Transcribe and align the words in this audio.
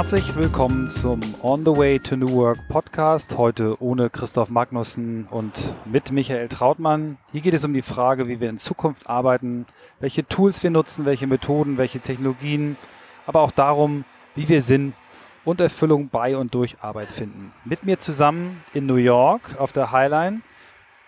Herzlich 0.00 0.34
willkommen 0.34 0.88
zum 0.88 1.20
On 1.42 1.62
the 1.62 1.76
Way 1.76 1.98
to 1.98 2.16
New 2.16 2.30
Work 2.30 2.68
Podcast. 2.68 3.36
Heute 3.36 3.76
ohne 3.82 4.08
Christoph 4.08 4.48
Magnussen 4.48 5.26
und 5.30 5.74
mit 5.84 6.10
Michael 6.10 6.48
Trautmann. 6.48 7.18
Hier 7.32 7.42
geht 7.42 7.52
es 7.52 7.66
um 7.66 7.74
die 7.74 7.82
Frage, 7.82 8.26
wie 8.26 8.40
wir 8.40 8.48
in 8.48 8.56
Zukunft 8.56 9.10
arbeiten, 9.10 9.66
welche 9.98 10.26
Tools 10.26 10.62
wir 10.62 10.70
nutzen, 10.70 11.04
welche 11.04 11.26
Methoden, 11.26 11.76
welche 11.76 12.00
Technologien, 12.00 12.78
aber 13.26 13.42
auch 13.42 13.50
darum, 13.50 14.06
wie 14.34 14.48
wir 14.48 14.62
Sinn 14.62 14.94
und 15.44 15.60
Erfüllung 15.60 16.08
bei 16.08 16.34
und 16.34 16.54
durch 16.54 16.78
Arbeit 16.80 17.08
finden. 17.08 17.52
Mit 17.66 17.84
mir 17.84 17.98
zusammen 17.98 18.64
in 18.72 18.86
New 18.86 18.94
York 18.94 19.56
auf 19.58 19.74
der 19.74 19.92
Highline 19.92 20.40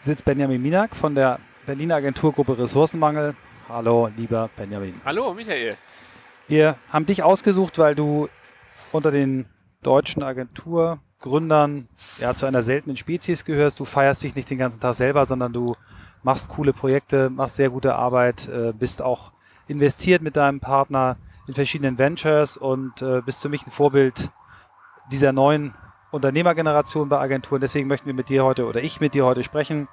sitzt 0.00 0.26
Benjamin 0.26 0.60
Minak 0.60 0.94
von 0.94 1.14
der 1.14 1.38
Berliner 1.64 1.94
Agenturgruppe 1.94 2.58
Ressourcenmangel. 2.58 3.36
Hallo, 3.70 4.10
lieber 4.18 4.50
Benjamin. 4.54 5.00
Hallo, 5.02 5.32
Michael. 5.32 5.78
Wir 6.46 6.76
haben 6.92 7.06
dich 7.06 7.22
ausgesucht, 7.22 7.78
weil 7.78 7.94
du 7.94 8.28
unter 8.92 9.10
den 9.10 9.46
deutschen 9.82 10.22
Agenturgründern 10.22 11.88
ja, 12.18 12.34
zu 12.34 12.46
einer 12.46 12.62
seltenen 12.62 12.96
Spezies 12.96 13.44
gehörst. 13.44 13.80
Du 13.80 13.84
feierst 13.84 14.22
dich 14.22 14.34
nicht 14.34 14.48
den 14.50 14.58
ganzen 14.58 14.80
Tag 14.80 14.94
selber, 14.94 15.26
sondern 15.26 15.52
du 15.52 15.74
machst 16.22 16.48
coole 16.48 16.72
Projekte, 16.72 17.30
machst 17.30 17.56
sehr 17.56 17.70
gute 17.70 17.96
Arbeit, 17.96 18.48
äh, 18.48 18.72
bist 18.72 19.02
auch 19.02 19.32
investiert 19.66 20.22
mit 20.22 20.36
deinem 20.36 20.60
Partner 20.60 21.16
in 21.46 21.54
verschiedenen 21.54 21.98
Ventures 21.98 22.56
und 22.56 23.02
äh, 23.02 23.20
bist 23.22 23.42
für 23.42 23.48
mich 23.48 23.66
ein 23.66 23.70
Vorbild 23.70 24.30
dieser 25.10 25.32
neuen 25.32 25.74
Unternehmergeneration 26.12 27.08
bei 27.08 27.18
Agenturen. 27.18 27.60
Deswegen 27.60 27.88
möchten 27.88 28.06
wir 28.06 28.14
mit 28.14 28.28
dir 28.28 28.44
heute 28.44 28.66
oder 28.66 28.82
ich 28.82 29.00
mit 29.00 29.14
dir 29.14 29.24
heute 29.24 29.42
sprechen. 29.42 29.88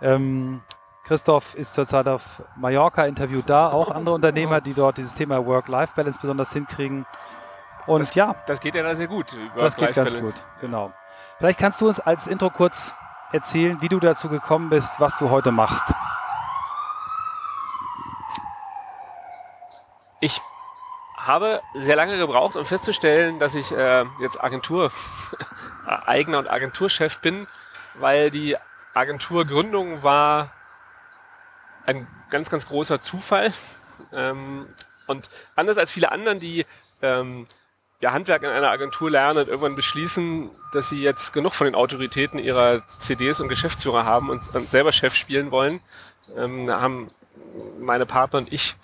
Ähm, 0.00 0.62
Christoph 1.04 1.54
ist 1.54 1.74
zurzeit 1.74 2.08
auf 2.08 2.42
Mallorca, 2.56 3.04
interviewt 3.04 3.48
da 3.48 3.70
auch 3.70 3.90
andere 3.90 4.14
Unternehmer, 4.14 4.60
die 4.60 4.74
dort 4.74 4.98
dieses 4.98 5.14
Thema 5.14 5.44
Work-Life-Balance 5.46 6.18
besonders 6.20 6.52
hinkriegen. 6.52 7.06
Und 7.86 8.00
das, 8.00 8.14
ja. 8.14 8.34
Das 8.46 8.60
geht 8.60 8.74
ja 8.74 8.82
da 8.82 8.94
sehr 8.94 9.08
gut. 9.08 9.36
Das 9.56 9.76
geht 9.76 9.94
ganz 9.94 10.16
gut, 10.18 10.34
genau. 10.60 10.92
Vielleicht 11.38 11.58
kannst 11.58 11.80
du 11.80 11.88
uns 11.88 12.00
als 12.00 12.26
Intro 12.26 12.50
kurz 12.50 12.94
erzählen, 13.32 13.80
wie 13.80 13.88
du 13.88 14.00
dazu 14.00 14.28
gekommen 14.28 14.70
bist, 14.70 15.00
was 15.00 15.16
du 15.18 15.30
heute 15.30 15.52
machst. 15.52 15.84
Ich 20.20 20.40
habe 21.16 21.62
sehr 21.74 21.96
lange 21.96 22.18
gebraucht, 22.18 22.56
um 22.56 22.64
festzustellen, 22.64 23.38
dass 23.38 23.54
ich 23.54 23.72
äh, 23.72 24.04
jetzt 24.20 24.42
Agentur, 24.42 24.90
eigener 25.86 26.38
und 26.38 26.50
Agenturchef 26.50 27.18
bin, 27.20 27.46
weil 27.94 28.30
die 28.30 28.56
Agenturgründung 28.94 30.02
war 30.02 30.50
ein 31.86 32.06
ganz, 32.30 32.50
ganz 32.50 32.66
großer 32.66 33.00
Zufall. 33.00 33.52
Ähm, 34.12 34.66
und 35.06 35.28
anders 35.56 35.78
als 35.78 35.90
viele 35.90 36.12
anderen, 36.12 36.40
die 36.40 36.66
ähm, 37.02 37.46
ja, 38.00 38.12
Handwerk 38.12 38.42
in 38.42 38.48
einer 38.48 38.70
Agentur 38.70 39.10
lernen 39.10 39.40
und 39.40 39.48
irgendwann 39.48 39.74
beschließen, 39.74 40.50
dass 40.72 40.88
sie 40.88 41.02
jetzt 41.02 41.32
genug 41.32 41.54
von 41.54 41.66
den 41.66 41.74
Autoritäten 41.74 42.38
ihrer 42.38 42.82
CDs 42.98 43.40
und 43.40 43.48
Geschäftsführer 43.48 44.04
haben 44.04 44.30
und, 44.30 44.42
und 44.54 44.70
selber 44.70 44.92
Chef 44.92 45.14
spielen 45.14 45.50
wollen, 45.50 45.80
ähm, 46.36 46.70
haben 46.70 47.10
meine 47.78 48.06
Partner 48.06 48.38
und 48.38 48.52
ich 48.52 48.76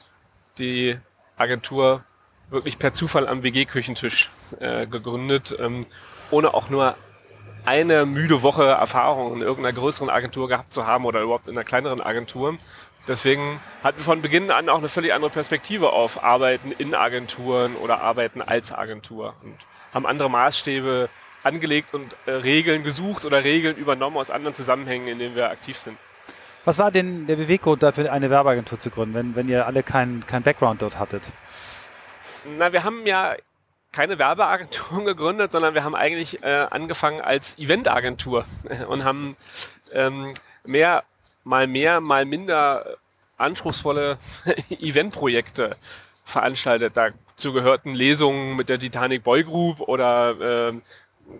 die 0.58 0.98
Agentur 1.36 2.05
wirklich 2.50 2.78
per 2.78 2.92
Zufall 2.92 3.27
am 3.27 3.42
WG-Küchentisch 3.42 4.31
äh, 4.61 4.86
gegründet, 4.86 5.56
ähm, 5.58 5.86
ohne 6.30 6.55
auch 6.55 6.69
nur 6.69 6.97
eine 7.64 8.06
müde 8.06 8.42
Woche 8.42 8.64
Erfahrung 8.64 9.34
in 9.34 9.42
irgendeiner 9.42 9.77
größeren 9.77 10.08
Agentur 10.08 10.48
gehabt 10.48 10.73
zu 10.73 10.86
haben 10.86 11.05
oder 11.05 11.23
überhaupt 11.23 11.48
in 11.48 11.56
einer 11.56 11.64
kleineren 11.64 12.01
Agentur. 12.01 12.56
Deswegen 13.08 13.60
hatten 13.84 13.98
wir 13.98 14.04
von 14.04 14.20
Beginn 14.20 14.50
an 14.50 14.68
auch 14.68 14.78
eine 14.78 14.88
völlig 14.88 15.12
andere 15.12 15.30
Perspektive 15.30 15.92
auf 15.92 16.24
Arbeiten 16.24 16.72
in 16.72 16.94
Agenturen 16.94 17.76
oder 17.76 18.00
Arbeiten 18.00 18.42
als 18.42 18.72
Agentur 18.72 19.34
und 19.42 19.56
haben 19.94 20.06
andere 20.06 20.28
Maßstäbe 20.28 21.08
angelegt 21.45 21.95
und 21.95 22.14
äh, 22.27 22.33
Regeln 22.33 22.83
gesucht 22.83 23.24
oder 23.24 23.45
Regeln 23.45 23.77
übernommen 23.77 24.16
aus 24.16 24.30
anderen 24.30 24.55
Zusammenhängen, 24.55 25.06
in 25.06 25.18
denen 25.18 25.36
wir 25.36 25.50
aktiv 25.50 25.78
sind. 25.78 25.96
Was 26.64 26.78
war 26.78 26.90
denn 26.90 27.28
der 27.28 27.36
Beweggrund 27.36 27.84
dafür, 27.84 28.12
eine 28.12 28.28
Werbeagentur 28.28 28.80
zu 28.80 28.90
gründen, 28.90 29.14
wenn, 29.14 29.36
wenn 29.36 29.48
ihr 29.48 29.66
alle 29.66 29.84
keinen 29.84 30.27
kein 30.27 30.42
Background 30.42 30.83
dort 30.83 30.98
hattet? 30.98 31.22
Na, 32.58 32.72
wir 32.72 32.83
haben 32.83 33.06
ja 33.06 33.36
keine 33.92 34.18
Werbeagenturen 34.18 35.05
gegründet, 35.06 35.52
sondern 35.52 35.74
wir 35.74 35.84
haben 35.84 35.95
eigentlich 35.95 36.42
äh, 36.42 36.66
angefangen 36.68 37.20
als 37.20 37.56
Eventagentur 37.56 38.45
und 38.89 39.05
haben 39.05 39.36
ähm, 39.92 40.34
mehr 40.64 41.05
mal 41.46 41.67
mehr, 41.67 42.01
mal 42.01 42.24
minder 42.24 42.98
anspruchsvolle 43.39 44.18
Eventprojekte 44.70 45.77
veranstaltet. 46.24 46.96
Dazu 46.96 47.52
gehörten 47.52 47.95
Lesungen 47.95 48.57
mit 48.57 48.68
der 48.68 48.79
Titanic 48.79 49.23
Boy 49.23 49.45
Group 49.45 49.80
oder 49.80 50.68
äh, 50.68 50.73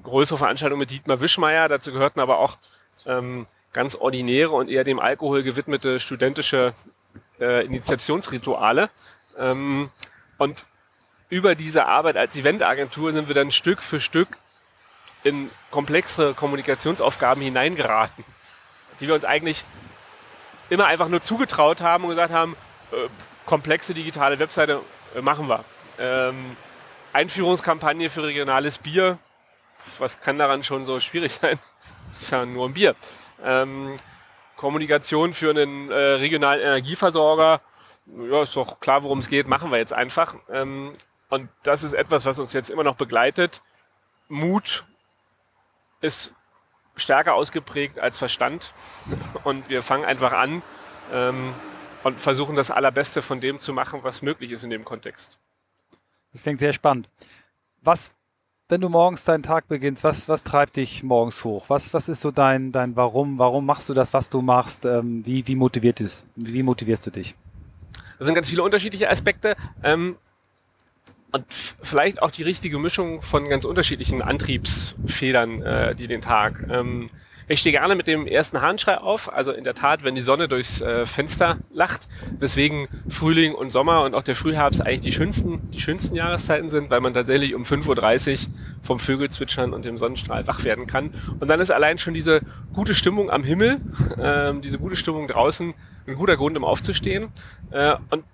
größere 0.05 0.39
Veranstaltungen 0.39 0.81
mit 0.81 0.91
Dietmar 0.91 1.21
Wischmeier. 1.21 1.69
Dazu 1.69 1.93
gehörten 1.93 2.21
aber 2.21 2.39
auch 2.39 2.57
ähm, 3.05 3.47
ganz 3.73 3.97
ordinäre 3.97 4.51
und 4.51 4.71
eher 4.71 4.85
dem 4.85 5.01
Alkohol 5.01 5.43
gewidmete 5.43 5.99
studentische 5.99 6.73
äh, 7.41 7.65
Initiationsrituale. 7.65 8.91
Ähm, 9.37 9.91
und 10.39 10.67
über 11.29 11.57
diese 11.57 11.87
Arbeit 11.87 12.17
als 12.17 12.37
Eventagentur 12.37 13.13
sind 13.13 13.27
wir 13.27 13.35
dann 13.35 13.51
Stück 13.51 13.83
für 13.83 14.01
Stück 14.01 14.39
in 15.25 15.51
komplexere 15.73 16.35
Kommunikationsaufgaben 16.35 17.43
hineingeraten, 17.43 18.25
die 19.01 19.09
wir 19.09 19.15
uns 19.15 19.25
eigentlich 19.25 19.65
immer 20.71 20.87
einfach 20.87 21.09
nur 21.09 21.23
zugetraut 21.23 21.81
haben 21.81 22.05
und 22.05 22.11
gesagt 22.11 22.33
haben, 22.33 22.57
äh, 22.93 23.09
komplexe 23.45 23.95
digitale 23.95 24.39
Webseite 24.39 24.81
äh, 25.15 25.21
machen 25.21 25.49
wir. 25.49 25.65
Ähm, 25.99 26.57
Einführungskampagne 27.13 28.11
für 28.11 28.25
regionales 28.25 28.79
Bier, 28.79 29.19
was 29.99 30.21
kann 30.21 30.39
daran 30.39 30.63
schon 30.63 30.85
so 30.85 31.01
schwierig 31.01 31.33
sein? 31.41 31.59
ist 32.19 32.31
ja 32.31 32.45
nur 32.45 32.69
ein 32.69 32.75
Bier. 32.75 32.95
Ähm, 33.45 33.95
Kommunikation 34.57 35.35
für 35.35 35.51
einen 35.51 35.91
äh, 35.91 35.95
regionalen 35.95 36.61
Energieversorger, 36.61 37.61
ja, 38.31 38.43
ist 38.43 38.57
doch 38.57 38.81
klar, 38.81 39.03
worum 39.03 39.19
es 39.19 39.29
geht, 39.29 39.49
machen 39.49 39.71
wir 39.71 39.79
jetzt 39.79 39.93
einfach. 39.93 40.35
Ähm, 40.51 40.93
und 41.29 41.49
das 41.63 41.85
ist 41.85 41.93
etwas, 41.93 42.25
was 42.25 42.39
uns 42.39 42.53
jetzt 42.53 42.71
immer 42.71 42.85
noch 42.85 42.97
begleitet. 42.97 43.63
Mut 44.29 44.85
ist 46.01 46.33
stärker 46.97 47.35
ausgeprägt 47.35 47.99
als 47.99 48.19
Verstand. 48.19 48.73
Und 49.45 49.69
wir 49.69 49.83
fangen 49.83 50.05
einfach 50.05 50.33
an 50.33 50.63
ähm, 51.13 51.55
und 52.03 52.21
versuchen 52.21 52.57
das 52.57 52.71
Allerbeste 52.71 53.23
von 53.23 53.41
dem 53.41 53.61
zu 53.61 53.73
machen, 53.73 54.01
was 54.03 54.23
möglich 54.23 54.51
ist 54.51 54.65
in 54.65 54.71
dem 54.71 54.85
Kontext. 54.85 55.39
Das 56.33 56.43
klingt 56.43 56.59
sehr 56.59 56.73
spannend. 56.73 57.09
Was, 57.83 58.13
wenn 58.69 58.81
du 58.81 58.89
morgens 58.89 59.25
deinen 59.25 59.43
Tag 59.43 59.69
beginnst, 59.69 60.05
was, 60.05 60.29
was 60.29 60.45
treibt 60.45 60.77
dich 60.77 61.03
morgens 61.03 61.45
hoch? 61.45 61.67
Was, 61.69 61.95
was 61.95 62.09
ist 62.09 62.21
so 62.21 62.31
dein, 62.31 62.73
dein 62.73 62.97
Warum? 62.97 63.39
Warum 63.39 63.65
machst 63.65 63.89
du 63.89 63.95
das, 63.95 64.13
was 64.13 64.29
du 64.29 64.43
machst? 64.43 64.85
Ähm, 64.85 65.25
wie, 65.25 65.47
wie, 65.47 65.55
motiviert 65.55 66.01
es, 66.01 66.25
wie 66.35 66.63
motivierst 66.63 67.07
du 67.07 67.11
dich? 67.11 67.37
Das 68.19 68.27
sind 68.27 68.35
ganz 68.35 68.49
viele 68.49 68.63
unterschiedliche 68.63 69.11
Aspekte. 69.11 69.57
Ähm, 69.83 70.17
und 71.37 71.47
vielleicht 71.51 72.23
auch 72.23 72.31
die 72.31 72.43
richtige 72.43 72.79
Mischung 72.79 73.23
von 73.23 73.49
ganz 73.49 73.65
unterschiedlichen 73.65 74.23
Antriebsfedern, 74.23 75.63
äh, 75.63 75.95
die 75.95 76.07
den 76.07 76.21
Tag. 76.21 76.65
Ähm, 76.71 77.11
ich 77.49 77.61
stehe 77.61 77.73
gerne 77.73 77.95
mit 77.95 78.09
dem 78.09 78.27
ersten 78.27 78.61
Hahnschrei 78.61 78.99
auf, 78.99 79.33
also 79.33 79.53
in 79.53 79.63
der 79.63 79.75
Tat, 79.75 80.03
wenn 80.03 80.17
die 80.17 80.21
Sonne 80.21 80.49
durchs 80.49 80.81
äh, 80.81 81.07
Fenster 81.07 81.59
lacht, 81.73 82.09
weswegen 82.41 82.89
Frühling 83.09 83.55
und 83.55 83.71
Sommer 83.71 84.03
und 84.03 84.17
auch 84.17 84.25
der 84.25 84.35
Frühherbst 84.35 84.85
eigentlich 84.85 85.03
die 85.03 85.13
schönsten, 85.13 85.71
die 85.71 85.81
schönsten 85.81 86.17
Jahreszeiten 86.17 86.71
sind, 86.71 86.91
weil 86.91 87.01
man 87.01 87.15
tatsächlich 87.15 87.55
um 87.55 87.63
5.30 87.63 88.49
Uhr 88.49 88.55
vom 88.83 88.99
Vögelzwitschern 88.99 89.73
und 89.73 89.85
dem 89.85 89.97
Sonnenstrahl 89.97 90.49
wach 90.49 90.65
werden 90.65 90.89
kann. 90.89 91.15
Und 91.39 91.47
dann 91.47 91.61
ist 91.61 91.71
allein 91.71 91.99
schon 91.99 92.15
diese 92.15 92.41
gute 92.73 92.97
Stimmung 92.97 93.31
am 93.31 93.45
Himmel, 93.45 93.81
äh, 94.19 94.53
diese 94.61 94.79
gute 94.79 94.97
Stimmung 94.97 95.29
draußen 95.29 95.73
ein 96.09 96.15
guter 96.17 96.37
Grund, 96.37 96.57
um 96.57 96.65
aufzustehen. 96.65 97.29
Äh, 97.71 97.95
und 98.11 98.25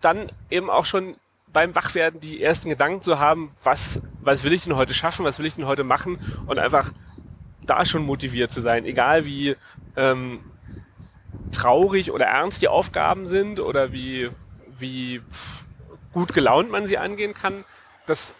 dann 0.00 0.32
eben 0.50 0.68
auch 0.68 0.84
schon 0.84 1.14
beim 1.56 1.74
Wachwerden 1.74 2.20
die 2.20 2.42
ersten 2.42 2.68
Gedanken 2.68 3.00
zu 3.00 3.18
haben, 3.18 3.50
was, 3.62 3.98
was 4.20 4.44
will 4.44 4.52
ich 4.52 4.64
denn 4.64 4.76
heute 4.76 4.92
schaffen, 4.92 5.24
was 5.24 5.38
will 5.38 5.46
ich 5.46 5.54
denn 5.54 5.64
heute 5.64 5.84
machen 5.84 6.18
und 6.46 6.58
einfach 6.58 6.90
da 7.62 7.86
schon 7.86 8.04
motiviert 8.04 8.52
zu 8.52 8.60
sein, 8.60 8.84
egal 8.84 9.24
wie 9.24 9.56
ähm, 9.96 10.40
traurig 11.52 12.12
oder 12.12 12.26
ernst 12.26 12.60
die 12.60 12.68
Aufgaben 12.68 13.26
sind 13.26 13.58
oder 13.58 13.90
wie, 13.90 14.28
wie 14.78 15.22
gut 16.12 16.34
gelaunt 16.34 16.70
man 16.70 16.86
sie 16.86 16.98
angehen 16.98 17.32
kann, 17.32 17.64
das 18.04 18.34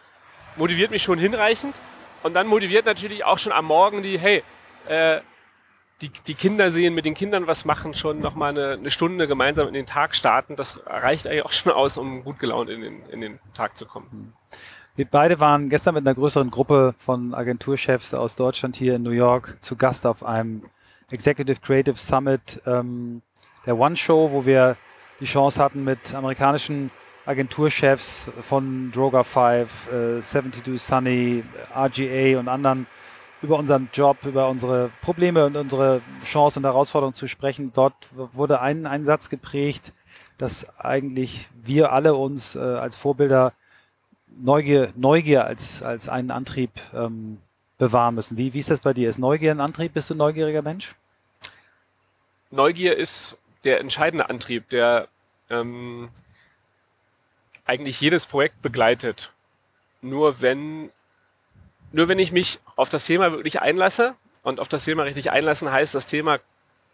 motiviert 0.56 0.90
mich 0.90 1.02
schon 1.02 1.18
hinreichend. 1.18 1.74
Und 2.22 2.34
dann 2.34 2.46
motiviert 2.46 2.84
natürlich 2.84 3.24
auch 3.24 3.38
schon 3.38 3.52
am 3.52 3.64
Morgen 3.64 4.02
die, 4.02 4.18
hey, 4.18 4.42
äh, 4.90 5.20
die, 6.02 6.10
die 6.26 6.34
Kinder 6.34 6.70
sehen, 6.70 6.94
mit 6.94 7.04
den 7.04 7.14
Kindern 7.14 7.46
was 7.46 7.64
machen, 7.64 7.94
schon 7.94 8.18
nochmal 8.18 8.50
eine, 8.50 8.72
eine 8.72 8.90
Stunde 8.90 9.26
gemeinsam 9.26 9.66
in 9.68 9.74
den 9.74 9.86
Tag 9.86 10.14
starten, 10.14 10.56
das 10.56 10.80
reicht 10.86 11.26
eigentlich 11.26 11.44
auch 11.44 11.52
schon 11.52 11.72
aus, 11.72 11.96
um 11.96 12.22
gut 12.22 12.38
gelaunt 12.38 12.70
in 12.70 12.82
den, 12.82 13.02
in 13.10 13.20
den 13.20 13.38
Tag 13.54 13.76
zu 13.76 13.86
kommen. 13.86 14.08
Hm. 14.10 14.32
Wir 14.96 15.04
beide 15.04 15.40
waren 15.40 15.68
gestern 15.68 15.94
mit 15.94 16.06
einer 16.06 16.14
größeren 16.14 16.50
Gruppe 16.50 16.94
von 16.96 17.34
Agenturchefs 17.34 18.14
aus 18.14 18.34
Deutschland 18.34 18.76
hier 18.76 18.96
in 18.96 19.02
New 19.02 19.10
York 19.10 19.58
zu 19.60 19.76
Gast 19.76 20.06
auf 20.06 20.24
einem 20.24 20.62
Executive 21.10 21.60
Creative 21.60 21.96
Summit 21.96 22.62
ähm, 22.66 23.20
der 23.66 23.78
One 23.78 23.96
Show, 23.96 24.30
wo 24.32 24.46
wir 24.46 24.76
die 25.20 25.26
Chance 25.26 25.62
hatten, 25.62 25.84
mit 25.84 26.14
amerikanischen 26.14 26.90
Agenturchefs 27.26 28.30
von 28.40 28.90
Droga 28.90 29.22
5, 29.22 29.92
äh, 29.92 30.22
72 30.22 30.80
Sunny, 30.80 31.44
RGA 31.74 32.38
und 32.38 32.48
anderen 32.48 32.86
über 33.42 33.58
unseren 33.58 33.88
Job, 33.92 34.18
über 34.24 34.48
unsere 34.48 34.90
Probleme 35.02 35.46
und 35.46 35.56
unsere 35.56 36.00
Chancen 36.24 36.60
und 36.60 36.64
Herausforderungen 36.64 37.14
zu 37.14 37.28
sprechen. 37.28 37.72
Dort 37.74 37.94
wurde 38.12 38.60
ein, 38.60 38.86
ein 38.86 39.04
Satz 39.04 39.28
geprägt, 39.28 39.92
dass 40.38 40.78
eigentlich 40.78 41.48
wir 41.62 41.92
alle 41.92 42.14
uns 42.14 42.56
äh, 42.56 42.58
als 42.58 42.96
Vorbilder 42.96 43.52
Neugier, 44.38 44.92
Neugier 44.96 45.44
als, 45.44 45.82
als 45.82 46.08
einen 46.08 46.30
Antrieb 46.30 46.70
ähm, 46.94 47.38
bewahren 47.78 48.14
müssen. 48.14 48.36
Wie, 48.36 48.52
wie 48.52 48.58
ist 48.58 48.70
das 48.70 48.80
bei 48.80 48.92
dir? 48.92 49.08
Ist 49.08 49.18
Neugier 49.18 49.50
ein 49.50 49.60
Antrieb? 49.60 49.94
Bist 49.94 50.10
du 50.10 50.14
ein 50.14 50.18
neugieriger 50.18 50.62
Mensch? 50.62 50.94
Neugier 52.50 52.96
ist 52.96 53.38
der 53.64 53.80
entscheidende 53.80 54.28
Antrieb, 54.28 54.68
der 54.70 55.08
ähm, 55.50 56.10
eigentlich 57.64 58.00
jedes 58.00 58.26
Projekt 58.26 58.62
begleitet. 58.62 59.32
Nur 60.02 60.40
wenn, 60.40 60.90
nur 61.92 62.08
wenn 62.08 62.18
ich 62.18 62.32
mich 62.32 62.60
auf 62.76 62.88
das 62.88 63.06
Thema 63.06 63.32
wirklich 63.32 63.60
einlasse 63.60 64.14
und 64.42 64.60
auf 64.60 64.68
das 64.68 64.84
Thema 64.84 65.04
richtig 65.04 65.30
einlassen 65.30 65.70
heißt, 65.70 65.94
das 65.94 66.06
Thema 66.06 66.40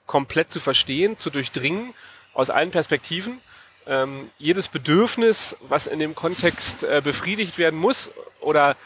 komplett 0.07 0.51
zu 0.51 0.61
verstehen, 0.61 1.17
zu 1.17 1.31
durchdringen, 1.31 1.95
aus 2.35 2.51
allen 2.51 2.71
Perspektiven. 2.71 3.41
Ähm, 3.87 4.31
jedes 4.39 4.69
Bedürfnis, 4.69 5.57
was 5.61 5.87
in 5.87 5.99
dem 5.99 6.15
Kontext 6.15 6.85
äh, 6.85 7.01
befriedigt 7.03 7.59
werden 7.59 7.79
muss 7.79 8.11
oder 8.41 8.77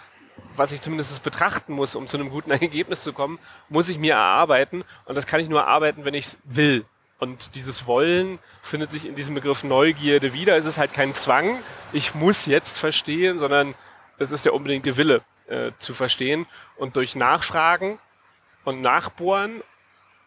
was 0.54 0.72
ich 0.72 0.80
zumindest 0.80 1.22
betrachten 1.22 1.72
muss, 1.72 1.94
um 1.94 2.06
zu 2.06 2.16
einem 2.16 2.30
guten 2.30 2.50
Ergebnis 2.52 3.02
zu 3.02 3.12
kommen, 3.12 3.38
muss 3.68 3.88
ich 3.88 3.98
mir 3.98 4.14
erarbeiten. 4.14 4.84
Und 5.04 5.14
das 5.14 5.26
kann 5.26 5.40
ich 5.40 5.48
nur 5.48 5.60
erarbeiten, 5.60 6.04
wenn 6.04 6.14
ich 6.14 6.26
es 6.26 6.38
will. 6.44 6.84
Und 7.18 7.54
dieses 7.54 7.86
Wollen 7.86 8.38
findet 8.62 8.90
sich 8.90 9.06
in 9.06 9.14
diesem 9.14 9.34
Begriff 9.34 9.64
Neugierde 9.64 10.32
wieder. 10.32 10.56
Es 10.56 10.66
ist 10.66 10.78
halt 10.78 10.92
kein 10.92 11.14
Zwang, 11.14 11.58
ich 11.92 12.14
muss 12.14 12.46
jetzt 12.46 12.78
verstehen, 12.78 13.38
sondern 13.38 13.74
es 14.18 14.32
ist 14.32 14.44
der 14.44 14.54
unbedingte 14.54 14.96
Wille 14.96 15.22
äh, 15.48 15.72
zu 15.78 15.94
verstehen. 15.94 16.46
Und 16.76 16.96
durch 16.96 17.16
Nachfragen 17.16 17.98
und 18.64 18.81
Nachbohren 18.81 19.62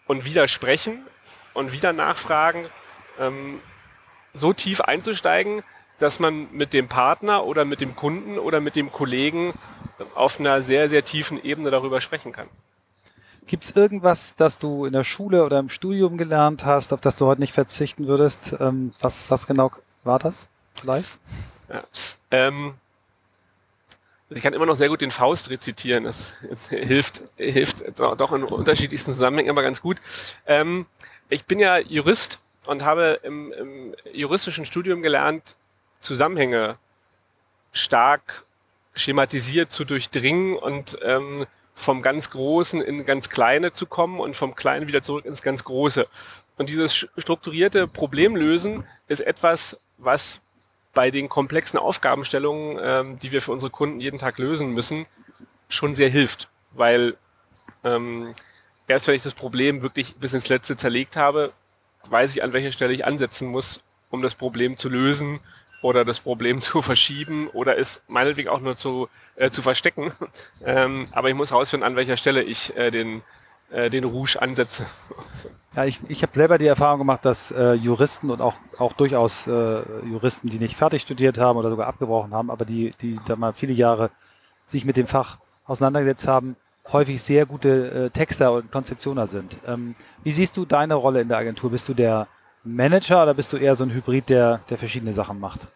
und 0.08 0.26
Widersprechen 0.26 1.06
und 1.54 1.72
wieder 1.72 1.94
Nachfragen 1.94 2.66
ähm, 3.20 3.62
so 4.34 4.54
tief 4.54 4.82
einzusteigen, 4.82 5.64
dass 6.00 6.20
man 6.20 6.52
mit 6.52 6.74
dem 6.74 6.88
Partner 6.88 7.46
oder 7.46 7.66
mit 7.66 7.82
dem 7.82 7.96
Kunden 7.96 8.40
oder 8.40 8.62
mit 8.62 8.76
dem 8.76 8.92
Kollegen 8.92 9.54
auf 10.16 10.40
einer 10.40 10.62
sehr, 10.62 10.90
sehr 10.90 11.04
tiefen 11.04 11.44
Ebene 11.44 11.72
darüber 11.72 12.00
sprechen 12.00 12.32
kann. 12.32 12.48
Gibt 13.48 13.66
es 13.66 13.72
irgendwas, 13.72 14.36
das 14.36 14.60
du 14.60 14.86
in 14.86 14.94
der 14.94 15.04
Schule 15.04 15.44
oder 15.44 15.60
im 15.60 15.70
Studium 15.70 16.18
gelernt 16.18 16.66
hast, 16.66 16.94
auf 16.94 17.02
das 17.02 17.16
du 17.16 17.26
heute 17.26 17.42
nicht 17.42 17.54
verzichten 17.54 18.08
würdest? 18.08 18.56
Ähm, 18.60 18.94
was, 19.02 19.30
was 19.30 19.48
genau 19.48 19.72
war 20.04 20.20
das 20.20 20.48
vielleicht? 20.80 21.20
Ja. 21.68 21.84
Ähm, 22.32 22.76
ich 24.30 24.42
kann 24.44 24.54
immer 24.54 24.66
noch 24.66 24.76
sehr 24.76 24.90
gut 24.90 25.02
den 25.02 25.12
Faust 25.12 25.50
rezitieren. 25.50 26.04
Das, 26.04 26.34
hilft, 26.70 27.24
hilft 27.38 27.84
doch 27.98 28.32
in 28.32 28.44
unterschiedlichsten 28.44 29.12
Zusammenhängen 29.12 29.50
immer 29.50 29.64
ganz 29.64 29.82
gut. 29.82 29.98
Ähm, 30.46 30.86
ich 31.30 31.46
bin 31.46 31.60
ja 31.60 31.78
Jurist 31.78 32.40
und 32.68 32.84
habe 32.84 33.20
im, 33.24 33.52
im 33.54 33.96
juristischen 34.14 34.66
Studium 34.66 35.02
gelernt, 35.02 35.56
Zusammenhänge 36.02 36.78
stark 37.72 38.46
schematisiert 38.96 39.72
zu 39.72 39.86
durchdringen 39.86 40.56
und 40.58 40.98
ähm, 41.02 41.46
vom 41.74 42.02
ganz 42.02 42.30
Großen 42.30 42.82
in 42.82 43.06
ganz 43.06 43.30
Kleine 43.30 43.72
zu 43.72 43.86
kommen 43.86 44.20
und 44.20 44.36
vom 44.36 44.56
Kleinen 44.56 44.88
wieder 44.88 45.02
zurück 45.02 45.26
ins 45.26 45.42
ganz 45.42 45.64
Große. 45.64 46.08
Und 46.58 46.70
dieses 46.70 47.08
strukturierte 47.18 47.88
Problemlösen 47.88 48.86
ist 49.08 49.22
etwas, 49.22 49.80
was 49.98 50.42
bei 50.94 51.12
den 51.12 51.30
komplexen 51.30 51.80
Aufgabenstellungen, 51.80 52.80
ähm, 52.82 53.20
die 53.20 53.32
wir 53.32 53.42
für 53.42 53.52
unsere 53.52 53.70
Kunden 53.70 54.00
jeden 54.00 54.20
Tag 54.20 54.38
lösen 54.38 54.74
müssen, 54.74 55.06
schon 55.68 55.94
sehr 55.94 56.10
hilft. 56.10 56.50
Weil 56.72 57.16
ähm, 57.84 58.34
erst 58.88 59.08
wenn 59.08 59.16
ich 59.16 59.24
das 59.24 59.34
Problem 59.34 59.82
wirklich 59.82 60.16
bis 60.16 60.34
ins 60.34 60.50
Letzte 60.50 60.76
zerlegt 60.76 61.16
habe, 61.16 61.54
weiß 62.10 62.36
ich, 62.36 62.44
an 62.44 62.54
welcher 62.54 62.72
Stelle 62.72 62.94
ich 62.94 63.06
ansetzen 63.06 63.48
muss, 63.48 63.82
um 64.10 64.22
das 64.22 64.36
Problem 64.36 64.78
zu 64.78 64.90
lösen 64.90 65.40
oder 65.82 66.06
das 66.06 66.20
Problem 66.20 66.62
zu 66.62 66.82
verschieben 66.82 67.48
oder 67.50 67.78
es 67.78 68.02
meinetwegen 68.08 68.50
auch 68.50 68.62
nur 68.62 68.76
zu, 68.76 69.10
äh, 69.36 69.50
zu 69.50 69.62
verstecken. 69.62 70.12
ähm, 70.66 71.08
aber 71.12 71.30
ich 71.30 71.36
muss 71.36 71.52
herausfinden, 71.52 71.86
an 71.86 71.96
welcher 71.96 72.18
Stelle 72.18 72.44
ich 72.44 72.76
äh, 72.76 72.92
den, 72.92 73.22
äh, 73.72 73.90
den 73.90 74.04
Rouge 74.04 74.38
ansetze. 74.42 74.86
ja, 75.76 75.86
ich, 75.86 76.00
ich 76.08 76.22
habe 76.24 76.34
selber 76.34 76.58
die 76.58 76.68
Erfahrung 76.68 77.00
gemacht, 77.00 77.26
dass 77.26 77.52
äh, 77.52 77.74
Juristen 77.74 78.30
und 78.30 78.42
auch, 78.42 78.56
auch 78.78 78.94
durchaus 78.94 79.48
äh, 79.48 79.52
Juristen, 80.06 80.50
die 80.50 80.60
nicht 80.60 80.76
fertig 80.76 81.02
studiert 81.02 81.38
haben 81.38 81.58
oder 81.58 81.70
sogar 81.70 81.88
abgebrochen 81.88 82.34
haben, 82.34 82.50
aber 82.50 82.66
die, 82.66 82.92
die 83.02 83.20
da 83.28 83.36
mal 83.36 83.54
viele 83.54 83.74
Jahre 83.74 84.10
sich 84.66 84.86
mit 84.86 84.98
dem 84.98 85.08
Fach 85.08 85.38
auseinandergesetzt 85.66 86.28
haben, 86.28 86.56
häufig 86.92 87.22
sehr 87.22 87.46
gute 87.46 87.92
äh, 87.92 88.10
Texter 88.10 88.54
und 88.54 88.72
Konzeptioner 88.72 89.28
sind. 89.28 89.58
Ähm, 89.68 89.96
wie 90.24 90.32
siehst 90.32 90.58
du 90.58 90.66
deine 90.66 90.96
Rolle 90.96 91.22
in 91.22 91.28
der 91.28 91.38
Agentur? 91.38 91.72
Bist 91.72 91.88
du 91.88 91.94
der 91.94 92.28
Manager 92.64 93.24
oder 93.24 93.34
bist 93.34 93.54
du 93.54 93.58
eher 93.58 93.76
so 93.76 93.84
ein 93.84 93.92
Hybrid, 93.92 94.30
der, 94.30 94.62
der 94.70 94.78
verschiedene 94.78 95.14
Sachen 95.14 95.40
macht? 95.40 95.68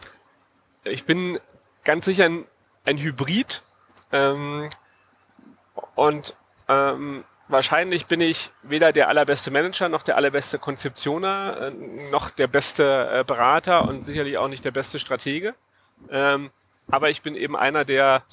Ich 0.83 1.05
bin 1.05 1.39
ganz 1.83 2.05
sicher 2.05 2.25
ein, 2.25 2.45
ein 2.85 2.97
Hybrid. 2.97 3.61
Ähm, 4.11 4.69
und 5.95 6.35
ähm, 6.67 7.23
wahrscheinlich 7.53 8.07
bin 8.07 8.19
ich 8.19 8.51
weder 8.63 8.91
der 8.91 9.07
allerbeste 9.07 9.49
Manager, 9.49 9.87
noch 9.87 10.03
der 10.03 10.17
allerbeste 10.17 10.59
Konzeptioner, 10.59 11.57
äh, 11.57 11.71
noch 12.11 12.29
der 12.29 12.47
beste 12.47 13.09
äh, 13.13 13.23
Berater 13.23 13.87
und 13.87 14.03
sicherlich 14.03 14.37
auch 14.37 14.49
nicht 14.49 14.65
der 14.65 14.71
beste 14.71 14.99
Stratege. 14.99 15.55
Ähm, 16.09 16.51
aber 16.89 17.09
ich 17.09 17.21
bin 17.21 17.35
eben 17.35 17.55
einer, 17.55 17.85
der 17.85 18.23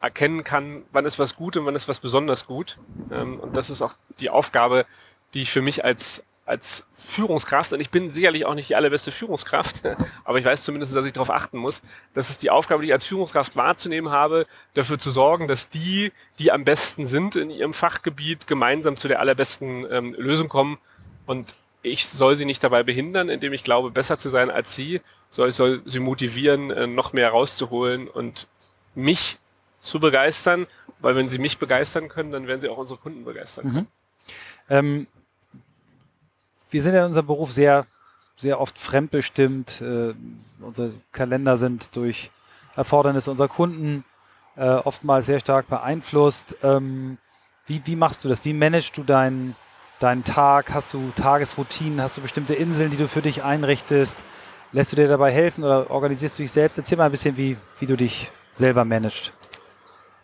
erkennen 0.00 0.44
kann, 0.44 0.84
wann 0.92 1.06
ist 1.06 1.18
was 1.18 1.34
gut 1.34 1.56
und 1.56 1.66
wann 1.66 1.74
ist 1.74 1.88
was 1.88 1.98
besonders 1.98 2.46
gut. 2.46 2.78
Ähm, 3.10 3.40
und 3.40 3.56
das 3.56 3.70
ist 3.70 3.82
auch 3.82 3.94
die 4.20 4.30
Aufgabe, 4.30 4.86
die 5.32 5.42
ich 5.42 5.50
für 5.50 5.62
mich 5.62 5.84
als 5.84 6.22
als 6.46 6.84
Führungskraft, 6.92 7.72
und 7.72 7.80
ich 7.80 7.90
bin 7.90 8.10
sicherlich 8.10 8.44
auch 8.44 8.54
nicht 8.54 8.68
die 8.68 8.74
allerbeste 8.74 9.10
Führungskraft, 9.10 9.82
aber 10.24 10.38
ich 10.38 10.44
weiß 10.44 10.62
zumindest, 10.62 10.94
dass 10.94 11.06
ich 11.06 11.12
darauf 11.12 11.30
achten 11.30 11.58
muss, 11.58 11.80
dass 12.12 12.28
es 12.28 12.38
die 12.38 12.50
Aufgabe, 12.50 12.82
die 12.82 12.88
ich 12.88 12.92
als 12.92 13.06
Führungskraft 13.06 13.56
wahrzunehmen 13.56 14.12
habe, 14.12 14.46
dafür 14.74 14.98
zu 14.98 15.10
sorgen, 15.10 15.48
dass 15.48 15.70
die, 15.70 16.12
die 16.38 16.52
am 16.52 16.64
besten 16.64 17.06
sind 17.06 17.36
in 17.36 17.50
ihrem 17.50 17.72
Fachgebiet, 17.72 18.46
gemeinsam 18.46 18.96
zu 18.96 19.08
der 19.08 19.20
allerbesten 19.20 19.86
ähm, 19.90 20.14
Lösung 20.18 20.48
kommen. 20.48 20.78
Und 21.26 21.54
ich 21.82 22.06
soll 22.06 22.36
sie 22.36 22.44
nicht 22.44 22.62
dabei 22.62 22.82
behindern, 22.82 23.28
indem 23.28 23.52
ich 23.52 23.64
glaube, 23.64 23.90
besser 23.90 24.18
zu 24.18 24.28
sein 24.28 24.50
als 24.50 24.74
sie, 24.74 25.00
sondern 25.30 25.50
ich 25.50 25.56
soll 25.56 25.82
sie 25.86 25.98
motivieren, 25.98 26.70
äh, 26.70 26.86
noch 26.86 27.12
mehr 27.12 27.30
rauszuholen 27.30 28.08
und 28.08 28.46
mich 28.94 29.38
zu 29.82 30.00
begeistern, 30.00 30.66
weil 31.00 31.16
wenn 31.16 31.28
sie 31.28 31.38
mich 31.38 31.58
begeistern 31.58 32.08
können, 32.08 32.32
dann 32.32 32.46
werden 32.46 32.60
sie 32.60 32.68
auch 32.68 32.78
unsere 32.78 32.98
Kunden 32.98 33.24
begeistern. 33.24 33.66
Mhm. 33.66 33.86
Ähm 34.68 35.06
wir 36.74 36.82
sind 36.82 36.94
ja 36.94 37.02
in 37.02 37.06
unserem 37.06 37.28
Beruf 37.28 37.52
sehr, 37.52 37.86
sehr 38.36 38.60
oft 38.60 38.80
fremdbestimmt. 38.80 39.80
Äh, 39.80 40.12
unsere 40.60 40.90
Kalender 41.12 41.56
sind 41.56 41.94
durch 41.94 42.32
Erfordernisse 42.74 43.30
unserer 43.30 43.46
Kunden 43.46 44.04
äh, 44.56 44.64
oftmals 44.64 45.26
sehr 45.26 45.38
stark 45.38 45.68
beeinflusst. 45.68 46.56
Ähm, 46.64 47.18
wie, 47.66 47.80
wie 47.84 47.94
machst 47.94 48.24
du 48.24 48.28
das? 48.28 48.44
Wie 48.44 48.52
managst 48.52 48.96
du 48.96 49.04
deinen, 49.04 49.54
deinen 50.00 50.24
Tag? 50.24 50.74
Hast 50.74 50.92
du 50.92 51.12
Tagesroutinen? 51.14 52.02
Hast 52.02 52.16
du 52.16 52.22
bestimmte 52.22 52.54
Inseln, 52.54 52.90
die 52.90 52.96
du 52.96 53.06
für 53.06 53.22
dich 53.22 53.44
einrichtest? 53.44 54.16
Lässt 54.72 54.90
du 54.90 54.96
dir 54.96 55.06
dabei 55.06 55.30
helfen 55.30 55.62
oder 55.62 55.92
organisierst 55.92 56.40
du 56.40 56.42
dich 56.42 56.50
selbst? 56.50 56.76
Erzähl 56.76 56.98
mal 56.98 57.04
ein 57.04 57.12
bisschen, 57.12 57.36
wie, 57.36 57.56
wie 57.78 57.86
du 57.86 57.96
dich 57.96 58.32
selber 58.52 58.84
managst. 58.84 59.32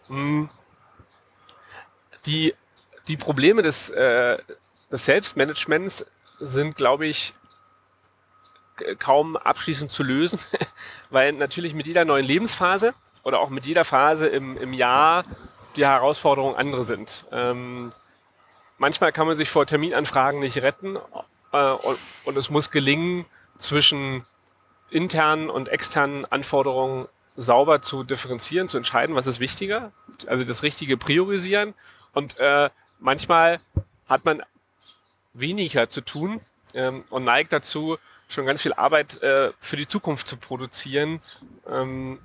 Mm. 0.08 0.46
Die, 2.26 2.54
die 3.06 3.16
Probleme 3.16 3.62
des, 3.62 3.88
äh, 3.90 4.38
des 4.90 5.04
Selbstmanagements 5.04 6.04
sind, 6.40 6.76
glaube 6.76 7.06
ich, 7.06 7.34
kaum 8.98 9.36
abschließend 9.36 9.92
zu 9.92 10.02
lösen, 10.02 10.40
weil 11.10 11.32
natürlich 11.32 11.74
mit 11.74 11.86
jeder 11.86 12.04
neuen 12.04 12.24
Lebensphase 12.24 12.94
oder 13.22 13.40
auch 13.40 13.50
mit 13.50 13.66
jeder 13.66 13.84
Phase 13.84 14.26
im, 14.26 14.56
im 14.56 14.72
Jahr 14.72 15.24
die 15.76 15.86
Herausforderungen 15.86 16.56
andere 16.56 16.84
sind. 16.84 17.24
Ähm, 17.30 17.90
manchmal 18.78 19.12
kann 19.12 19.26
man 19.26 19.36
sich 19.36 19.50
vor 19.50 19.66
Terminanfragen 19.66 20.40
nicht 20.40 20.58
retten 20.62 20.98
äh, 21.52 21.70
und, 21.70 21.98
und, 22.24 22.36
es 22.36 22.50
muss 22.50 22.70
gelingen, 22.70 23.26
zwischen 23.58 24.24
internen 24.88 25.50
und 25.50 25.68
externen 25.68 26.24
Anforderungen 26.24 27.06
sauber 27.36 27.82
zu 27.82 28.04
differenzieren, 28.04 28.68
zu 28.68 28.78
entscheiden, 28.78 29.14
was 29.14 29.26
ist 29.26 29.38
wichtiger, 29.38 29.92
also 30.26 30.44
das 30.44 30.62
richtige 30.62 30.96
Priorisieren. 30.96 31.74
Und 32.12 32.38
äh, 32.38 32.70
manchmal 32.98 33.60
hat 34.08 34.24
man 34.24 34.42
weniger 35.32 35.88
zu 35.88 36.00
tun 36.00 36.40
ähm, 36.74 37.04
und 37.10 37.24
neigt 37.24 37.52
dazu, 37.52 37.98
schon 38.28 38.46
ganz 38.46 38.62
viel 38.62 38.72
Arbeit 38.72 39.22
äh, 39.22 39.52
für 39.60 39.76
die 39.76 39.86
Zukunft 39.86 40.28
zu 40.28 40.36
produzieren, 40.36 41.20
ähm, 41.68 42.20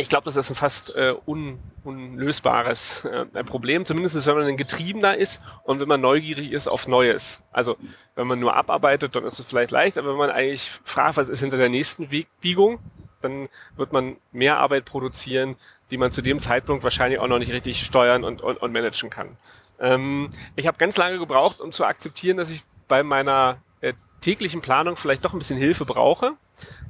ich 0.00 0.08
glaube, 0.08 0.24
das 0.24 0.36
ist 0.36 0.48
ein 0.48 0.54
fast 0.54 0.94
äh, 0.94 1.12
un, 1.26 1.58
unlösbares 1.82 3.04
äh, 3.04 3.24
Problem. 3.42 3.84
Zumindest 3.84 4.26
wenn 4.26 4.36
man 4.36 4.46
ein 4.46 4.56
Getriebener 4.56 5.16
ist 5.16 5.42
und 5.64 5.80
wenn 5.80 5.88
man 5.88 6.00
neugierig 6.00 6.52
ist 6.52 6.68
auf 6.68 6.86
Neues. 6.86 7.42
Also 7.50 7.76
wenn 8.14 8.28
man 8.28 8.38
nur 8.38 8.54
abarbeitet, 8.54 9.16
dann 9.16 9.24
ist 9.24 9.40
es 9.40 9.46
vielleicht 9.46 9.72
leicht, 9.72 9.98
aber 9.98 10.10
wenn 10.10 10.16
man 10.16 10.30
eigentlich 10.30 10.70
fragt, 10.84 11.16
was 11.16 11.28
ist 11.28 11.40
hinter 11.40 11.56
der 11.56 11.68
nächsten 11.68 12.12
Wegbiegung, 12.12 12.78
dann 13.22 13.48
wird 13.76 13.92
man 13.92 14.18
mehr 14.30 14.58
Arbeit 14.58 14.84
produzieren, 14.84 15.56
die 15.90 15.96
man 15.96 16.12
zu 16.12 16.22
dem 16.22 16.38
Zeitpunkt 16.38 16.84
wahrscheinlich 16.84 17.18
auch 17.18 17.26
noch 17.26 17.40
nicht 17.40 17.52
richtig 17.52 17.84
steuern 17.84 18.22
und, 18.22 18.40
und, 18.40 18.56
und 18.58 18.72
managen 18.72 19.10
kann. 19.10 19.36
Ähm, 19.80 20.30
ich 20.56 20.66
habe 20.66 20.78
ganz 20.78 20.96
lange 20.96 21.18
gebraucht, 21.18 21.60
um 21.60 21.72
zu 21.72 21.84
akzeptieren, 21.84 22.36
dass 22.36 22.50
ich 22.50 22.62
bei 22.88 23.02
meiner 23.02 23.58
äh, 23.80 23.92
täglichen 24.20 24.60
Planung 24.60 24.96
vielleicht 24.96 25.24
doch 25.24 25.32
ein 25.32 25.38
bisschen 25.38 25.58
Hilfe 25.58 25.84
brauche. 25.84 26.32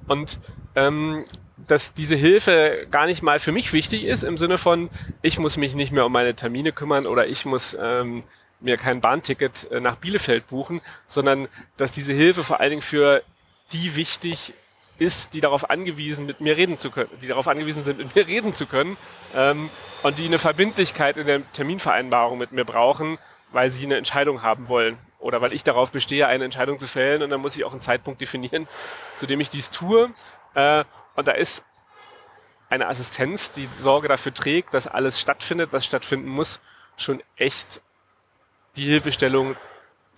Und 0.06 0.38
ähm, 0.74 1.24
dass 1.66 1.92
diese 1.92 2.14
Hilfe 2.14 2.86
gar 2.90 3.06
nicht 3.06 3.22
mal 3.22 3.38
für 3.38 3.52
mich 3.52 3.72
wichtig 3.72 4.04
ist, 4.04 4.22
im 4.22 4.38
Sinne 4.38 4.58
von, 4.58 4.90
ich 5.22 5.38
muss 5.38 5.56
mich 5.56 5.74
nicht 5.74 5.92
mehr 5.92 6.06
um 6.06 6.12
meine 6.12 6.34
Termine 6.34 6.72
kümmern 6.72 7.06
oder 7.06 7.26
ich 7.26 7.44
muss 7.44 7.76
ähm, 7.80 8.22
mir 8.60 8.76
kein 8.76 9.00
Bahnticket 9.00 9.70
äh, 9.70 9.80
nach 9.80 9.96
Bielefeld 9.96 10.46
buchen, 10.46 10.80
sondern 11.06 11.48
dass 11.76 11.92
diese 11.92 12.12
Hilfe 12.12 12.44
vor 12.44 12.60
allen 12.60 12.70
Dingen 12.70 12.82
für 12.82 13.22
die 13.72 13.96
wichtig 13.96 14.54
ist, 14.98 15.34
die 15.34 15.40
darauf 15.40 15.70
angewiesen, 15.70 16.26
mit 16.26 16.40
mir 16.40 16.56
reden 16.56 16.76
zu 16.76 16.90
können, 16.90 17.10
die 17.22 17.28
darauf 17.28 17.48
angewiesen 17.48 17.84
sind, 17.84 17.98
mit 17.98 18.14
mir 18.14 18.26
reden 18.26 18.52
zu 18.52 18.66
können 18.66 18.96
ähm, 19.34 19.70
und 20.02 20.18
die 20.18 20.26
eine 20.26 20.38
Verbindlichkeit 20.38 21.16
in 21.16 21.26
der 21.26 21.52
Terminvereinbarung 21.52 22.38
mit 22.38 22.52
mir 22.52 22.64
brauchen, 22.64 23.18
weil 23.52 23.70
sie 23.70 23.84
eine 23.84 23.96
Entscheidung 23.96 24.42
haben 24.42 24.68
wollen 24.68 24.98
oder 25.20 25.40
weil 25.40 25.52
ich 25.52 25.64
darauf 25.64 25.92
bestehe, 25.92 26.26
eine 26.26 26.44
Entscheidung 26.44 26.78
zu 26.78 26.86
fällen 26.86 27.22
und 27.22 27.30
dann 27.30 27.40
muss 27.40 27.56
ich 27.56 27.64
auch 27.64 27.72
einen 27.72 27.80
Zeitpunkt 27.80 28.20
definieren, 28.20 28.68
zu 29.14 29.26
dem 29.26 29.40
ich 29.40 29.50
dies 29.50 29.70
tue. 29.70 30.10
Äh, 30.54 30.84
und 31.14 31.28
da 31.28 31.32
ist 31.32 31.64
eine 32.68 32.88
Assistenz, 32.88 33.52
die 33.52 33.68
Sorge 33.80 34.08
dafür 34.08 34.34
trägt, 34.34 34.74
dass 34.74 34.86
alles 34.86 35.18
stattfindet, 35.18 35.72
was 35.72 35.86
stattfinden 35.86 36.28
muss, 36.28 36.60
schon 36.96 37.22
echt 37.36 37.80
die 38.76 38.84
Hilfestellung, 38.84 39.56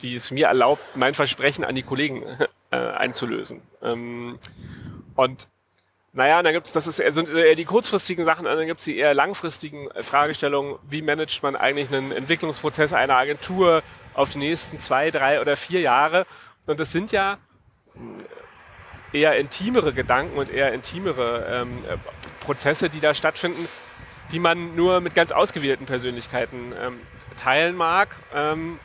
die 0.03 0.15
es 0.15 0.31
mir 0.31 0.49
erlaubt, 0.49 0.83
mein 0.97 1.15
Versprechen 1.15 1.65
an 1.65 1.75
die 1.75 1.83
Kollegen 1.83 2.25
äh, 2.71 2.77
einzulösen. 2.77 3.63
Ähm, 3.83 4.39
und 5.15 5.49
naja, 6.13 6.43
dann 6.43 6.53
gibt 6.53 6.67
es, 6.67 6.73
das 6.73 6.87
ist 6.87 6.97
sind 6.97 7.33
eher 7.33 7.55
die 7.55 7.65
kurzfristigen 7.65 8.25
Sachen, 8.25 8.45
dann 8.45 8.67
gibt 8.67 8.81
es 8.81 8.85
die 8.85 8.97
eher 8.97 9.15
langfristigen 9.15 9.89
Fragestellungen, 10.03 10.77
wie 10.89 11.03
managt 11.03 11.43
man 11.43 11.55
eigentlich 11.55 11.93
einen 11.93 12.11
Entwicklungsprozess 12.11 12.93
einer 12.93 13.15
Agentur 13.17 13.83
auf 14.15 14.31
die 14.31 14.39
nächsten 14.39 14.81
zwei, 14.81 15.11
drei 15.13 15.41
oder 15.41 15.57
vier 15.57 15.81
Jahre. 15.81 16.27
Und 16.67 16.81
das 16.81 16.91
sind 16.91 17.13
ja 17.13 17.39
eher 19.13 19.37
intimere 19.37 19.93
Gedanken 19.93 20.39
und 20.39 20.51
eher 20.51 20.73
intimere 20.73 21.47
ähm, 21.49 21.85
äh, 21.89 21.97
Prozesse, 22.45 22.91
die 22.91 23.01
da 23.01 23.15
stattfinden, 23.15 23.69
die 24.33 24.39
man 24.39 24.75
nur 24.77 25.01
mit 25.01 25.15
ganz 25.15 25.33
ausgewählten 25.33 25.87
Persönlichkeiten 25.87 26.73
ähm, 26.81 27.01
teilen 27.37 27.77
mag. 27.77 28.17
Ähm, 28.35 28.79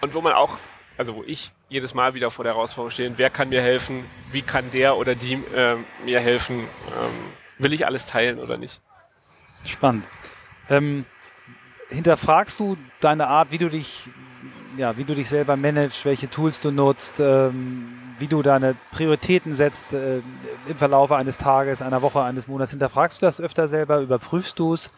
und 0.00 0.14
wo 0.14 0.20
man 0.20 0.32
auch, 0.32 0.56
also 1.00 1.16
wo 1.16 1.22
ich 1.26 1.50
jedes 1.70 1.94
Mal 1.94 2.12
wieder 2.12 2.30
vor 2.30 2.44
der 2.44 2.52
Herausforderung 2.52 2.90
stehe, 2.90 3.10
wer 3.16 3.30
kann 3.30 3.48
mir 3.48 3.62
helfen, 3.62 4.04
wie 4.32 4.42
kann 4.42 4.70
der 4.70 4.98
oder 4.98 5.14
die 5.14 5.32
äh, 5.32 5.76
mir 6.04 6.20
helfen, 6.20 6.58
ähm, 6.58 7.32
will 7.56 7.72
ich 7.72 7.86
alles 7.86 8.04
teilen 8.04 8.38
oder 8.38 8.58
nicht. 8.58 8.82
Spannend. 9.64 10.04
Ähm, 10.68 11.06
hinterfragst 11.88 12.60
du 12.60 12.76
deine 13.00 13.28
Art, 13.28 13.50
wie 13.50 13.56
du 13.56 13.70
dich, 13.70 14.10
ja, 14.76 14.98
wie 14.98 15.04
du 15.04 15.14
dich 15.14 15.30
selber 15.30 15.56
managst, 15.56 16.04
welche 16.04 16.28
Tools 16.28 16.60
du 16.60 16.70
nutzt, 16.70 17.14
ähm, 17.18 17.94
wie 18.18 18.26
du 18.26 18.42
deine 18.42 18.76
Prioritäten 18.90 19.54
setzt 19.54 19.94
äh, 19.94 20.18
im 20.68 20.76
Verlauf 20.76 21.12
eines 21.12 21.38
Tages, 21.38 21.80
einer 21.80 22.02
Woche, 22.02 22.20
eines 22.20 22.46
Monats. 22.46 22.72
Hinterfragst 22.72 23.22
du 23.22 23.24
das 23.24 23.40
öfter 23.40 23.68
selber? 23.68 24.00
Überprüfst 24.02 24.58
du 24.58 24.74
es? 24.74 24.90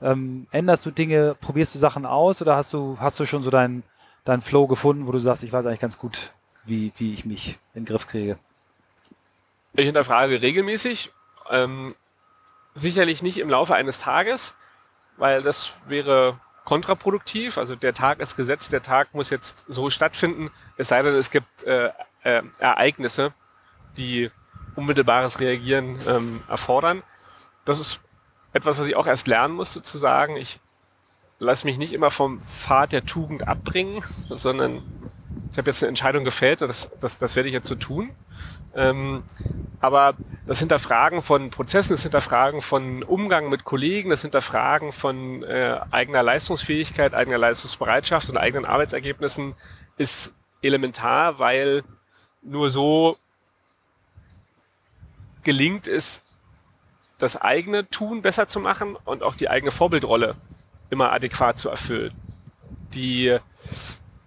Ähm, 0.00 0.46
änderst 0.52 0.86
du 0.86 0.90
Dinge? 0.90 1.36
Probierst 1.38 1.74
du 1.74 1.78
Sachen 1.78 2.06
aus? 2.06 2.40
Oder 2.40 2.56
hast 2.56 2.72
du, 2.72 2.96
hast 2.98 3.20
du 3.20 3.26
schon 3.26 3.42
so 3.42 3.50
deinen 3.50 3.82
dein 4.24 4.40
Flow 4.40 4.66
gefunden, 4.66 5.06
wo 5.06 5.12
du 5.12 5.18
sagst, 5.18 5.42
ich 5.42 5.52
weiß 5.52 5.66
eigentlich 5.66 5.80
ganz 5.80 5.98
gut, 5.98 6.30
wie, 6.64 6.92
wie 6.96 7.12
ich 7.12 7.24
mich 7.24 7.58
in 7.74 7.82
den 7.82 7.84
Griff 7.84 8.06
kriege? 8.06 8.38
Ich 9.74 9.84
hinterfrage 9.84 10.40
regelmäßig. 10.40 11.12
Ähm, 11.50 11.94
sicherlich 12.74 13.22
nicht 13.22 13.38
im 13.38 13.50
Laufe 13.50 13.74
eines 13.74 13.98
Tages, 13.98 14.54
weil 15.16 15.42
das 15.42 15.72
wäre 15.86 16.40
kontraproduktiv. 16.64 17.58
Also 17.58 17.76
der 17.76 17.92
Tag 17.94 18.20
ist 18.20 18.36
gesetzt, 18.36 18.72
der 18.72 18.82
Tag 18.82 19.14
muss 19.14 19.30
jetzt 19.30 19.64
so 19.68 19.90
stattfinden, 19.90 20.50
es 20.76 20.88
sei 20.88 21.02
denn, 21.02 21.14
es 21.14 21.30
gibt 21.30 21.62
äh, 21.64 21.90
äh, 22.22 22.42
Ereignisse, 22.58 23.34
die 23.96 24.30
unmittelbares 24.74 25.40
Reagieren 25.40 25.98
ähm, 26.08 26.42
erfordern. 26.48 27.02
Das 27.64 27.78
ist 27.78 28.00
etwas, 28.52 28.78
was 28.78 28.88
ich 28.88 28.96
auch 28.96 29.06
erst 29.06 29.26
lernen 29.26 29.54
musste 29.54 29.82
zu 29.82 29.98
sagen. 29.98 30.36
Ich 30.36 30.60
lasse 31.44 31.66
mich 31.66 31.78
nicht 31.78 31.92
immer 31.92 32.10
vom 32.10 32.40
Pfad 32.42 32.92
der 32.92 33.06
Tugend 33.06 33.46
abbringen, 33.46 34.02
sondern 34.30 34.82
ich 35.52 35.58
habe 35.58 35.70
jetzt 35.70 35.82
eine 35.82 35.88
Entscheidung 35.88 36.24
gefällt 36.24 36.62
und 36.62 36.68
das, 36.68 36.90
das, 37.00 37.18
das 37.18 37.36
werde 37.36 37.48
ich 37.48 37.52
jetzt 37.52 37.68
so 37.68 37.76
tun. 37.76 38.10
Ähm, 38.74 39.22
aber 39.80 40.14
das 40.46 40.58
Hinterfragen 40.58 41.22
von 41.22 41.50
Prozessen, 41.50 41.92
das 41.92 42.02
Hinterfragen 42.02 42.60
von 42.60 43.02
Umgang 43.04 43.50
mit 43.50 43.64
Kollegen, 43.64 44.10
das 44.10 44.22
Hinterfragen 44.22 44.90
von 44.90 45.44
äh, 45.44 45.78
eigener 45.90 46.22
Leistungsfähigkeit, 46.22 47.14
eigener 47.14 47.38
Leistungsbereitschaft 47.38 48.28
und 48.28 48.36
eigenen 48.36 48.64
Arbeitsergebnissen 48.64 49.54
ist 49.96 50.32
elementar, 50.60 51.38
weil 51.38 51.84
nur 52.42 52.70
so 52.70 53.16
gelingt 55.44 55.86
es, 55.86 56.20
das 57.18 57.40
eigene 57.40 57.88
Tun 57.90 58.22
besser 58.22 58.48
zu 58.48 58.58
machen 58.58 58.96
und 59.04 59.22
auch 59.22 59.36
die 59.36 59.48
eigene 59.48 59.70
Vorbildrolle 59.70 60.34
immer 60.94 61.12
adäquat 61.12 61.58
zu 61.58 61.68
erfüllen. 61.68 62.14
Die, 62.94 63.26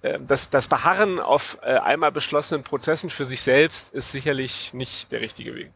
äh, 0.01 0.19
das, 0.19 0.49
das 0.49 0.67
Beharren 0.67 1.19
auf 1.19 1.57
äh, 1.61 1.77
einmal 1.77 2.11
beschlossenen 2.11 2.63
Prozessen 2.63 3.09
für 3.09 3.25
sich 3.25 3.41
selbst 3.41 3.93
ist 3.93 4.11
sicherlich 4.11 4.73
nicht 4.73 5.11
der 5.11 5.21
richtige 5.21 5.55
Weg. 5.55 5.71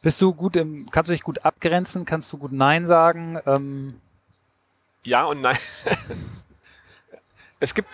Bist 0.00 0.20
du 0.20 0.32
gut 0.32 0.56
im, 0.56 0.88
kannst 0.90 1.10
du 1.10 1.12
dich 1.12 1.22
gut 1.22 1.44
abgrenzen? 1.44 2.06
Kannst 2.06 2.32
du 2.32 2.38
gut 2.38 2.52
Nein 2.52 2.86
sagen? 2.86 3.38
Ähm 3.44 4.00
ja 5.02 5.24
und 5.24 5.40
nein. 5.40 5.58
es 7.60 7.74
gibt 7.74 7.90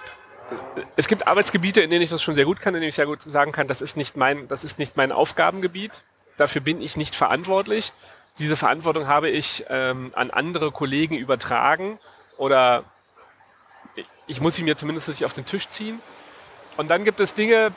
es 0.95 1.09
gibt 1.09 1.27
Arbeitsgebiete, 1.27 1.81
in 1.81 1.91
denen 1.91 2.03
ich 2.03 2.11
das 2.11 2.23
schon 2.23 2.37
sehr 2.37 2.45
gut 2.45 2.61
kann, 2.61 2.75
in 2.75 2.81
denen 2.81 2.91
ich 2.91 2.95
sehr 2.95 3.07
gut 3.07 3.23
sagen 3.23 3.51
kann, 3.51 3.67
das 3.67 3.83
ist 3.83 3.97
nicht 3.97 4.17
mein, 4.17 4.47
das 4.47 4.63
ist 4.63 4.79
nicht 4.79 4.97
mein 4.97 5.11
Aufgabengebiet. 5.11 6.03
Dafür 6.37 6.61
bin 6.61 6.81
ich 6.81 6.97
nicht 6.97 7.17
verantwortlich. 7.17 7.93
Diese 8.39 8.57
Verantwortung 8.57 9.09
habe 9.09 9.31
ich 9.31 9.65
ähm, 9.69 10.13
an 10.15 10.31
andere 10.31 10.71
Kollegen 10.71 11.17
übertragen 11.17 11.99
oder 12.37 12.85
ich 14.27 14.41
muss 14.41 14.57
sie 14.57 14.63
mir 14.63 14.77
zumindest 14.77 15.09
nicht 15.09 15.25
auf 15.25 15.33
den 15.33 15.47
Tisch 15.47 15.69
ziehen. 15.69 16.01
Und 16.77 16.89
dann 16.89 17.05
gibt 17.05 17.21
es 17.21 17.35
Dinge, 17.35 17.73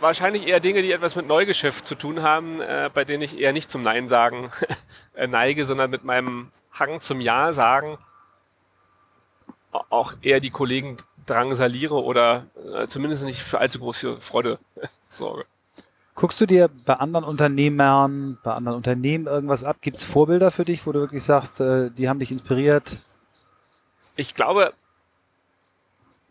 wahrscheinlich 0.00 0.46
eher 0.46 0.60
Dinge, 0.60 0.82
die 0.82 0.92
etwas 0.92 1.14
mit 1.14 1.26
Neugeschäft 1.26 1.86
zu 1.86 1.94
tun 1.94 2.22
haben, 2.22 2.60
äh, 2.60 2.90
bei 2.92 3.04
denen 3.04 3.22
ich 3.22 3.38
eher 3.38 3.52
nicht 3.52 3.70
zum 3.70 3.82
Nein 3.82 4.08
sagen 4.08 4.50
äh, 5.14 5.26
neige, 5.26 5.64
sondern 5.64 5.90
mit 5.90 6.04
meinem 6.04 6.50
Hang 6.72 7.00
zum 7.00 7.20
Ja 7.20 7.52
sagen 7.52 7.98
auch 9.90 10.14
eher 10.22 10.40
die 10.40 10.50
Kollegen 10.50 10.96
drangsaliere 11.26 12.02
oder 12.02 12.46
äh, 12.74 12.86
zumindest 12.86 13.24
nicht 13.24 13.42
für 13.42 13.58
allzu 13.58 13.80
große 13.80 14.20
Freude 14.20 14.58
sorge. 15.08 15.44
Guckst 16.14 16.40
du 16.40 16.46
dir 16.46 16.70
bei 16.86 16.94
anderen 16.94 17.24
Unternehmern, 17.24 18.38
bei 18.42 18.52
anderen 18.52 18.76
Unternehmen 18.76 19.26
irgendwas 19.26 19.64
ab? 19.64 19.76
Gibt 19.82 19.98
es 19.98 20.04
Vorbilder 20.04 20.50
für 20.50 20.64
dich, 20.64 20.86
wo 20.86 20.92
du 20.92 21.00
wirklich 21.00 21.22
sagst, 21.22 21.60
äh, 21.60 21.90
die 21.90 22.08
haben 22.08 22.20
dich 22.20 22.30
inspiriert? 22.30 22.98
Ich 24.16 24.34
glaube, 24.34 24.72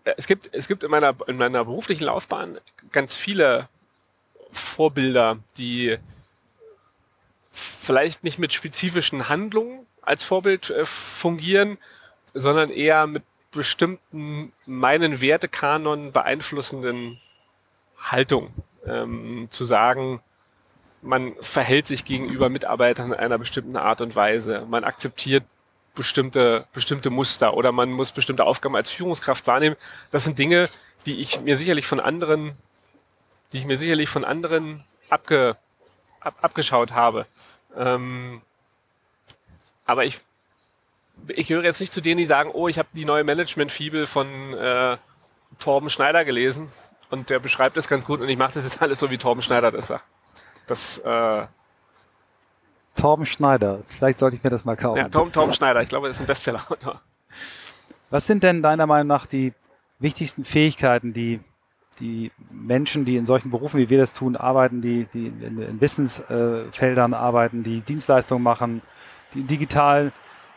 äh, 0.03 0.13
es 0.17 0.27
gibt, 0.27 0.49
es 0.53 0.67
gibt 0.67 0.83
in, 0.83 0.91
meiner, 0.91 1.15
in 1.27 1.37
meiner 1.37 1.65
beruflichen 1.65 2.05
Laufbahn 2.05 2.57
ganz 2.91 3.15
viele 3.15 3.69
Vorbilder, 4.51 5.37
die 5.57 5.97
vielleicht 7.51 8.23
nicht 8.23 8.39
mit 8.39 8.53
spezifischen 8.53 9.29
Handlungen 9.29 9.85
als 10.01 10.23
Vorbild 10.23 10.69
äh, 10.69 10.85
fungieren, 10.85 11.77
sondern 12.33 12.69
eher 12.69 13.07
mit 13.07 13.23
bestimmten 13.51 14.51
meinen 14.65 15.21
Wertekanon 15.21 16.11
beeinflussenden 16.11 17.19
Haltung. 17.97 18.53
Ähm, 18.85 19.47
zu 19.49 19.65
sagen, 19.65 20.21
man 21.01 21.35
verhält 21.41 21.87
sich 21.87 22.05
gegenüber 22.05 22.49
Mitarbeitern 22.49 23.13
in 23.13 23.19
einer 23.19 23.37
bestimmten 23.37 23.77
Art 23.77 24.01
und 24.01 24.15
Weise. 24.15 24.65
Man 24.69 24.83
akzeptiert 24.83 25.43
bestimmte, 25.95 26.67
bestimmte 26.73 27.09
Muster 27.09 27.53
oder 27.55 27.71
man 27.71 27.91
muss 27.91 28.11
bestimmte 28.11 28.43
Aufgaben 28.43 28.75
als 28.75 28.91
Führungskraft 28.91 29.47
wahrnehmen. 29.47 29.75
Das 30.11 30.23
sind 30.23 30.37
Dinge, 30.37 30.69
die 31.05 31.21
ich 31.21 31.41
mir 31.41 31.57
sicherlich 31.57 31.87
von 31.87 31.99
anderen, 31.99 32.57
die 33.51 33.57
ich 33.57 33.65
mir 33.65 33.77
sicherlich 33.77 34.09
von 34.09 34.23
anderen 34.23 34.83
abge, 35.09 35.57
ab, 36.19 36.35
abgeschaut 36.41 36.93
habe. 36.93 37.25
Ähm, 37.75 38.41
aber 39.85 40.05
ich 40.05 40.21
ich 41.27 41.47
gehöre 41.47 41.63
jetzt 41.63 41.79
nicht 41.79 41.93
zu 41.93 42.01
denen, 42.01 42.17
die 42.17 42.25
sagen, 42.25 42.51
oh, 42.53 42.67
ich 42.67 42.77
habe 42.77 42.89
die 42.93 43.05
neue 43.05 43.23
Management-Fibel 43.23 44.05
von 44.05 44.53
äh, 44.53 44.97
Torben 45.59 45.89
Schneider 45.89 46.25
gelesen 46.25 46.69
und 47.09 47.29
der 47.29 47.39
beschreibt 47.39 47.77
das 47.77 47.87
ganz 47.87 48.05
gut 48.05 48.19
und 48.21 48.29
ich 48.29 48.37
mache 48.37 48.53
das 48.53 48.63
jetzt 48.63 48.81
alles 48.81 48.99
so, 48.99 49.09
wie 49.09 49.17
Torben 49.17 49.41
Schneider 49.41 49.71
das 49.71 49.87
sagt. 49.87 50.03
Das, 50.67 50.97
äh, 50.99 51.45
Torben 52.95 53.25
Schneider. 53.25 53.81
Vielleicht 53.87 54.19
sollte 54.19 54.37
ich 54.37 54.43
mir 54.43 54.49
das 54.49 54.65
mal 54.65 54.75
kaufen. 54.75 54.97
Ja, 54.97 55.09
Torben, 55.09 55.31
Torben 55.31 55.53
Schneider. 55.53 55.81
Ich 55.81 55.89
glaube, 55.89 56.07
er 56.07 56.11
ist 56.11 56.19
ein 56.21 56.27
Bestseller-Autor. 56.27 57.01
Was 58.09 58.27
sind 58.27 58.43
denn 58.43 58.61
deiner 58.61 58.87
Meinung 58.87 59.07
nach 59.07 59.25
die 59.25 59.53
wichtigsten 59.99 60.43
Fähigkeiten, 60.45 61.13
die 61.13 61.39
die 61.99 62.31
Menschen, 62.51 63.05
die 63.05 63.15
in 63.15 63.25
solchen 63.25 63.51
Berufen, 63.51 63.79
wie 63.79 63.89
wir 63.89 63.97
das 63.97 64.13
tun, 64.13 64.35
arbeiten, 64.35 64.81
die, 64.81 65.05
die 65.13 65.27
in, 65.27 65.61
in 65.61 65.81
Wissensfeldern 65.81 67.13
arbeiten, 67.13 67.63
die 67.63 67.81
Dienstleistungen 67.81 68.43
machen, 68.43 68.81
die 69.33 69.43
digital, 69.43 70.11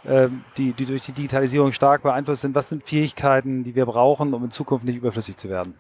äh, 0.05 0.29
die, 0.57 0.73
die 0.73 0.87
durch 0.87 1.03
die 1.03 1.13
Digitalisierung 1.13 1.73
stark 1.73 2.03
beeinflusst 2.03 2.43
sind, 2.43 2.55
was 2.55 2.69
sind 2.69 2.85
Fähigkeiten, 2.85 3.65
die 3.65 3.75
wir 3.75 3.87
brauchen, 3.87 4.35
um 4.35 4.45
in 4.45 4.51
Zukunft 4.51 4.85
nicht 4.85 4.97
überflüssig 4.97 5.37
zu 5.37 5.49
werden? 5.49 5.75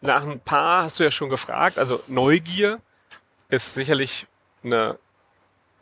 Nach 0.00 0.24
ein 0.24 0.40
paar 0.40 0.84
hast 0.84 1.00
du 1.00 1.04
ja 1.04 1.10
schon 1.10 1.28
gefragt. 1.28 1.78
Also 1.78 2.00
Neugier 2.06 2.80
ist 3.48 3.74
sicherlich 3.74 4.26
eine, 4.62 4.98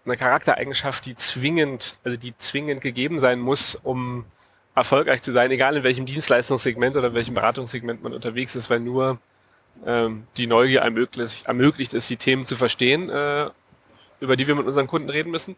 eine 0.05 0.17
Charaktereigenschaft, 0.17 1.07
die 1.07 1.17
zwingend, 1.17 1.97
also 2.05 2.17
die 2.17 2.37
zwingend 2.39 2.81
gegeben 2.81 3.19
sein 3.19 3.41
muss, 3.41 3.75
um 3.75 4.25
erfolgreich 4.75 5.23
zu 5.23 5.33
sein, 5.33 5.51
egal 5.51 5.77
in 5.77 5.83
welchem 5.83 6.07
Dienstleistungssegment 6.07 6.97
oder 6.97 7.15
welchem 7.15 7.35
Beratungssegment 7.35 8.03
man 8.03 8.13
unterwegs 8.13 8.55
ist, 8.55 8.69
weil 8.69 8.81
nur 8.81 9.19
ähm, 9.85 10.27
die 10.37 10.47
Neugier 10.47 10.83
ermöglicht, 10.83 11.47
ermöglicht 11.47 11.95
ist, 11.95 12.09
die 12.11 12.17
Themen 12.17 12.47
zu 12.47 12.57
verstehen, 12.57 13.11
äh, 13.11 13.51
über 14.21 14.37
die 14.37 14.47
wir 14.47 14.55
mit 14.55 14.67
unseren 14.67 14.87
Kunden 14.87 15.11
reden 15.11 15.31
müssen. 15.31 15.57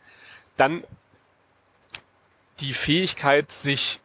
Dann 0.56 0.84
die 2.60 2.72
Fähigkeit, 2.72 3.52
sich 3.52 4.00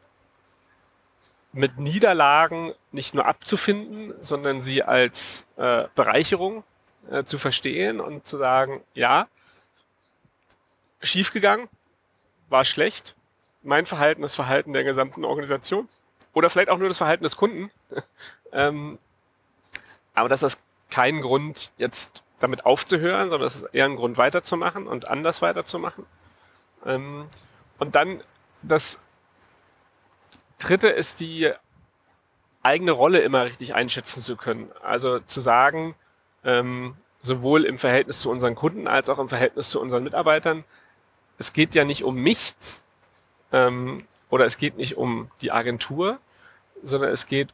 mit 1.53 1.77
Niederlagen 1.77 2.73
nicht 2.91 3.13
nur 3.13 3.25
abzufinden, 3.25 4.13
sondern 4.21 4.61
sie 4.61 4.81
als 4.83 5.45
äh, 5.57 5.85
Bereicherung 5.95 6.63
äh, 7.09 7.23
zu 7.23 7.37
verstehen 7.37 7.99
und 7.99 8.25
zu 8.27 8.37
sagen, 8.37 8.81
ja, 8.93 9.27
schiefgegangen, 11.01 11.67
war 12.49 12.65
schlecht, 12.65 13.15
mein 13.61 13.85
Verhalten, 13.85 14.21
das 14.21 14.35
Verhalten 14.35 14.73
der 14.73 14.83
gesamten 14.83 15.25
Organisation 15.25 15.87
oder 16.33 16.49
vielleicht 16.49 16.69
auch 16.69 16.77
nur 16.77 16.87
das 16.87 16.97
Verhalten 16.97 17.23
des 17.23 17.37
Kunden. 17.37 17.71
ähm, 18.51 18.97
aber 20.13 20.29
das 20.29 20.43
ist 20.43 20.59
kein 20.89 21.21
Grund, 21.21 21.71
jetzt 21.77 22.21
damit 22.39 22.65
aufzuhören, 22.65 23.29
sondern 23.29 23.47
es 23.47 23.55
ist 23.55 23.73
eher 23.73 23.85
ein 23.85 23.95
Grund 23.95 24.17
weiterzumachen 24.17 24.87
und 24.87 25.07
anders 25.07 25.41
weiterzumachen. 25.41 26.05
Ähm, 26.85 27.27
und 27.79 27.95
dann 27.95 28.21
das 28.61 28.99
Dritte 30.59 30.89
ist 30.89 31.19
die 31.19 31.51
eigene 32.61 32.91
Rolle 32.91 33.19
immer 33.19 33.45
richtig 33.45 33.75
einschätzen 33.75 34.21
zu 34.21 34.35
können. 34.35 34.71
Also 34.81 35.19
zu 35.19 35.41
sagen, 35.41 35.95
ähm, 36.43 36.95
sowohl 37.21 37.65
im 37.65 37.77
Verhältnis 37.77 38.19
zu 38.19 38.29
unseren 38.29 38.55
Kunden 38.55 38.87
als 38.87 39.09
auch 39.09 39.19
im 39.19 39.29
Verhältnis 39.29 39.69
zu 39.69 39.79
unseren 39.79 40.03
Mitarbeitern, 40.03 40.63
es 41.37 41.53
geht 41.53 41.75
ja 41.75 41.83
nicht 41.85 42.03
um 42.03 42.15
mich, 42.15 42.53
ähm, 43.51 44.05
oder 44.29 44.45
es 44.45 44.57
geht 44.57 44.77
nicht 44.77 44.97
um 44.97 45.29
die 45.41 45.51
Agentur, 45.51 46.19
sondern 46.81 47.11
es 47.11 47.27
geht 47.27 47.53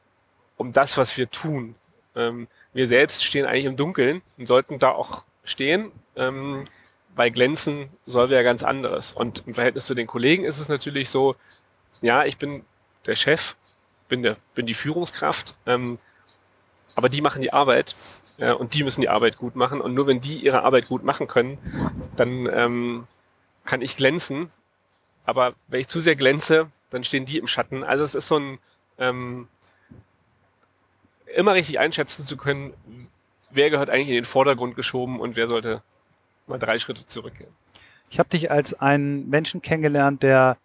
um 0.58 0.72
das, 0.72 0.98
was 0.98 1.18
wir 1.18 1.30
tun. 1.30 1.76
Ähm, 2.16 2.48
wir 2.74 2.88
selbst 2.88 3.24
stehen 3.24 3.46
eigentlich 3.46 3.66
im 3.66 3.78
Dunkeln 3.78 4.22
und 4.38 4.48
sollten 4.48 4.80
da 4.80 4.92
auch 4.92 5.24
stehen. 5.44 5.92
Ähm, 6.16 6.64
bei 7.16 7.30
Glänzen 7.30 7.90
soll 8.06 8.30
wir 8.30 8.38
ja 8.38 8.44
ganz 8.44 8.64
anderes. 8.64 9.12
Und 9.12 9.44
im 9.46 9.54
Verhältnis 9.54 9.86
zu 9.86 9.94
den 9.94 10.08
Kollegen 10.08 10.46
ist 10.46 10.60
es 10.60 10.70
natürlich 10.70 11.10
so, 11.10 11.36
ja, 12.02 12.26
ich 12.26 12.38
bin 12.38 12.64
der 13.06 13.16
Chef, 13.16 13.56
bin, 14.08 14.24
der, 14.24 14.38
bin 14.56 14.66
die 14.66 14.74
Führungskraft, 14.74 15.56
ähm, 15.66 16.00
aber 16.96 17.10
die 17.10 17.22
machen 17.22 17.42
die 17.42 17.54
Arbeit 17.54 17.96
ja, 18.40 18.54
und 18.54 18.74
die 18.74 18.84
müssen 18.84 19.02
die 19.02 19.10
Arbeit 19.10 19.38
gut 19.38 19.56
machen. 19.56 19.82
Und 19.82 19.94
nur 19.94 20.08
wenn 20.08 20.22
die 20.22 20.38
ihre 20.38 20.64
Arbeit 20.64 20.88
gut 20.88 21.04
machen 21.04 21.28
können, 21.28 21.58
dann 22.16 22.50
ähm, 22.52 23.08
kann 23.66 23.82
ich 23.82 23.96
glänzen 23.98 24.50
aber 25.30 25.54
wenn 25.68 25.82
ich 25.82 25.88
zu 25.88 26.00
sehr 26.00 26.16
glänze, 26.16 26.72
dann 26.90 27.04
stehen 27.04 27.26
die 27.26 27.38
im 27.38 27.46
Schatten. 27.46 27.84
Also 27.84 28.04
es 28.04 28.16
ist 28.16 28.28
so 28.28 28.40
ein 28.40 28.58
ähm, 28.98 29.48
immer 31.36 31.54
richtig 31.54 31.78
einschätzen 31.78 32.26
zu 32.26 32.36
können, 32.36 32.74
wer 33.52 33.70
gehört 33.70 33.92
eigentlich 33.92 34.10
in 34.10 34.16
den 34.16 34.26
Vordergrund 34.26 34.76
geschoben 34.76 35.20
und 35.20 35.36
wer 35.36 35.48
sollte 35.48 35.84
mal 36.48 36.58
drei 36.58 36.80
Schritte 36.80 37.06
zurückgehen. 37.06 37.52
Ich 38.10 38.18
habe 38.18 38.30
dich 38.30 38.50
als 38.50 38.74
einen 38.74 39.30
Menschen 39.30 39.62
kennengelernt, 39.62 40.24
der 40.24 40.58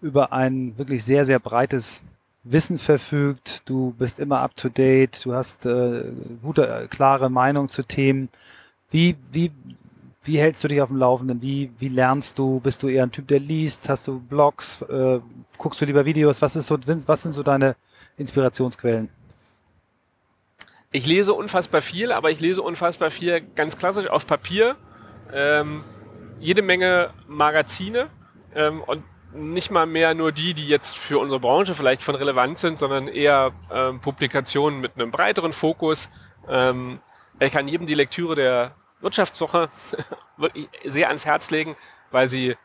über 0.00 0.32
ein 0.32 0.78
wirklich 0.78 1.02
sehr, 1.02 1.24
sehr 1.24 1.40
breites 1.40 2.00
Wissen 2.44 2.78
verfügt. 2.78 3.68
Du 3.68 3.94
bist 3.98 4.18
immer 4.18 4.40
up 4.40 4.56
to 4.56 4.68
date. 4.68 5.24
Du 5.24 5.34
hast 5.34 5.66
äh, 5.66 6.04
gute, 6.42 6.66
äh, 6.66 6.88
klare 6.88 7.30
Meinung 7.30 7.68
zu 7.68 7.82
Themen. 7.82 8.28
Wie, 8.90 9.16
wie 9.30 9.52
wie 10.24 10.38
hältst 10.38 10.62
du 10.62 10.68
dich 10.68 10.80
auf 10.80 10.88
dem 10.88 10.98
Laufenden? 10.98 11.42
Wie, 11.42 11.72
wie 11.78 11.88
lernst 11.88 12.38
du? 12.38 12.60
Bist 12.60 12.82
du 12.82 12.88
eher 12.88 13.02
ein 13.02 13.10
Typ, 13.10 13.26
der 13.28 13.40
liest? 13.40 13.88
Hast 13.88 14.06
du 14.06 14.20
Blogs? 14.20 14.80
Äh, 14.82 15.20
guckst 15.58 15.80
du 15.80 15.84
lieber 15.84 16.04
Videos? 16.04 16.40
Was, 16.42 16.54
ist 16.54 16.66
so, 16.66 16.78
was 17.06 17.22
sind 17.22 17.32
so 17.32 17.42
deine 17.42 17.74
Inspirationsquellen? 18.16 19.08
Ich 20.92 21.06
lese 21.06 21.34
unfassbar 21.34 21.80
viel, 21.80 22.12
aber 22.12 22.30
ich 22.30 22.38
lese 22.38 22.62
unfassbar 22.62 23.10
viel 23.10 23.40
ganz 23.40 23.76
klassisch 23.76 24.06
auf 24.06 24.26
Papier. 24.26 24.76
Ähm, 25.32 25.82
jede 26.38 26.62
Menge 26.62 27.10
Magazine 27.26 28.08
ähm, 28.54 28.80
und 28.82 29.02
nicht 29.34 29.70
mal 29.70 29.86
mehr 29.86 30.14
nur 30.14 30.32
die, 30.32 30.54
die 30.54 30.66
jetzt 30.66 30.96
für 30.96 31.18
unsere 31.18 31.40
Branche 31.40 31.74
vielleicht 31.74 32.02
von 32.02 32.14
Relevanz 32.14 32.60
sind, 32.60 32.78
sondern 32.78 33.08
eher 33.08 33.52
ähm, 33.70 34.00
Publikationen 34.00 34.80
mit 34.80 34.92
einem 34.96 35.10
breiteren 35.10 35.52
Fokus. 35.52 36.10
Ähm, 36.48 37.00
ich 37.40 37.52
kann 37.52 37.68
jedem 37.68 37.86
die 37.86 37.94
Lektüre 37.94 38.34
der 38.34 38.74
Wirtschaftswoche 39.00 39.68
wirklich 40.36 40.68
sehr 40.84 41.08
ans 41.08 41.26
Herz 41.26 41.50
legen, 41.50 41.76
weil 42.10 42.28
sie 42.28 42.56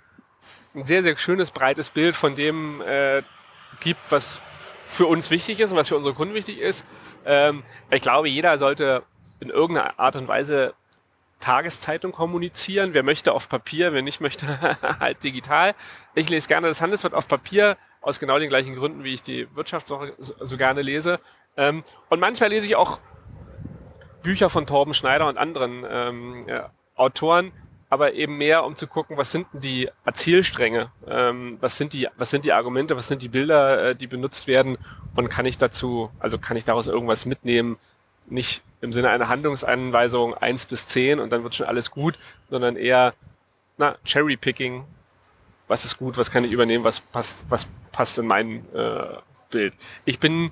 ein 0.75 0.85
sehr, 0.85 1.03
sehr 1.03 1.17
schönes, 1.17 1.51
breites 1.51 1.89
Bild 1.89 2.15
von 2.15 2.35
dem 2.35 2.81
äh, 2.81 3.23
gibt, 3.79 4.01
was 4.09 4.39
für 4.85 5.05
uns 5.05 5.31
wichtig 5.31 5.59
ist 5.59 5.71
und 5.71 5.77
was 5.77 5.89
für 5.89 5.97
unsere 5.97 6.15
Kunden 6.15 6.33
wichtig 6.33 6.59
ist. 6.59 6.85
Ähm, 7.25 7.63
ich 7.91 8.01
glaube, 8.01 8.29
jeder 8.29 8.57
sollte 8.57 9.03
in 9.39 9.49
irgendeiner 9.49 9.99
Art 9.99 10.15
und 10.15 10.27
Weise 10.27 10.73
Tageszeitung 11.39 12.11
kommunizieren. 12.11 12.93
Wer 12.93 13.03
möchte 13.03 13.33
auf 13.33 13.49
Papier, 13.49 13.93
wer 13.93 14.01
nicht 14.01 14.21
möchte 14.21 14.45
halt 14.99 15.23
digital. 15.23 15.75
Ich 16.15 16.29
lese 16.29 16.47
gerne 16.47 16.67
das 16.67 16.81
Handelsblatt 16.81 17.13
auf 17.13 17.27
Papier 17.27 17.77
aus 18.01 18.19
genau 18.19 18.39
den 18.39 18.49
gleichen 18.49 18.75
Gründen, 18.75 19.03
wie 19.03 19.13
ich 19.13 19.21
die 19.21 19.47
Wirtschaftswoche 19.55 20.13
so, 20.17 20.33
so 20.39 20.57
gerne 20.57 20.81
lese. 20.81 21.19
Ähm, 21.55 21.83
und 22.09 22.19
manchmal 22.19 22.49
lese 22.49 22.67
ich 22.67 22.75
auch 22.75 22.99
Bücher 24.23 24.49
von 24.49 24.65
Torben 24.65 24.93
Schneider 24.93 25.27
und 25.27 25.37
anderen 25.37 25.85
ähm, 25.89 26.45
ja, 26.47 26.71
Autoren, 26.95 27.51
aber 27.89 28.13
eben 28.13 28.37
mehr, 28.37 28.65
um 28.65 28.75
zu 28.75 28.87
gucken, 28.87 29.17
was 29.17 29.31
sind 29.31 29.47
denn 29.53 29.61
die 29.61 29.89
Erzählstränge, 30.05 30.91
ähm, 31.07 31.57
was 31.61 31.77
sind 31.77 31.93
die, 31.93 32.07
was 32.17 32.29
sind 32.29 32.45
die 32.45 32.51
Argumente, 32.51 32.95
was 32.95 33.07
sind 33.07 33.21
die 33.21 33.29
Bilder, 33.29 33.89
äh, 33.89 33.95
die 33.95 34.07
benutzt 34.07 34.47
werden 34.47 34.77
und 35.15 35.29
kann 35.29 35.45
ich 35.45 35.57
dazu, 35.57 36.11
also 36.19 36.37
kann 36.37 36.57
ich 36.57 36.65
daraus 36.65 36.87
irgendwas 36.87 37.25
mitnehmen, 37.25 37.77
nicht 38.27 38.61
im 38.81 38.93
Sinne 38.93 39.09
einer 39.09 39.29
Handlungsanweisung 39.29 40.33
eins 40.35 40.65
bis 40.65 40.87
zehn 40.87 41.19
und 41.19 41.31
dann 41.31 41.43
wird 41.43 41.55
schon 41.55 41.67
alles 41.67 41.91
gut, 41.91 42.17
sondern 42.49 42.75
eher, 42.75 43.13
na, 43.77 43.97
Cherry-Picking, 44.05 44.85
was 45.67 45.85
ist 45.85 45.97
gut, 45.97 46.17
was 46.17 46.31
kann 46.31 46.43
ich 46.43 46.51
übernehmen, 46.51 46.83
was 46.83 46.99
passt, 46.99 47.45
was 47.49 47.67
passt 47.91 48.17
in 48.17 48.27
mein 48.27 48.65
äh, 48.73 49.17
Bild. 49.49 49.73
Ich 50.05 50.19
bin 50.19 50.51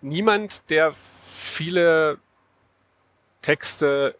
niemand, 0.00 0.68
der 0.70 0.92
viele 0.94 2.18
Texte 3.42 4.16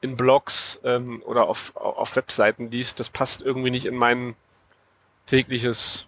in 0.00 0.16
Blogs 0.16 0.80
ähm, 0.84 1.22
oder 1.24 1.48
auf, 1.48 1.76
auf 1.76 2.16
Webseiten 2.16 2.70
liest, 2.70 3.00
das 3.00 3.08
passt 3.08 3.42
irgendwie 3.42 3.70
nicht 3.70 3.86
in 3.86 3.96
mein 3.96 4.36
tägliches 5.26 6.06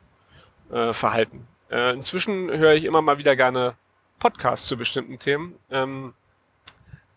äh, 0.71 0.93
Verhalten. 0.93 1.47
Äh, 1.71 1.93
inzwischen 1.93 2.51
höre 2.51 2.75
ich 2.75 2.85
immer 2.85 3.03
mal 3.03 3.19
wieder 3.19 3.37
gerne 3.37 3.75
Podcasts 4.19 4.69
zu 4.69 4.77
bestimmten 4.77 5.19
Themen, 5.19 5.55
ähm, 5.71 6.15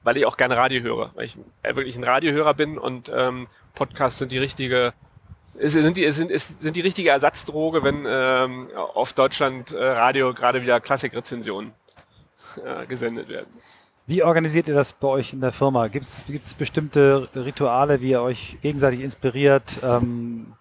weil 0.04 0.18
ich 0.18 0.26
auch 0.26 0.38
gerne 0.38 0.58
Radio 0.58 0.82
höre, 0.82 1.12
weil 1.16 1.26
ich 1.26 1.38
äh, 1.64 1.76
wirklich 1.76 1.96
ein 1.96 2.04
Radiohörer 2.04 2.54
bin 2.54 2.78
und 2.78 3.12
ähm, 3.14 3.48
Podcasts 3.76 4.20
sind 4.20 4.32
die 4.32 4.38
richtige 4.38 4.94
sind 5.60 5.98
die, 5.98 6.10
sind, 6.12 6.32
sind 6.32 6.76
die 6.76 6.82
richtige 6.82 7.10
Ersatzdroge, 7.10 7.84
wenn 7.84 8.06
ähm, 8.08 8.70
auf 8.76 9.14
Deutschland 9.14 9.72
äh, 9.72 9.84
Radio 9.84 10.34
gerade 10.34 10.62
wieder 10.62 10.80
Klassikrezensionen 10.80 11.72
äh, 12.64 12.86
gesendet 12.86 13.30
werden. 13.30 13.48
Wie 14.08 14.24
organisiert 14.24 14.68
ihr 14.68 14.74
das 14.74 14.94
bei 14.94 15.08
euch 15.08 15.34
in 15.34 15.42
der 15.42 15.52
Firma? 15.52 15.88
Gibt 15.88 16.06
es 16.06 16.54
bestimmte 16.56 17.28
Rituale, 17.36 18.02
wie 18.02 18.12
ihr 18.12 18.22
euch 18.22 18.58
gegenseitig 18.62 19.02
inspiriert? 19.02 19.80
Ähm, 19.84 20.54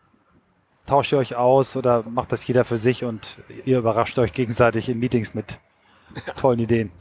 tauscht 0.87 1.13
ihr 1.13 1.19
euch 1.19 1.37
aus 1.37 1.77
oder 1.77 2.05
macht 2.09 2.33
das 2.33 2.47
jeder 2.47 2.65
für 2.65 2.77
sich 2.77 3.05
und 3.05 3.39
ihr 3.65 3.79
überrascht 3.79 4.19
euch 4.19 4.33
gegenseitig 4.33 4.89
in 4.89 4.99
Meetings 4.99 5.35
mit 5.35 5.59
tollen 6.37 6.59
Ideen? 6.59 6.93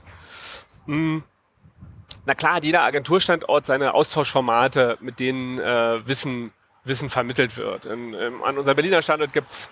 Mm. 0.86 1.20
Na 2.26 2.36
klar 2.36 2.56
hat 2.56 2.64
jeder 2.64 2.84
Agenturstandort 2.84 3.66
seine 3.66 3.94
Austauschformate, 3.94 4.98
mit 5.02 5.20
denen 5.20 5.60
äh, 5.60 6.08
Wissen, 6.08 6.52
Wissen 6.84 7.10
vermittelt 7.10 7.58
wird. 7.58 7.86
In, 7.86 8.14
in, 8.14 8.42
an 8.44 8.58
unserem 8.58 8.76
Berliner 8.76 9.02
Standort 9.02 9.34
gibt 9.34 9.52
es 9.52 9.70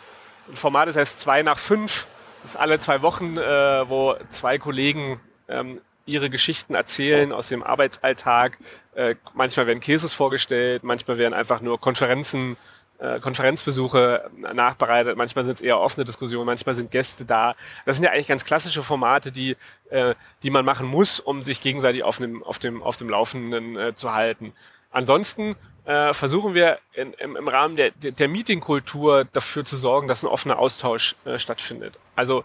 ein 0.49 0.55
Format, 0.55 0.87
das 0.87 0.97
heißt 0.97 1.19
zwei 1.19 1.43
nach 1.43 1.59
fünf. 1.59 2.07
Das 2.41 2.51
ist 2.51 2.57
alle 2.57 2.79
zwei 2.79 3.01
Wochen, 3.01 3.37
äh, 3.37 3.89
wo 3.89 4.15
zwei 4.29 4.57
Kollegen 4.57 5.19
ähm, 5.47 5.79
ihre 6.05 6.29
Geschichten 6.29 6.73
erzählen 6.73 7.31
aus 7.31 7.49
dem 7.49 7.63
Arbeitsalltag. 7.63 8.57
Äh, 8.95 9.15
manchmal 9.33 9.67
werden 9.67 9.81
Cases 9.81 10.13
vorgestellt, 10.13 10.83
manchmal 10.83 11.17
werden 11.17 11.33
einfach 11.33 11.61
nur 11.61 11.79
Konferenzen, 11.79 12.53
äh, 12.53 12.76
Konferenzbesuche 13.21 14.29
nachbereitet, 14.53 15.17
manchmal 15.17 15.45
sind 15.45 15.55
es 15.55 15.61
eher 15.61 15.79
offene 15.79 16.03
Diskussionen, 16.03 16.45
manchmal 16.45 16.73
sind 16.73 16.89
Gäste 16.89 17.25
da. 17.25 17.55
Das 17.85 17.95
sind 17.95 18.03
ja 18.03 18.11
eigentlich 18.11 18.27
ganz 18.27 18.43
klassische 18.43 18.81
Formate, 18.81 19.31
die, 19.31 19.55
äh, 19.89 20.15
die 20.41 20.49
man 20.49 20.65
machen 20.65 20.87
muss, 20.87 21.19
um 21.19 21.43
sich 21.43 21.61
gegenseitig 21.61 22.03
auf 22.03 22.17
dem, 22.17 22.43
auf 22.43 22.57
dem, 22.57 22.81
auf 22.81 22.97
dem 22.97 23.09
Laufenden 23.09 23.77
äh, 23.77 23.95
zu 23.95 24.13
halten. 24.13 24.53
Ansonsten 24.89 25.55
äh, 25.85 26.13
versuchen 26.13 26.53
wir 26.53 26.79
im, 26.93 27.47
Rahmen 27.47 27.75
der, 27.75 27.91
der 27.91 28.27
Meetingkultur 28.27 29.25
dafür 29.25 29.63
zu 29.63 29.77
sorgen, 29.77 30.07
dass 30.07 30.23
ein 30.23 30.27
offener 30.27 30.59
Austausch 30.59 31.15
äh, 31.25 31.37
stattfindet. 31.37 31.97
Also 32.15 32.43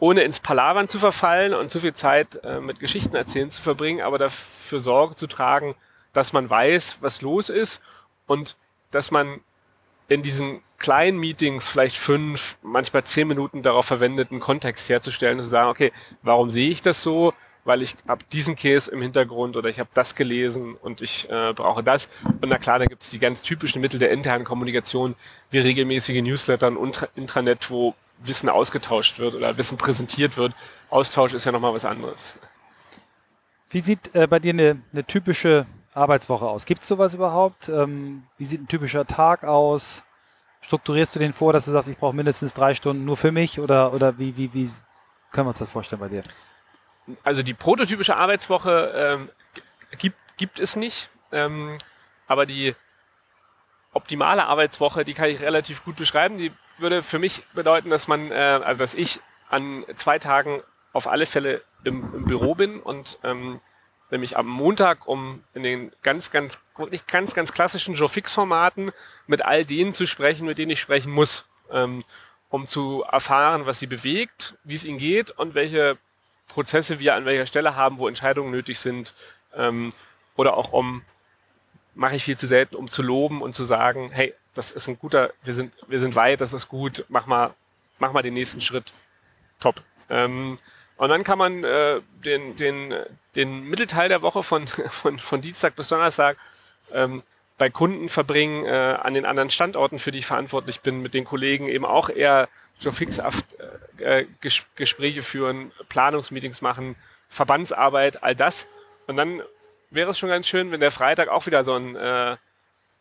ohne 0.00 0.22
ins 0.22 0.40
Palavern 0.40 0.88
zu 0.88 0.98
verfallen 0.98 1.54
und 1.54 1.70
zu 1.70 1.80
viel 1.80 1.92
Zeit 1.92 2.40
äh, 2.44 2.60
mit 2.60 2.80
Geschichten 2.80 3.16
erzählen 3.16 3.50
zu 3.50 3.60
verbringen, 3.60 4.00
aber 4.00 4.18
dafür 4.18 4.80
Sorge 4.80 5.16
zu 5.16 5.26
tragen, 5.26 5.74
dass 6.12 6.32
man 6.32 6.48
weiß, 6.48 6.98
was 7.00 7.20
los 7.20 7.48
ist 7.50 7.80
und 8.26 8.56
dass 8.90 9.10
man 9.10 9.40
in 10.08 10.22
diesen 10.22 10.60
kleinen 10.78 11.18
Meetings 11.18 11.68
vielleicht 11.68 11.96
fünf, 11.96 12.56
manchmal 12.62 13.04
zehn 13.04 13.28
Minuten 13.28 13.62
darauf 13.62 13.86
verwendet, 13.86 14.30
einen 14.30 14.40
Kontext 14.40 14.88
herzustellen 14.88 15.38
und 15.38 15.44
zu 15.44 15.50
sagen, 15.50 15.68
okay, 15.68 15.92
warum 16.22 16.50
sehe 16.50 16.70
ich 16.70 16.80
das 16.80 17.02
so? 17.02 17.34
Weil 17.64 17.82
ich 17.82 17.94
habe 18.06 18.24
diesen 18.32 18.56
Case 18.56 18.90
im 18.90 19.02
Hintergrund 19.02 19.56
oder 19.56 19.68
ich 19.68 19.78
habe 19.78 19.90
das 19.92 20.14
gelesen 20.14 20.74
und 20.74 21.02
ich 21.02 21.28
äh, 21.28 21.52
brauche 21.52 21.82
das. 21.82 22.08
Und 22.24 22.48
na 22.48 22.56
klar, 22.56 22.78
da 22.78 22.86
gibt 22.86 23.02
es 23.02 23.10
die 23.10 23.18
ganz 23.18 23.42
typischen 23.42 23.82
Mittel 23.82 24.00
der 24.00 24.10
internen 24.10 24.44
Kommunikation, 24.44 25.14
wie 25.50 25.58
regelmäßige 25.58 26.22
Newsletter 26.22 26.68
und 26.78 27.06
Intranet, 27.14 27.70
wo 27.70 27.94
Wissen 28.20 28.48
ausgetauscht 28.48 29.18
wird 29.18 29.34
oder 29.34 29.58
Wissen 29.58 29.76
präsentiert 29.76 30.38
wird. 30.38 30.54
Austausch 30.88 31.34
ist 31.34 31.44
ja 31.44 31.52
nochmal 31.52 31.74
was 31.74 31.84
anderes. 31.84 32.36
Wie 33.70 33.80
sieht 33.80 34.14
äh, 34.14 34.26
bei 34.26 34.38
dir 34.38 34.54
eine, 34.54 34.80
eine, 34.92 35.04
typische 35.04 35.66
Arbeitswoche 35.98 36.46
aus? 36.46 36.64
Gibt 36.64 36.82
es 36.82 36.88
sowas 36.88 37.14
überhaupt? 37.14 37.68
Ähm, 37.68 38.24
wie 38.38 38.44
sieht 38.44 38.62
ein 38.62 38.68
typischer 38.68 39.06
Tag 39.06 39.44
aus? 39.44 40.04
Strukturierst 40.60 41.14
du 41.14 41.18
den 41.18 41.32
vor, 41.32 41.52
dass 41.52 41.66
du 41.66 41.72
sagst, 41.72 41.88
ich 41.88 41.98
brauche 41.98 42.16
mindestens 42.16 42.54
drei 42.54 42.74
Stunden 42.74 43.04
nur 43.04 43.16
für 43.16 43.32
mich? 43.32 43.60
Oder, 43.60 43.92
oder 43.92 44.18
wie, 44.18 44.36
wie, 44.36 44.52
wie 44.54 44.70
können 45.30 45.46
wir 45.46 45.50
uns 45.50 45.58
das 45.58 45.70
vorstellen 45.70 46.00
bei 46.00 46.08
dir? 46.08 46.22
Also 47.22 47.42
die 47.42 47.54
prototypische 47.54 48.16
Arbeitswoche 48.16 48.92
ähm, 48.94 49.30
gibt, 49.98 50.16
gibt 50.36 50.60
es 50.60 50.76
nicht. 50.76 51.10
Ähm, 51.32 51.78
aber 52.26 52.46
die 52.46 52.74
optimale 53.92 54.46
Arbeitswoche, 54.46 55.04
die 55.04 55.14
kann 55.14 55.30
ich 55.30 55.40
relativ 55.40 55.84
gut 55.84 55.96
beschreiben. 55.96 56.38
Die 56.38 56.52
würde 56.76 57.02
für 57.02 57.18
mich 57.18 57.44
bedeuten, 57.54 57.90
dass 57.90 58.08
man, 58.08 58.30
äh, 58.30 58.60
also 58.64 58.78
dass 58.78 58.94
ich 58.94 59.20
an 59.48 59.84
zwei 59.96 60.18
Tagen 60.18 60.62
auf 60.92 61.06
alle 61.06 61.26
Fälle 61.26 61.62
im, 61.84 62.14
im 62.14 62.24
Büro 62.24 62.54
bin 62.54 62.80
und 62.80 63.18
ähm, 63.24 63.60
nämlich 64.10 64.36
am 64.36 64.46
Montag, 64.46 65.06
um 65.06 65.44
in 65.54 65.62
den 65.62 65.92
ganz, 66.02 66.30
ganz, 66.30 66.58
nicht 66.90 67.08
ganz, 67.08 67.34
ganz 67.34 67.52
klassischen 67.52 67.94
Joe-Fix-Formaten 67.94 68.92
mit 69.26 69.44
all 69.44 69.64
denen 69.64 69.92
zu 69.92 70.06
sprechen, 70.06 70.46
mit 70.46 70.58
denen 70.58 70.70
ich 70.70 70.80
sprechen 70.80 71.12
muss, 71.12 71.44
ähm, 71.70 72.04
um 72.48 72.66
zu 72.66 73.04
erfahren, 73.10 73.66
was 73.66 73.78
sie 73.78 73.86
bewegt, 73.86 74.54
wie 74.64 74.74
es 74.74 74.84
ihnen 74.84 74.98
geht 74.98 75.30
und 75.32 75.54
welche 75.54 75.98
Prozesse 76.48 76.98
wir 76.98 77.14
an 77.14 77.26
welcher 77.26 77.46
Stelle 77.46 77.76
haben, 77.76 77.98
wo 77.98 78.08
Entscheidungen 78.08 78.50
nötig 78.50 78.78
sind 78.78 79.14
ähm, 79.54 79.92
oder 80.36 80.56
auch 80.56 80.72
um 80.72 81.02
mache 81.94 82.14
ich 82.14 82.24
viel 82.24 82.38
zu 82.38 82.46
selten, 82.46 82.76
um 82.76 82.88
zu 82.88 83.02
loben 83.02 83.42
und 83.42 83.54
zu 83.54 83.64
sagen, 83.64 84.10
hey, 84.12 84.32
das 84.54 84.70
ist 84.70 84.88
ein 84.88 84.98
guter, 84.98 85.32
wir 85.42 85.52
sind, 85.52 85.74
wir 85.88 85.98
sind 85.98 86.14
weit, 86.14 86.40
das 86.40 86.52
ist 86.52 86.68
gut, 86.68 87.04
mach 87.08 87.26
mal, 87.26 87.54
mach 87.98 88.12
mal 88.12 88.22
den 88.22 88.34
nächsten 88.34 88.60
Schritt. 88.60 88.92
Top. 89.58 89.82
Ähm, 90.08 90.58
und 90.98 91.08
dann 91.08 91.24
kann 91.24 91.38
man 91.38 91.64
äh, 91.64 92.00
den, 92.24 92.56
den, 92.56 92.94
den 93.36 93.62
Mittelteil 93.62 94.08
der 94.08 94.20
Woche 94.20 94.42
von, 94.42 94.66
von, 94.88 95.18
von 95.18 95.40
Dienstag 95.40 95.76
bis 95.76 95.88
Donnerstag 95.88 96.36
ähm, 96.92 97.22
bei 97.56 97.70
Kunden 97.70 98.08
verbringen, 98.08 98.66
äh, 98.66 98.98
an 99.00 99.14
den 99.14 99.24
anderen 99.24 99.50
Standorten, 99.50 99.98
für 99.98 100.10
die 100.10 100.18
ich 100.18 100.26
verantwortlich 100.26 100.80
bin, 100.80 101.00
mit 101.00 101.14
den 101.14 101.24
Kollegen 101.24 101.68
eben 101.68 101.84
auch 101.84 102.08
eher 102.08 102.48
so 102.78 102.90
fixhaft 102.90 103.46
äh, 103.98 104.26
Ges 104.40 104.62
Gespräche 104.76 105.22
führen, 105.22 105.72
Planungsmeetings 105.88 106.60
machen, 106.60 106.96
Verbandsarbeit, 107.28 108.22
all 108.22 108.34
das. 108.34 108.66
Und 109.06 109.16
dann 109.16 109.42
wäre 109.90 110.10
es 110.10 110.18
schon 110.18 110.28
ganz 110.28 110.46
schön, 110.46 110.70
wenn 110.70 110.80
der 110.80 110.90
Freitag 110.90 111.28
auch 111.28 111.46
wieder 111.46 111.64
so 111.64 111.74
ein 111.74 111.96
äh, 111.96 112.36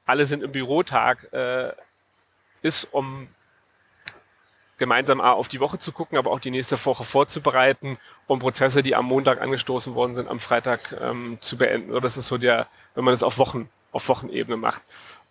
Alle 0.06 0.26
sind 0.26 0.44
im 0.44 0.52
Bürotag 0.52 1.32
äh, 1.34 1.72
ist, 2.62 2.88
um 2.92 3.28
gemeinsam 4.78 5.22
auf 5.22 5.48
die 5.48 5.60
Woche 5.60 5.80
zu 5.80 5.92
gucken, 5.92 6.18
aber 6.18 6.32
auch 6.32 6.40
die 6.40 6.52
nächste 6.52 6.84
Woche 6.86 7.04
vorzubereiten, 7.04 7.98
um 8.28 8.40
Prozesse, 8.40 8.84
die 8.84 8.96
am 8.96 9.06
Montag 9.06 9.42
angestoßen 9.42 9.96
worden 9.96 10.16
sind, 10.16 10.28
am 10.28 10.40
Freitag 10.40 10.96
ähm, 11.02 11.38
zu 11.42 11.58
beenden. 11.58 11.92
So, 11.92 12.00
das 12.00 12.18
ist 12.18 12.28
so 12.28 12.38
der, 12.38 12.68
wenn 12.96 13.04
man 13.04 13.13
es 13.13 13.24
auf 13.24 13.38
Wochen, 13.38 13.70
auf 13.92 14.08
Wochenebene 14.08 14.58
macht. 14.58 14.82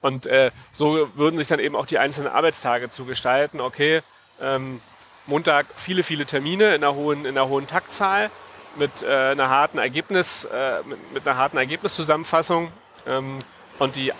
Und 0.01 0.27
äh, 0.27 0.51
so 0.73 1.09
würden 1.15 1.39
sich 1.39 1.49
dann 1.49 1.61
eben 1.61 1.77
auch 1.77 1.87
die 1.87 1.99
einzelnen 1.99 2.29
Arbeitstage 2.29 2.91
zu 2.91 3.05
gestalten. 3.05 3.61
Okay, 3.61 4.03
ähm, 4.41 4.81
Montag 5.27 5.67
viele, 5.77 6.03
viele 6.03 6.27
Termine 6.27 6.75
in 6.75 6.85
einer 6.85 6.95
hohen, 6.95 7.25
in 7.25 7.37
einer 7.37 7.49
hohen 7.49 7.67
Taktzahl 7.67 8.31
mit 8.77 9.03
äh, 9.03 9.31
einer 9.31 9.49
harten 9.49 9.79
Ergebnis, 9.79 10.45
äh, 10.45 10.83
mit, 10.85 11.13
mit, 11.13 11.27
einer 11.27 11.37
harten 11.37 11.57
Ergebniszusammenfassung 11.57 12.71
ähm, 13.07 13.39
und 13.79 13.97
die 13.97 14.13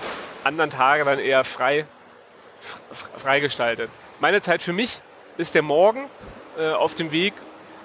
anderen 0.45 0.71
Tage 0.71 1.05
dann 1.05 1.19
eher 1.19 1.45
frei 1.45 1.87
freigestaltet. 3.19 3.91
Meine 4.19 4.41
Zeit 4.41 4.63
für 4.63 4.73
mich 4.73 5.01
ist 5.37 5.55
der 5.55 5.63
Morgen 5.63 6.05
äh, 6.59 6.71
auf 6.71 6.95
dem 6.95 7.13
Weg 7.13 7.35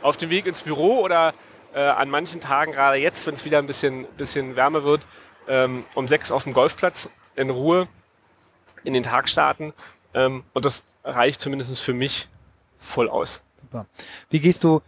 auf 0.01 0.17
dem 0.17 0.29
Weg 0.29 0.45
ins 0.45 0.61
Büro 0.61 0.99
oder 0.99 1.33
äh, 1.73 1.79
an 1.79 2.09
manchen 2.09 2.41
Tagen, 2.41 2.71
gerade 2.71 2.97
jetzt, 2.97 3.25
wenn 3.27 3.33
es 3.33 3.45
wieder 3.45 3.59
ein 3.59 3.67
bisschen, 3.67 4.05
bisschen 4.17 4.55
wärmer 4.55 4.83
wird, 4.83 5.01
ähm, 5.47 5.85
um 5.95 6.07
sechs 6.07 6.31
auf 6.31 6.43
dem 6.43 6.53
Golfplatz 6.53 7.09
in 7.35 7.49
Ruhe 7.49 7.87
in 8.83 8.93
den 8.93 9.03
Tag 9.03 9.29
starten. 9.29 9.73
Ähm, 10.13 10.43
und 10.53 10.65
das 10.65 10.83
reicht 11.03 11.41
zumindest 11.41 11.79
für 11.79 11.93
mich 11.93 12.27
voll 12.77 13.09
aus. 13.09 13.41
Super. 13.59 13.85
Wie 14.29 14.39
gehst 14.39 14.63
du 14.63 14.81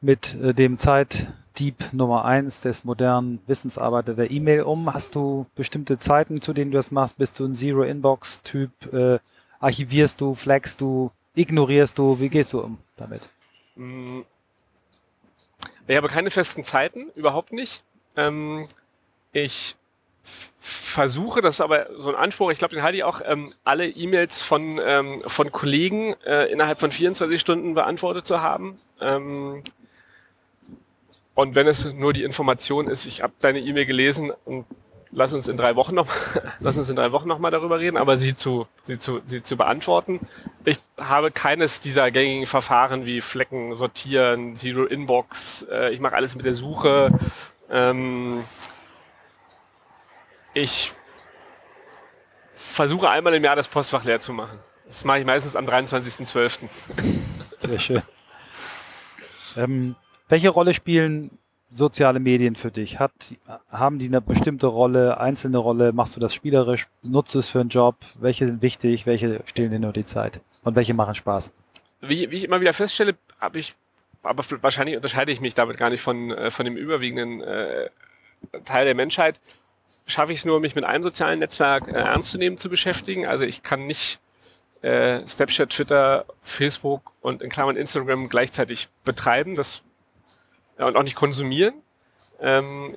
mit 0.00 0.34
äh, 0.34 0.54
dem 0.54 0.78
Zeitdieb 0.78 1.92
Nummer 1.92 2.24
eins 2.24 2.62
des 2.62 2.84
modernen 2.84 3.40
Wissensarbeiter 3.46 4.14
der 4.14 4.30
E-Mail 4.30 4.62
um? 4.62 4.92
Hast 4.92 5.14
du 5.14 5.46
bestimmte 5.54 5.98
Zeiten, 5.98 6.40
zu 6.40 6.52
denen 6.52 6.70
du 6.70 6.76
das 6.76 6.90
machst? 6.90 7.18
Bist 7.18 7.38
du 7.38 7.44
ein 7.44 7.54
Zero-Inbox-Typ? 7.54 8.92
Äh, 8.92 9.18
archivierst 9.60 10.20
du, 10.20 10.34
flagst 10.34 10.80
du, 10.80 11.10
ignorierst 11.34 11.98
du? 11.98 12.18
Wie 12.20 12.28
gehst 12.28 12.52
du 12.52 12.60
um 12.60 12.78
damit? 12.96 13.28
Mm. 13.76 14.20
Ich 15.86 15.96
habe 15.96 16.08
keine 16.08 16.30
festen 16.30 16.64
Zeiten, 16.64 17.10
überhaupt 17.14 17.52
nicht. 17.52 17.82
Ähm, 18.16 18.68
ich 19.32 19.76
versuche, 20.60 21.40
das 21.40 21.56
ist 21.56 21.60
aber 21.60 21.88
so 21.98 22.10
ein 22.10 22.14
Anspruch, 22.14 22.52
ich 22.52 22.58
glaube, 22.58 22.74
den 22.74 22.84
halte 22.84 22.98
ich 22.98 23.04
auch, 23.04 23.20
ähm, 23.24 23.52
alle 23.64 23.88
E-Mails 23.88 24.42
von, 24.42 24.78
ähm, 24.82 25.22
von 25.26 25.50
Kollegen 25.50 26.14
äh, 26.24 26.52
innerhalb 26.52 26.78
von 26.78 26.92
24 26.92 27.40
Stunden 27.40 27.74
beantwortet 27.74 28.26
zu 28.26 28.40
haben. 28.40 28.78
Ähm, 29.00 29.64
und 31.34 31.54
wenn 31.54 31.66
es 31.66 31.84
nur 31.92 32.12
die 32.12 32.22
Information 32.22 32.88
ist, 32.88 33.06
ich 33.06 33.22
habe 33.22 33.32
deine 33.40 33.60
E-Mail 33.60 33.86
gelesen 33.86 34.32
und 34.44 34.66
lass 35.12 35.32
uns 35.32 35.46
in 35.46 35.56
drei 35.56 35.76
Wochen 35.76 35.94
noch, 35.94 36.08
lass 36.60 36.76
uns 36.76 36.88
in 36.88 36.96
drei 36.96 37.12
Wochen 37.12 37.28
noch 37.28 37.38
mal 37.38 37.50
darüber 37.50 37.78
reden, 37.78 37.96
aber 37.96 38.16
sie 38.16 38.34
zu, 38.34 38.66
sie 38.82 38.98
zu, 38.98 39.20
sie 39.26 39.42
zu 39.42 39.56
beantworten. 39.56 40.26
Ich 40.64 40.80
habe 40.98 41.30
keines 41.30 41.80
dieser 41.80 42.10
gängigen 42.10 42.46
Verfahren 42.46 43.06
wie 43.06 43.20
Flecken 43.20 43.74
sortieren, 43.76 44.56
Zero 44.56 44.84
Inbox. 44.84 45.66
Äh, 45.70 45.92
ich 45.92 46.00
mache 46.00 46.14
alles 46.14 46.34
mit 46.34 46.44
der 46.44 46.54
Suche. 46.54 47.10
Ähm, 47.70 48.42
ich 50.54 50.92
versuche 52.54 53.08
einmal 53.08 53.34
im 53.34 53.44
Jahr 53.44 53.56
das 53.56 53.68
Postfach 53.68 54.04
leer 54.04 54.20
zu 54.20 54.32
machen. 54.32 54.58
Das 54.86 55.04
mache 55.04 55.20
ich 55.20 55.24
meistens 55.24 55.56
am 55.56 55.66
23.12. 55.66 56.68
Sehr 57.58 57.78
schön. 57.78 58.02
Ähm, 59.56 59.96
welche 60.28 60.48
Rolle 60.48 60.74
spielen 60.74 61.38
soziale 61.72 62.20
Medien 62.20 62.54
für 62.54 62.70
dich? 62.70 62.98
Hat, 62.98 63.12
haben 63.70 63.98
die 63.98 64.06
eine 64.06 64.20
bestimmte 64.20 64.66
Rolle, 64.66 65.18
einzelne 65.18 65.58
Rolle? 65.58 65.92
Machst 65.92 66.14
du 66.16 66.20
das 66.20 66.34
spielerisch? 66.34 66.86
Nutzt 67.02 67.34
du 67.34 67.38
es 67.38 67.48
für 67.48 67.60
einen 67.60 67.70
Job? 67.70 67.96
Welche 68.20 68.46
sind 68.46 68.62
wichtig? 68.62 69.06
Welche 69.06 69.42
stehlen 69.46 69.70
dir 69.70 69.78
nur 69.78 69.92
die 69.92 70.04
Zeit? 70.04 70.40
Und 70.62 70.76
welche 70.76 70.94
machen 70.94 71.14
Spaß? 71.14 71.52
Wie, 72.00 72.30
wie 72.30 72.36
ich 72.36 72.44
immer 72.44 72.60
wieder 72.60 72.72
feststelle, 72.72 73.16
habe 73.40 73.58
ich, 73.58 73.74
aber 74.22 74.44
wahrscheinlich 74.60 74.96
unterscheide 74.96 75.32
ich 75.32 75.40
mich 75.40 75.54
damit 75.54 75.76
gar 75.76 75.90
nicht 75.90 76.00
von, 76.00 76.30
äh, 76.30 76.50
von 76.50 76.64
dem 76.64 76.76
überwiegenden 76.76 77.40
äh, 77.40 77.90
Teil 78.64 78.84
der 78.84 78.94
Menschheit. 78.94 79.40
Schaffe 80.06 80.32
ich 80.32 80.40
es 80.40 80.44
nur, 80.44 80.60
mich 80.60 80.74
mit 80.74 80.84
einem 80.84 81.02
sozialen 81.02 81.38
Netzwerk 81.38 81.88
äh, 81.88 81.92
ernst 81.92 82.30
zu 82.30 82.38
nehmen, 82.38 82.58
zu 82.58 82.68
beschäftigen. 82.68 83.26
Also 83.26 83.44
ich 83.44 83.62
kann 83.62 83.86
nicht 83.86 84.20
äh, 84.82 85.24
Snapchat, 85.26 85.70
Twitter, 85.70 86.26
Facebook 86.42 87.12
und 87.20 87.40
in 87.40 87.50
Klammern 87.50 87.76
Instagram 87.76 88.28
gleichzeitig 88.28 88.88
betreiben. 89.04 89.54
Das 89.54 89.82
und 90.78 90.96
auch 90.96 91.02
nicht 91.02 91.16
konsumieren. 91.16 91.74
Ähm, 92.40 92.94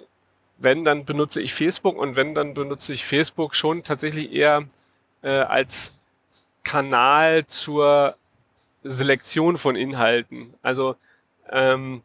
wenn, 0.57 0.85
dann 0.85 1.05
benutze 1.05 1.41
ich 1.41 1.53
Facebook 1.53 1.97
und 1.97 2.15
wenn, 2.15 2.33
dann 2.33 2.53
benutze 2.53 2.93
ich 2.93 3.05
Facebook 3.05 3.55
schon 3.55 3.83
tatsächlich 3.83 4.31
eher 4.31 4.65
äh, 5.21 5.29
als 5.29 5.93
Kanal 6.63 7.45
zur 7.47 8.15
Selektion 8.83 9.57
von 9.57 9.75
Inhalten. 9.75 10.53
Also 10.61 10.95
ähm, 11.49 12.01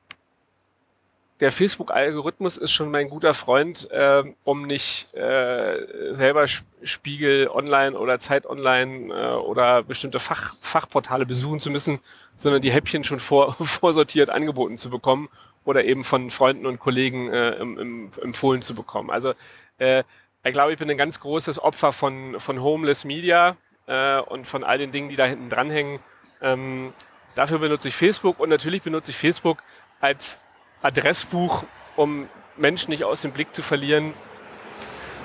der 1.41 1.53
Facebook-Algorithmus 1.53 2.59
ist 2.59 2.73
schon 2.73 2.91
mein 2.91 3.09
guter 3.09 3.33
Freund, 3.33 3.91
äh, 3.91 4.25
um 4.45 4.67
nicht 4.67 5.15
äh, 5.15 6.15
selber 6.15 6.47
Spiegel 6.83 7.49
online 7.49 7.99
oder 7.99 8.19
Zeit 8.19 8.45
online 8.45 9.15
äh, 9.15 9.35
oder 9.37 9.83
bestimmte 9.83 10.19
Fach, 10.19 10.55
Fachportale 10.61 11.25
besuchen 11.25 11.61
zu 11.61 11.71
müssen, 11.71 12.01
sondern 12.37 12.61
die 12.61 12.71
Häppchen 12.71 13.05
schon 13.05 13.21
vor, 13.21 13.55
vorsortiert 13.61 14.29
angeboten 14.29 14.77
zu 14.77 14.91
bekommen 14.91 15.31
oder 15.64 15.85
eben 15.85 16.05
von 16.05 16.31
Freunden 16.31 16.66
und 16.66 16.79
Kollegen 16.79 17.29
äh, 17.29 17.51
im, 17.53 17.79
im, 17.79 18.11
empfohlen 18.23 18.62
zu 18.62 18.75
bekommen. 18.75 19.11
Also 19.11 19.35
äh, 19.79 20.05
ich 20.42 20.53
glaube, 20.53 20.73
ich 20.73 20.79
bin 20.79 20.90
ein 20.90 20.96
ganz 20.96 21.20
großes 21.20 21.62
Opfer 21.62 21.92
von, 21.92 22.40
von 22.40 22.62
Homeless 22.62 23.05
Media 23.05 23.57
äh, 23.87 24.20
und 24.20 24.46
von 24.46 24.64
all 24.64 24.79
den 24.79 24.90
Dingen, 24.90 25.09
die 25.11 25.16
da 25.16 25.27
hinten 25.27 25.51
dranhängen. 25.51 26.01
Ähm, 26.40 26.92
dafür 27.35 27.59
benutze 27.59 27.88
ich 27.88 27.94
Facebook 27.94 28.40
und 28.40 28.49
natürlich 28.49 28.83
benutze 28.83 29.11
ich 29.11 29.18
Facebook 29.18 29.62
als 30.01 30.38
Adressbuch, 30.81 31.64
um 31.96 32.27
Menschen 32.57 32.90
nicht 32.90 33.05
aus 33.05 33.20
dem 33.23 33.33
Blick 33.33 33.55
zu 33.55 33.62
verlieren, 33.62 34.14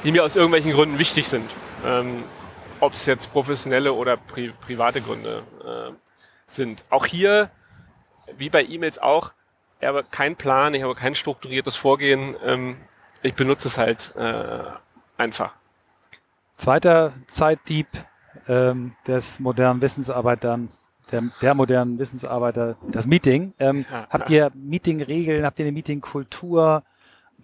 die 0.03 0.11
mir 0.11 0.23
aus 0.23 0.35
irgendwelchen 0.35 0.73
Gründen 0.73 0.99
wichtig 0.99 1.27
sind. 1.27 1.49
Ähm, 1.85 2.23
Ob 2.81 2.93
es 2.93 3.05
jetzt 3.05 3.31
professionelle 3.31 3.93
oder 3.93 4.17
pri 4.17 4.51
private 4.65 5.01
Gründe 5.01 5.43
äh, 5.63 5.93
sind. 6.45 6.83
Auch 6.89 7.05
hier, 7.05 7.49
wie 8.37 8.49
bei 8.49 8.63
E-Mails 8.63 8.99
auch, 8.99 9.31
ich 9.79 9.87
habe 9.87 10.03
keinen 10.09 10.35
Plan, 10.35 10.73
ich 10.73 10.83
habe 10.83 10.95
kein 10.95 11.15
strukturiertes 11.15 11.75
Vorgehen. 11.75 12.35
Ähm, 12.43 12.77
ich 13.21 13.33
benutze 13.33 13.67
es 13.67 13.77
halt 13.77 14.13
äh, 14.15 14.63
einfach. 15.17 15.53
Zweiter 16.57 17.13
Zeitdieb 17.27 17.87
ähm, 18.47 18.95
des 19.07 19.39
modernen 19.39 19.81
Wissensarbeitern 19.81 20.69
der, 21.11 21.23
der 21.41 21.53
modernen 21.53 21.99
Wissensarbeiter, 21.99 22.77
das 22.89 23.05
Meeting. 23.07 23.53
Ähm, 23.59 23.85
ja, 23.91 24.07
habt 24.09 24.29
ihr 24.29 24.51
Meeting-Regeln, 24.53 25.45
habt 25.45 25.59
ihr 25.59 25.65
eine 25.65 25.71
Meeting-Kultur? 25.71 26.83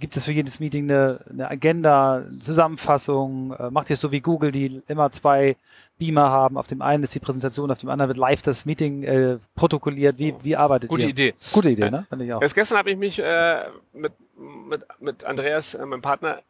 Gibt 0.01 0.17
es 0.17 0.25
für 0.25 0.31
jedes 0.31 0.59
Meeting 0.59 0.89
eine, 0.89 1.19
eine 1.29 1.49
Agenda, 1.49 2.15
eine 2.15 2.39
Zusammenfassung? 2.39 3.53
Äh, 3.53 3.69
macht 3.69 3.91
ihr 3.91 3.93
es 3.93 4.01
so 4.01 4.11
wie 4.11 4.19
Google, 4.19 4.49
die 4.49 4.81
immer 4.87 5.11
zwei 5.11 5.55
Beamer 5.99 6.31
haben? 6.31 6.57
Auf 6.57 6.65
dem 6.65 6.81
einen 6.81 7.03
ist 7.03 7.13
die 7.13 7.19
Präsentation, 7.19 7.69
auf 7.69 7.77
dem 7.77 7.89
anderen 7.89 8.09
wird 8.09 8.17
live 8.17 8.41
das 8.41 8.65
Meeting 8.65 9.03
äh, 9.03 9.37
protokolliert. 9.53 10.17
Wie, 10.17 10.33
wie 10.41 10.55
arbeitet 10.55 10.89
Gute 10.89 11.03
ihr? 11.03 11.09
Gute 11.09 11.21
Idee. 11.21 11.33
Gute 11.53 11.69
Idee, 11.69 11.91
ne? 11.91 12.07
Finde 12.09 12.25
ich 12.25 12.33
auch. 12.33 12.41
Erst 12.41 12.55
gestern 12.55 12.79
habe 12.79 12.89
ich 12.89 12.97
mich 12.97 13.19
äh, 13.19 13.65
mit, 13.93 14.13
mit, 14.35 14.85
mit 14.99 15.23
Andreas, 15.23 15.75
äh, 15.75 15.85
meinem 15.85 16.01
Partner, 16.01 16.41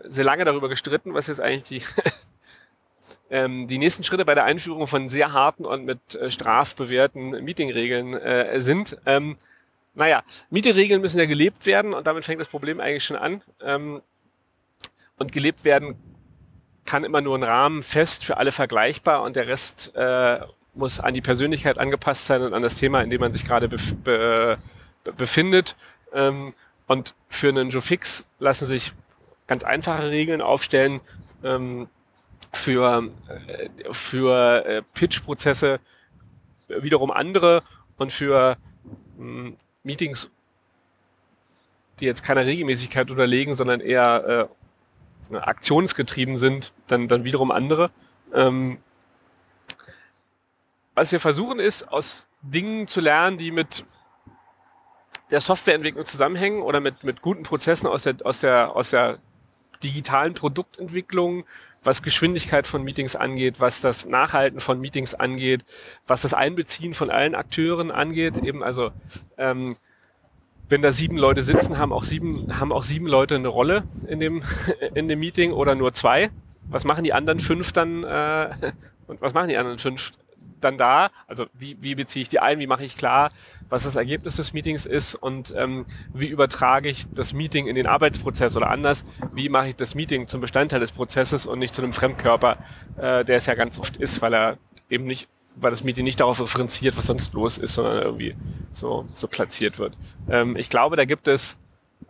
sehr 0.00 0.24
lange 0.24 0.46
darüber 0.46 0.70
gestritten, 0.70 1.12
was 1.12 1.26
jetzt 1.26 1.42
eigentlich 1.42 1.64
die 1.64 1.82
ähm, 3.30 3.66
die 3.66 3.76
nächsten 3.76 4.02
Schritte 4.02 4.24
bei 4.24 4.34
der 4.34 4.44
Einführung 4.44 4.86
von 4.86 5.10
sehr 5.10 5.34
harten 5.34 5.66
und 5.66 5.84
mit 5.84 6.14
äh, 6.14 6.30
Straf 6.30 6.74
bewährten 6.74 7.44
Meetingregeln 7.44 8.14
äh, 8.14 8.60
sind. 8.60 8.96
Ähm, 9.04 9.36
naja, 9.94 10.22
Meetingregeln 10.50 11.00
müssen 11.00 11.18
ja 11.18 11.26
gelebt 11.26 11.66
werden 11.66 11.94
und 11.94 12.06
damit 12.06 12.24
fängt 12.24 12.40
das 12.40 12.48
Problem 12.48 12.80
eigentlich 12.80 13.04
schon 13.04 13.16
an. 13.16 13.42
Ähm, 13.60 14.02
und 15.18 15.32
gelebt 15.32 15.64
werden 15.64 15.96
kann 16.84 17.04
immer 17.04 17.20
nur 17.20 17.36
ein 17.36 17.42
Rahmen 17.42 17.82
fest 17.82 18.24
für 18.24 18.38
alle 18.38 18.52
vergleichbar 18.52 19.22
und 19.22 19.36
der 19.36 19.46
Rest 19.46 19.92
äh, 19.94 20.40
muss 20.74 21.00
an 21.00 21.14
die 21.14 21.20
Persönlichkeit 21.20 21.78
angepasst 21.78 22.26
sein 22.26 22.42
und 22.42 22.54
an 22.54 22.62
das 22.62 22.76
Thema, 22.76 23.02
in 23.02 23.10
dem 23.10 23.20
man 23.20 23.32
sich 23.32 23.44
gerade 23.44 23.68
bef 23.68 23.94
be 23.96 24.58
befindet. 25.16 25.76
Ähm, 26.12 26.54
und 26.86 27.14
für 27.28 27.48
einen 27.48 27.70
Joe 27.70 27.82
Fix 27.82 28.24
lassen 28.38 28.66
sich 28.66 28.92
ganz 29.46 29.64
einfache 29.64 30.10
Regeln 30.10 30.40
aufstellen. 30.40 31.00
Ähm, 31.42 31.88
für, 32.52 33.10
äh, 33.28 33.68
für 33.92 34.64
äh, 34.66 34.82
Pitch-Prozesse 34.94 35.80
wiederum 36.68 37.10
andere 37.10 37.62
und 37.96 38.12
für 38.12 38.56
hm, 39.16 39.56
Meetings, 39.82 40.30
die 42.00 42.06
jetzt 42.06 42.22
keiner 42.22 42.44
Regelmäßigkeit 42.44 43.10
unterlegen, 43.10 43.54
sondern 43.54 43.80
eher 43.80 44.48
äh, 45.30 45.36
aktionsgetrieben 45.36 46.36
sind, 46.36 46.72
dann, 46.86 47.08
dann 47.08 47.24
wiederum 47.24 47.50
andere. 47.50 47.90
Ähm, 48.34 48.78
was 50.94 51.12
wir 51.12 51.20
versuchen 51.20 51.58
ist, 51.58 51.88
aus 51.88 52.26
Dingen 52.42 52.86
zu 52.86 53.00
lernen, 53.00 53.38
die 53.38 53.50
mit 53.50 53.84
der 55.30 55.40
Softwareentwicklung 55.40 56.04
zusammenhängen 56.04 56.62
oder 56.62 56.80
mit, 56.80 57.04
mit 57.04 57.22
guten 57.22 57.42
Prozessen 57.42 57.86
aus 57.86 58.02
der, 58.02 58.16
aus 58.24 58.40
der, 58.40 58.76
aus 58.76 58.90
der 58.90 59.18
digitalen 59.82 60.34
Produktentwicklung, 60.34 61.44
was 61.84 62.02
Geschwindigkeit 62.02 62.66
von 62.66 62.82
Meetings 62.82 63.16
angeht, 63.16 63.56
was 63.58 63.80
das 63.80 64.06
Nachhalten 64.06 64.60
von 64.60 64.80
Meetings 64.80 65.14
angeht, 65.14 65.64
was 66.06 66.22
das 66.22 66.34
Einbeziehen 66.34 66.94
von 66.94 67.10
allen 67.10 67.34
Akteuren 67.34 67.90
angeht. 67.90 68.36
Eben 68.38 68.62
also, 68.62 68.90
ähm, 69.36 69.74
wenn 70.68 70.82
da 70.82 70.92
sieben 70.92 71.16
Leute 71.16 71.42
sitzen, 71.42 71.78
haben 71.78 71.92
auch 71.92 72.04
sieben, 72.04 72.58
haben 72.58 72.72
auch 72.72 72.82
sieben 72.82 73.06
Leute 73.06 73.34
eine 73.34 73.48
Rolle 73.48 73.84
in 74.06 74.20
dem, 74.20 74.42
in 74.94 75.08
dem 75.08 75.18
Meeting 75.18 75.52
oder 75.52 75.74
nur 75.74 75.92
zwei. 75.92 76.30
Was 76.68 76.84
machen 76.84 77.04
die 77.04 77.12
anderen 77.12 77.40
fünf 77.40 77.72
dann? 77.72 78.04
Äh, 78.04 78.50
und 79.06 79.20
was 79.20 79.34
machen 79.34 79.48
die 79.48 79.56
anderen 79.56 79.78
fünf 79.78 80.12
dann 80.64 80.78
da? 80.78 81.10
Also 81.26 81.46
wie, 81.52 81.76
wie 81.80 81.94
beziehe 81.94 82.22
ich 82.22 82.28
die 82.28 82.40
ein? 82.40 82.58
Wie 82.58 82.66
mache 82.66 82.84
ich 82.84 82.96
klar, 82.96 83.30
was 83.68 83.84
das 83.84 83.96
Ergebnis 83.96 84.36
des 84.36 84.52
Meetings 84.52 84.86
ist 84.86 85.14
und 85.14 85.54
ähm, 85.56 85.86
wie 86.12 86.26
übertrage 86.26 86.88
ich 86.88 87.06
das 87.12 87.32
Meeting 87.32 87.66
in 87.66 87.74
den 87.74 87.86
Arbeitsprozess 87.86 88.56
oder 88.56 88.70
anders, 88.70 89.04
wie 89.32 89.48
mache 89.48 89.68
ich 89.68 89.76
das 89.76 89.94
Meeting 89.94 90.28
zum 90.28 90.40
Bestandteil 90.40 90.80
des 90.80 90.92
Prozesses 90.92 91.46
und 91.46 91.58
nicht 91.58 91.74
zu 91.74 91.82
einem 91.82 91.92
Fremdkörper, 91.92 92.58
äh, 92.96 93.24
der 93.24 93.36
es 93.36 93.46
ja 93.46 93.54
ganz 93.54 93.78
oft 93.78 93.96
ist, 93.96 94.22
weil 94.22 94.34
er 94.34 94.58
eben 94.90 95.04
nicht 95.04 95.28
weil 95.56 95.70
das 95.70 95.84
Meeting 95.84 96.04
nicht 96.04 96.20
darauf 96.20 96.40
referenziert, 96.40 96.96
was 96.96 97.06
sonst 97.06 97.34
los 97.34 97.58
ist, 97.58 97.74
sondern 97.74 98.02
irgendwie 98.02 98.34
so, 98.72 99.06
so 99.14 99.28
platziert 99.28 99.78
wird. 99.78 99.96
Ähm, 100.28 100.56
ich 100.56 100.70
glaube, 100.70 100.96
da 100.96 101.04
gibt 101.04 101.28
es 101.28 101.58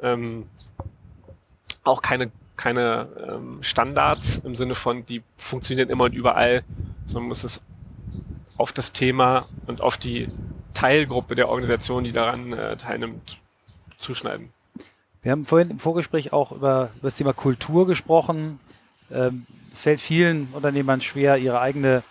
ähm, 0.00 0.46
auch 1.84 2.02
keine, 2.02 2.30
keine 2.56 3.08
ähm, 3.28 3.58
Standards 3.62 4.38
im 4.38 4.54
Sinne 4.54 4.74
von, 4.74 5.04
die 5.06 5.22
funktionieren 5.36 5.90
immer 5.90 6.04
und 6.04 6.14
überall, 6.14 6.62
sondern 7.06 7.28
muss 7.28 7.44
es 7.44 7.60
auf 8.56 8.72
das 8.72 8.92
Thema 8.92 9.46
und 9.66 9.80
auf 9.80 9.96
die 9.96 10.28
Teilgruppe 10.74 11.34
der 11.34 11.48
Organisation, 11.48 12.04
die 12.04 12.12
daran 12.12 12.52
äh, 12.52 12.76
teilnimmt, 12.76 13.38
zuschneiden. 13.98 14.52
Wir 15.22 15.32
haben 15.32 15.44
vorhin 15.44 15.70
im 15.70 15.78
Vorgespräch 15.78 16.32
auch 16.32 16.52
über, 16.52 16.90
über 16.96 17.08
das 17.08 17.14
Thema 17.14 17.32
Kultur 17.32 17.86
gesprochen. 17.86 18.58
Ähm, 19.10 19.46
es 19.72 19.80
fällt 19.80 20.00
vielen 20.00 20.48
Unternehmern 20.52 21.00
schwer, 21.00 21.36
ihre 21.38 21.60
eigene 21.60 22.02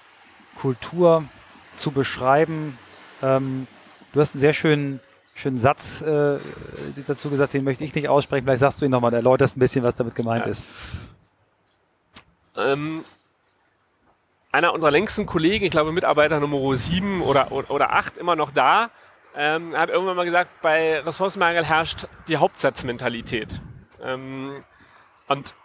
Kultur 0.55 1.25
zu 1.75 1.91
beschreiben. 1.91 2.77
Ähm, 3.21 3.67
du 4.13 4.19
hast 4.19 4.33
einen 4.33 4.39
sehr 4.39 4.53
schönen, 4.53 4.99
schönen 5.35 5.57
Satz 5.57 6.01
äh, 6.01 6.39
dazu 7.05 7.29
gesagt, 7.29 7.53
den 7.53 7.63
möchte 7.63 7.83
ich 7.83 7.93
nicht 7.93 8.07
aussprechen. 8.07 8.45
Vielleicht 8.45 8.61
sagst 8.61 8.81
du 8.81 8.85
ihn 8.85 8.91
nochmal, 8.91 9.13
erläuterst 9.13 9.57
ein 9.57 9.59
bisschen, 9.59 9.83
was 9.83 9.95
damit 9.95 10.15
gemeint 10.15 10.45
ja. 10.45 10.51
ist. 10.51 10.65
Ähm, 12.55 13.03
einer 14.51 14.73
unserer 14.73 14.91
längsten 14.91 15.25
Kollegen, 15.25 15.65
ich 15.65 15.71
glaube 15.71 15.91
Mitarbeiter 15.91 16.39
Nummer 16.39 16.75
7 16.75 17.21
oder, 17.21 17.51
oder 17.51 17.93
8, 17.93 18.17
immer 18.17 18.35
noch 18.35 18.51
da, 18.51 18.89
ähm, 19.35 19.75
hat 19.75 19.89
irgendwann 19.89 20.17
mal 20.17 20.25
gesagt, 20.25 20.61
bei 20.61 20.99
Ressourcenmangel 20.99 21.63
herrscht 21.65 22.07
die 22.27 22.37
Hauptsatzmentalität. 22.37 23.61
Ähm, 24.03 24.63
und 25.27 25.55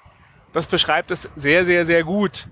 das 0.52 0.66
beschreibt 0.66 1.10
es 1.10 1.28
sehr, 1.34 1.64
sehr, 1.66 1.84
sehr 1.84 2.04
gut. 2.04 2.46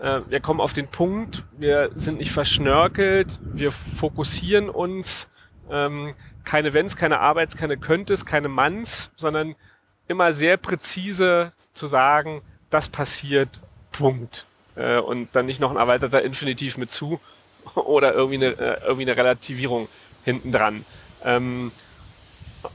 Äh, 0.00 0.20
wir 0.28 0.40
kommen 0.40 0.60
auf 0.60 0.72
den 0.72 0.86
Punkt, 0.86 1.44
wir 1.58 1.90
sind 1.96 2.18
nicht 2.18 2.30
verschnörkelt, 2.30 3.40
wir 3.42 3.72
fokussieren 3.72 4.70
uns, 4.70 5.28
ähm, 5.68 6.14
keine 6.44 6.72
Wenns, 6.72 6.96
keine 6.96 7.18
Arbeits, 7.18 7.56
keine 7.56 7.76
Könntes, 7.76 8.24
keine 8.24 8.48
Manns, 8.48 9.10
sondern 9.16 9.56
immer 10.06 10.32
sehr 10.32 10.56
präzise 10.56 11.52
zu 11.74 11.88
sagen, 11.88 12.42
das 12.70 12.88
passiert, 12.88 13.48
Punkt 13.90 14.46
äh, 14.80 14.98
und 14.98 15.28
dann 15.34 15.46
nicht 15.46 15.60
noch 15.60 15.70
ein 15.70 15.76
erweiterter 15.76 16.22
Infinitiv 16.22 16.76
mit 16.76 16.90
zu 16.90 17.20
oder 17.74 18.14
irgendwie 18.14 18.46
eine, 18.46 18.58
äh, 18.58 18.80
irgendwie 18.84 19.02
eine 19.02 19.16
Relativierung 19.16 19.88
hinten 20.24 20.52
dran. 20.52 20.84
Ähm, 21.24 21.72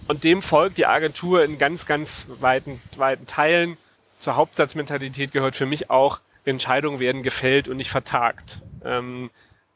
und 0.07 0.23
dem 0.23 0.41
folgt 0.41 0.77
die 0.77 0.85
Agentur 0.85 1.43
in 1.43 1.57
ganz, 1.57 1.85
ganz 1.85 2.27
weiten, 2.39 2.81
weiten 2.97 3.27
Teilen. 3.27 3.77
Zur 4.19 4.35
Hauptsatzmentalität 4.35 5.31
gehört 5.31 5.55
für 5.55 5.65
mich 5.65 5.89
auch, 5.89 6.19
Entscheidungen 6.43 6.99
werden 6.99 7.23
gefällt 7.23 7.67
und 7.67 7.77
nicht 7.77 7.89
vertagt. 7.89 8.61
Ähm, 8.83 9.29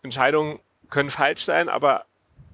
Entscheidungen 0.03 0.59
können 0.89 1.09
falsch 1.09 1.43
sein, 1.43 1.69
aber 1.69 2.05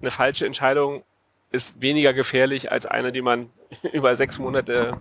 eine 0.02 0.12
falsche 0.12 0.46
Entscheidung 0.46 1.04
ist 1.52 1.80
weniger 1.82 2.14
gefährlich 2.14 2.72
als 2.72 2.86
eine, 2.86 3.12
die 3.12 3.22
man 3.22 3.50
über 3.94 4.16
sechs 4.16 4.40
Monate 4.40 4.98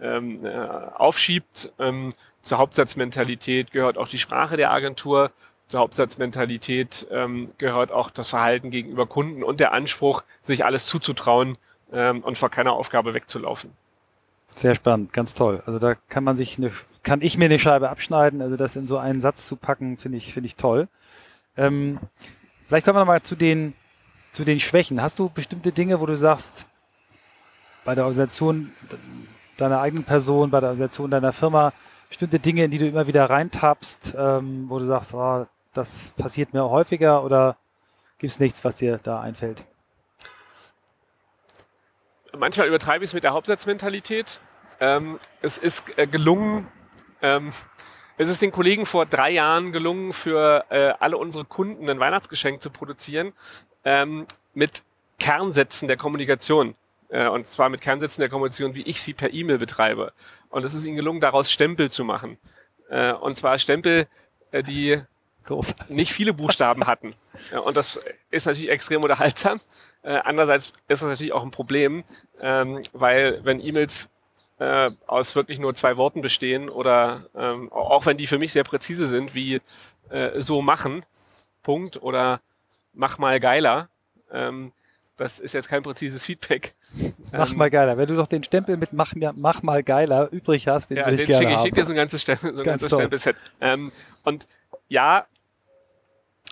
ähm, 0.00 0.44
äh, 0.44 0.50
aufschiebt. 0.50 1.72
Ähm, 1.78 2.14
zur 2.44 2.58
Hauptsatzmentalität 2.58 3.72
gehört 3.72 3.98
auch 3.98 4.06
die 4.06 4.18
Sprache 4.18 4.56
der 4.56 4.70
Agentur. 4.70 5.32
Zur 5.66 5.80
Hauptsatzmentalität 5.80 7.06
ähm, 7.10 7.50
gehört 7.56 7.90
auch 7.90 8.10
das 8.10 8.28
Verhalten 8.28 8.70
gegenüber 8.70 9.06
Kunden 9.06 9.42
und 9.42 9.60
der 9.60 9.72
Anspruch, 9.72 10.22
sich 10.42 10.64
alles 10.64 10.86
zuzutrauen 10.86 11.56
ähm, 11.90 12.20
und 12.22 12.36
vor 12.36 12.50
keiner 12.50 12.74
Aufgabe 12.74 13.14
wegzulaufen. 13.14 13.70
Sehr 14.54 14.74
spannend, 14.74 15.14
ganz 15.14 15.32
toll. 15.32 15.62
Also 15.64 15.78
da 15.78 15.94
kann 16.08 16.22
man 16.22 16.36
sich 16.36 16.58
eine, 16.58 16.70
kann 17.02 17.22
ich 17.22 17.38
mir 17.38 17.46
eine 17.46 17.58
Scheibe 17.58 17.88
abschneiden. 17.88 18.42
Also 18.42 18.56
das 18.56 18.76
in 18.76 18.86
so 18.86 18.98
einen 18.98 19.22
Satz 19.22 19.48
zu 19.48 19.56
packen, 19.56 19.96
finde 19.96 20.18
ich, 20.18 20.34
finde 20.34 20.46
ich 20.46 20.56
toll. 20.56 20.86
Ähm, 21.56 21.98
vielleicht 22.68 22.84
kommen 22.84 22.96
wir 22.96 23.00
nochmal 23.00 23.22
zu 23.22 23.36
den, 23.36 23.72
zu 24.32 24.44
den 24.44 24.60
Schwächen. 24.60 25.00
Hast 25.00 25.18
du 25.18 25.30
bestimmte 25.30 25.72
Dinge, 25.72 25.98
wo 25.98 26.04
du 26.04 26.16
sagst, 26.16 26.66
bei 27.86 27.94
der 27.94 28.04
Organisation 28.04 28.70
deiner 29.56 29.80
eigenen 29.80 30.04
Person, 30.04 30.50
bei 30.50 30.60
der 30.60 30.68
Organisation 30.68 31.10
deiner 31.10 31.32
Firma 31.32 31.72
bestimmte 32.14 32.38
Dinge, 32.38 32.62
in 32.62 32.70
die 32.70 32.78
du 32.78 32.86
immer 32.86 33.08
wieder 33.08 33.28
reintappst, 33.28 34.14
ähm, 34.16 34.66
wo 34.68 34.78
du 34.78 34.84
sagst, 34.84 35.12
oh, 35.14 35.46
das 35.72 36.14
passiert 36.16 36.54
mir 36.54 36.70
häufiger 36.70 37.24
oder 37.24 37.56
gibt 38.18 38.30
es 38.30 38.38
nichts, 38.38 38.64
was 38.64 38.76
dir 38.76 39.00
da 39.02 39.20
einfällt? 39.20 39.64
Manchmal 42.36 42.68
übertreibe 42.68 43.02
ich 43.02 43.10
es 43.10 43.14
mit 43.14 43.24
der 43.24 43.32
Hauptsatzmentalität. 43.32 44.38
Ähm, 44.78 45.18
es 45.42 45.58
ist 45.58 45.98
äh, 45.98 46.06
gelungen, 46.06 46.68
ähm, 47.20 47.50
es 48.16 48.28
ist 48.28 48.42
den 48.42 48.52
Kollegen 48.52 48.86
vor 48.86 49.06
drei 49.06 49.30
Jahren 49.30 49.72
gelungen, 49.72 50.12
für 50.12 50.66
äh, 50.70 50.94
alle 51.00 51.16
unsere 51.16 51.44
Kunden 51.44 51.90
ein 51.90 51.98
Weihnachtsgeschenk 51.98 52.62
zu 52.62 52.70
produzieren 52.70 53.32
ähm, 53.84 54.28
mit 54.52 54.84
Kernsätzen 55.18 55.88
der 55.88 55.96
Kommunikation. 55.96 56.76
Äh, 57.08 57.28
und 57.28 57.46
zwar 57.46 57.68
mit 57.68 57.80
Kernsätzen 57.80 58.20
der 58.20 58.28
Kommunikation, 58.28 58.74
wie 58.74 58.82
ich 58.82 59.00
sie 59.00 59.14
per 59.14 59.32
E-Mail 59.32 59.58
betreibe. 59.58 60.12
Und 60.50 60.64
es 60.64 60.74
ist 60.74 60.84
ihnen 60.86 60.96
gelungen, 60.96 61.20
daraus 61.20 61.50
Stempel 61.50 61.90
zu 61.90 62.04
machen. 62.04 62.38
Äh, 62.88 63.12
und 63.12 63.36
zwar 63.36 63.58
Stempel, 63.58 64.06
äh, 64.50 64.62
die 64.62 65.00
Großartig. 65.44 65.94
nicht 65.94 66.12
viele 66.12 66.32
Buchstaben 66.32 66.86
hatten. 66.86 67.14
Und 67.64 67.76
das 67.76 68.00
ist 68.30 68.46
natürlich 68.46 68.70
extrem 68.70 69.02
unterhaltsam. 69.02 69.60
Andererseits 70.02 70.66
ist 70.66 71.00
das 71.00 71.02
natürlich 71.02 71.32
auch 71.32 71.42
ein 71.42 71.50
Problem, 71.50 72.04
ähm, 72.40 72.82
weil 72.92 73.40
wenn 73.42 73.58
E-Mails 73.58 74.08
aus 75.06 75.34
wirklich 75.34 75.58
nur 75.58 75.74
zwei 75.74 75.96
Worten 75.96 76.20
bestehen 76.20 76.68
oder 76.68 77.26
ähm, 77.34 77.72
auch 77.72 78.06
wenn 78.06 78.16
die 78.16 78.26
für 78.26 78.38
mich 78.38 78.52
sehr 78.52 78.64
präzise 78.64 79.08
sind, 79.08 79.34
wie 79.34 79.60
so 80.38 80.62
machen, 80.62 81.04
Punkt 81.62 82.00
oder 82.00 82.40
mach 82.92 83.18
mal 83.18 83.40
geiler, 83.40 83.88
ähm, 84.30 84.72
das 85.16 85.38
ist 85.38 85.54
jetzt 85.54 85.68
kein 85.68 85.82
präzises 85.82 86.24
Feedback. 86.24 86.74
Mach 87.32 87.50
ähm, 87.50 87.58
mal 87.58 87.70
geiler. 87.70 87.96
Wenn 87.96 88.08
du 88.08 88.16
doch 88.16 88.26
den 88.26 88.44
Stempel 88.44 88.76
mit 88.76 88.92
mach, 88.92 89.14
mach 89.14 89.62
mal 89.62 89.82
geiler 89.82 90.30
übrig 90.30 90.68
hast, 90.68 90.90
den 90.90 90.98
ja, 90.98 91.06
will 91.06 91.14
ich 91.14 91.20
den 91.20 91.26
gerne 91.26 91.46
schick, 91.46 91.56
Ich 91.56 91.62
schicke 91.62 91.80
dir 91.80 91.86
so 91.86 91.92
ein 91.92 91.96
ganzes, 91.96 92.22
Stempel, 92.22 92.52
so 92.52 92.58
ein 92.60 92.64
Ganz 92.64 92.82
ganzes 92.82 92.98
Stempelset. 92.98 93.36
Ähm, 93.60 93.92
und 94.22 94.46
ja, 94.88 95.26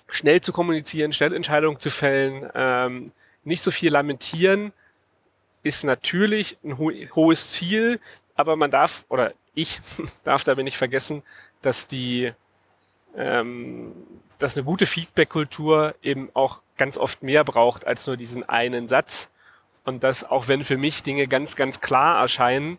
schnell 0.09 0.41
zu 0.41 0.53
kommunizieren, 0.53 1.13
schnell 1.13 1.33
Entscheidungen 1.33 1.79
zu 1.79 1.91
fällen, 1.91 2.51
ähm, 2.55 3.13
nicht 3.45 3.63
so 3.63 3.71
viel 3.71 3.93
lamentieren, 3.93 4.73
ist 5.63 5.85
natürlich 5.85 6.59
ein 6.65 6.79
ho 6.79 6.91
hohes 7.15 7.51
Ziel, 7.51 8.01
aber 8.35 8.57
man 8.57 8.71
darf, 8.71 9.05
oder 9.09 9.33
ich 9.55 9.81
darf 10.25 10.45
dabei 10.45 10.63
nicht 10.63 10.77
vergessen, 10.77 11.23
dass 11.61 11.87
die, 11.87 12.33
ähm, 13.17 13.93
dass 14.39 14.57
eine 14.57 14.65
gute 14.65 14.87
Feedback-Kultur 14.87 15.95
eben 16.03 16.31
auch 16.35 16.61
ganz 16.77 16.99
oft 16.99 17.23
mehr 17.23 17.45
braucht 17.45 17.87
als 17.87 18.07
nur 18.07 18.17
diesen 18.17 18.49
einen 18.49 18.89
Satz. 18.89 19.29
Und 19.85 20.05
dass 20.05 20.25
auch 20.25 20.49
wenn 20.49 20.65
für 20.65 20.77
mich 20.77 21.03
Dinge 21.03 21.27
ganz, 21.27 21.57
ganz 21.57 21.81
klar 21.81 22.21
erscheinen, 22.21 22.79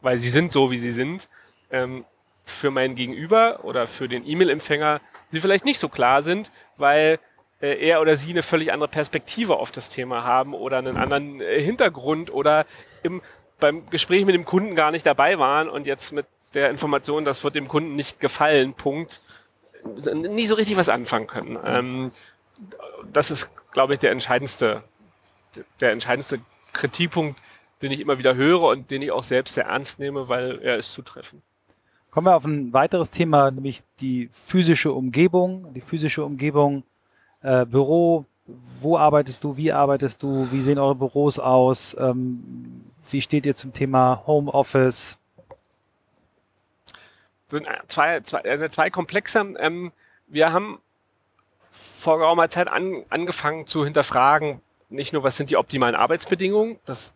weil 0.00 0.18
sie 0.18 0.30
sind 0.30 0.52
so, 0.52 0.70
wie 0.70 0.78
sie 0.78 0.92
sind, 0.92 1.28
ähm, 1.70 2.04
für 2.44 2.70
mein 2.70 2.94
Gegenüber 2.94 3.64
oder 3.64 3.86
für 3.86 4.08
den 4.08 4.26
E-Mail-Empfänger 4.26 5.00
sie 5.30 5.40
vielleicht 5.40 5.64
nicht 5.64 5.80
so 5.80 5.88
klar 5.88 6.22
sind, 6.22 6.52
weil 6.76 7.18
äh, 7.60 7.88
er 7.88 8.00
oder 8.00 8.16
sie 8.16 8.30
eine 8.30 8.42
völlig 8.42 8.72
andere 8.72 8.88
Perspektive 8.88 9.56
auf 9.56 9.72
das 9.72 9.88
Thema 9.88 10.24
haben 10.24 10.54
oder 10.54 10.78
einen 10.78 10.96
anderen 10.96 11.40
äh, 11.40 11.60
Hintergrund 11.60 12.32
oder 12.32 12.66
im, 13.02 13.22
beim 13.58 13.88
Gespräch 13.88 14.24
mit 14.26 14.34
dem 14.34 14.44
Kunden 14.44 14.74
gar 14.74 14.90
nicht 14.90 15.06
dabei 15.06 15.38
waren 15.38 15.68
und 15.68 15.86
jetzt 15.86 16.12
mit 16.12 16.26
der 16.52 16.70
Information, 16.70 17.24
das 17.24 17.42
wird 17.42 17.54
dem 17.54 17.66
Kunden 17.66 17.96
nicht 17.96 18.20
gefallen, 18.20 18.74
Punkt, 18.74 19.20
nie 20.14 20.46
so 20.46 20.54
richtig 20.54 20.76
was 20.76 20.88
anfangen 20.88 21.26
können. 21.26 21.58
Ähm, 21.64 22.12
das 23.12 23.30
ist, 23.30 23.50
glaube 23.72 23.94
ich, 23.94 23.98
der 23.98 24.12
entscheidendste, 24.12 24.82
der 25.80 25.92
entscheidendste 25.92 26.40
Kritikpunkt, 26.72 27.40
den 27.82 27.92
ich 27.92 28.00
immer 28.00 28.18
wieder 28.18 28.34
höre 28.34 28.62
und 28.62 28.90
den 28.90 29.02
ich 29.02 29.12
auch 29.12 29.22
selbst 29.22 29.54
sehr 29.54 29.66
ernst 29.66 29.98
nehme, 29.98 30.28
weil 30.28 30.60
er 30.62 30.76
ist 30.76 30.92
zutreffend. 30.92 31.42
Kommen 32.10 32.26
wir 32.26 32.36
auf 32.36 32.44
ein 32.44 32.72
weiteres 32.72 33.10
Thema, 33.10 33.50
nämlich 33.50 33.82
die 34.00 34.30
physische 34.32 34.92
Umgebung. 34.92 35.72
Die 35.74 35.80
physische 35.80 36.24
Umgebung, 36.24 36.84
äh, 37.42 37.66
Büro, 37.66 38.24
wo 38.80 38.96
arbeitest 38.96 39.42
du, 39.42 39.56
wie 39.56 39.72
arbeitest 39.72 40.22
du, 40.22 40.48
wie 40.52 40.60
sehen 40.60 40.78
eure 40.78 40.94
Büros 40.94 41.38
aus, 41.38 41.96
ähm, 41.98 42.84
wie 43.10 43.20
steht 43.20 43.46
ihr 43.46 43.56
zum 43.56 43.72
Thema 43.72 44.22
Homeoffice? 44.26 45.18
Das 47.48 47.58
sind 47.58 47.68
zwei, 47.88 48.20
zwei, 48.20 48.40
äh, 48.40 48.70
zwei 48.70 48.90
Komplexe. 48.90 49.40
Ähm, 49.58 49.92
wir 50.26 50.52
haben 50.52 50.78
vor 51.70 52.18
geraumer 52.18 52.48
Zeit 52.48 52.68
an, 52.68 53.04
angefangen 53.08 53.66
zu 53.66 53.84
hinterfragen, 53.84 54.60
nicht 54.88 55.12
nur, 55.12 55.22
was 55.22 55.36
sind 55.36 55.50
die 55.50 55.56
optimalen 55.56 55.94
Arbeitsbedingungen, 55.94 56.78
das, 56.84 57.12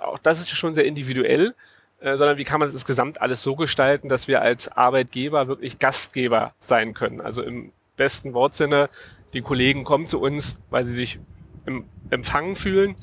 auch 0.00 0.18
das 0.18 0.40
ist 0.40 0.50
schon 0.50 0.74
sehr 0.74 0.84
individuell, 0.84 1.54
äh, 2.00 2.16
sondern 2.16 2.36
wie 2.38 2.44
kann 2.44 2.60
man 2.60 2.68
das 2.68 2.74
insgesamt 2.74 3.20
alles 3.20 3.42
so 3.42 3.56
gestalten, 3.56 4.08
dass 4.08 4.28
wir 4.28 4.42
als 4.42 4.68
Arbeitgeber 4.68 5.48
wirklich 5.48 5.78
Gastgeber 5.78 6.52
sein 6.58 6.94
können. 6.94 7.20
Also 7.20 7.42
im 7.42 7.72
besten 7.96 8.34
Wortsinne, 8.34 8.90
die 9.32 9.42
Kollegen 9.42 9.84
kommen 9.84 10.06
zu 10.06 10.20
uns, 10.20 10.58
weil 10.70 10.84
sie 10.84 10.92
sich 10.92 11.18
im 11.64 11.84
Empfangen 12.10 12.54
fühlen 12.54 12.96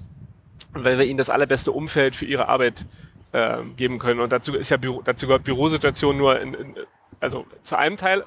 und 0.74 0.86
weil 0.86 0.98
wir 0.98 1.06
ihnen 1.06 1.18
das 1.18 1.30
allerbeste 1.30 1.72
Umfeld 1.72 2.16
für 2.16 2.26
ihre 2.26 2.48
Arbeit 2.48 2.86
äh, 3.32 3.58
geben 3.76 4.00
können. 4.00 4.20
Und 4.20 4.32
dazu 4.32 4.54
ist 4.56 4.70
ja 4.70 4.78
Büro, 4.78 5.02
dazu 5.04 5.28
gehört 5.28 5.44
Bürosituation 5.44 6.18
nur 6.18 6.40
in, 6.40 6.54
in, 6.54 6.76
also 7.20 7.46
zu 7.64 7.76
einem 7.76 7.98
Teil. 7.98 8.24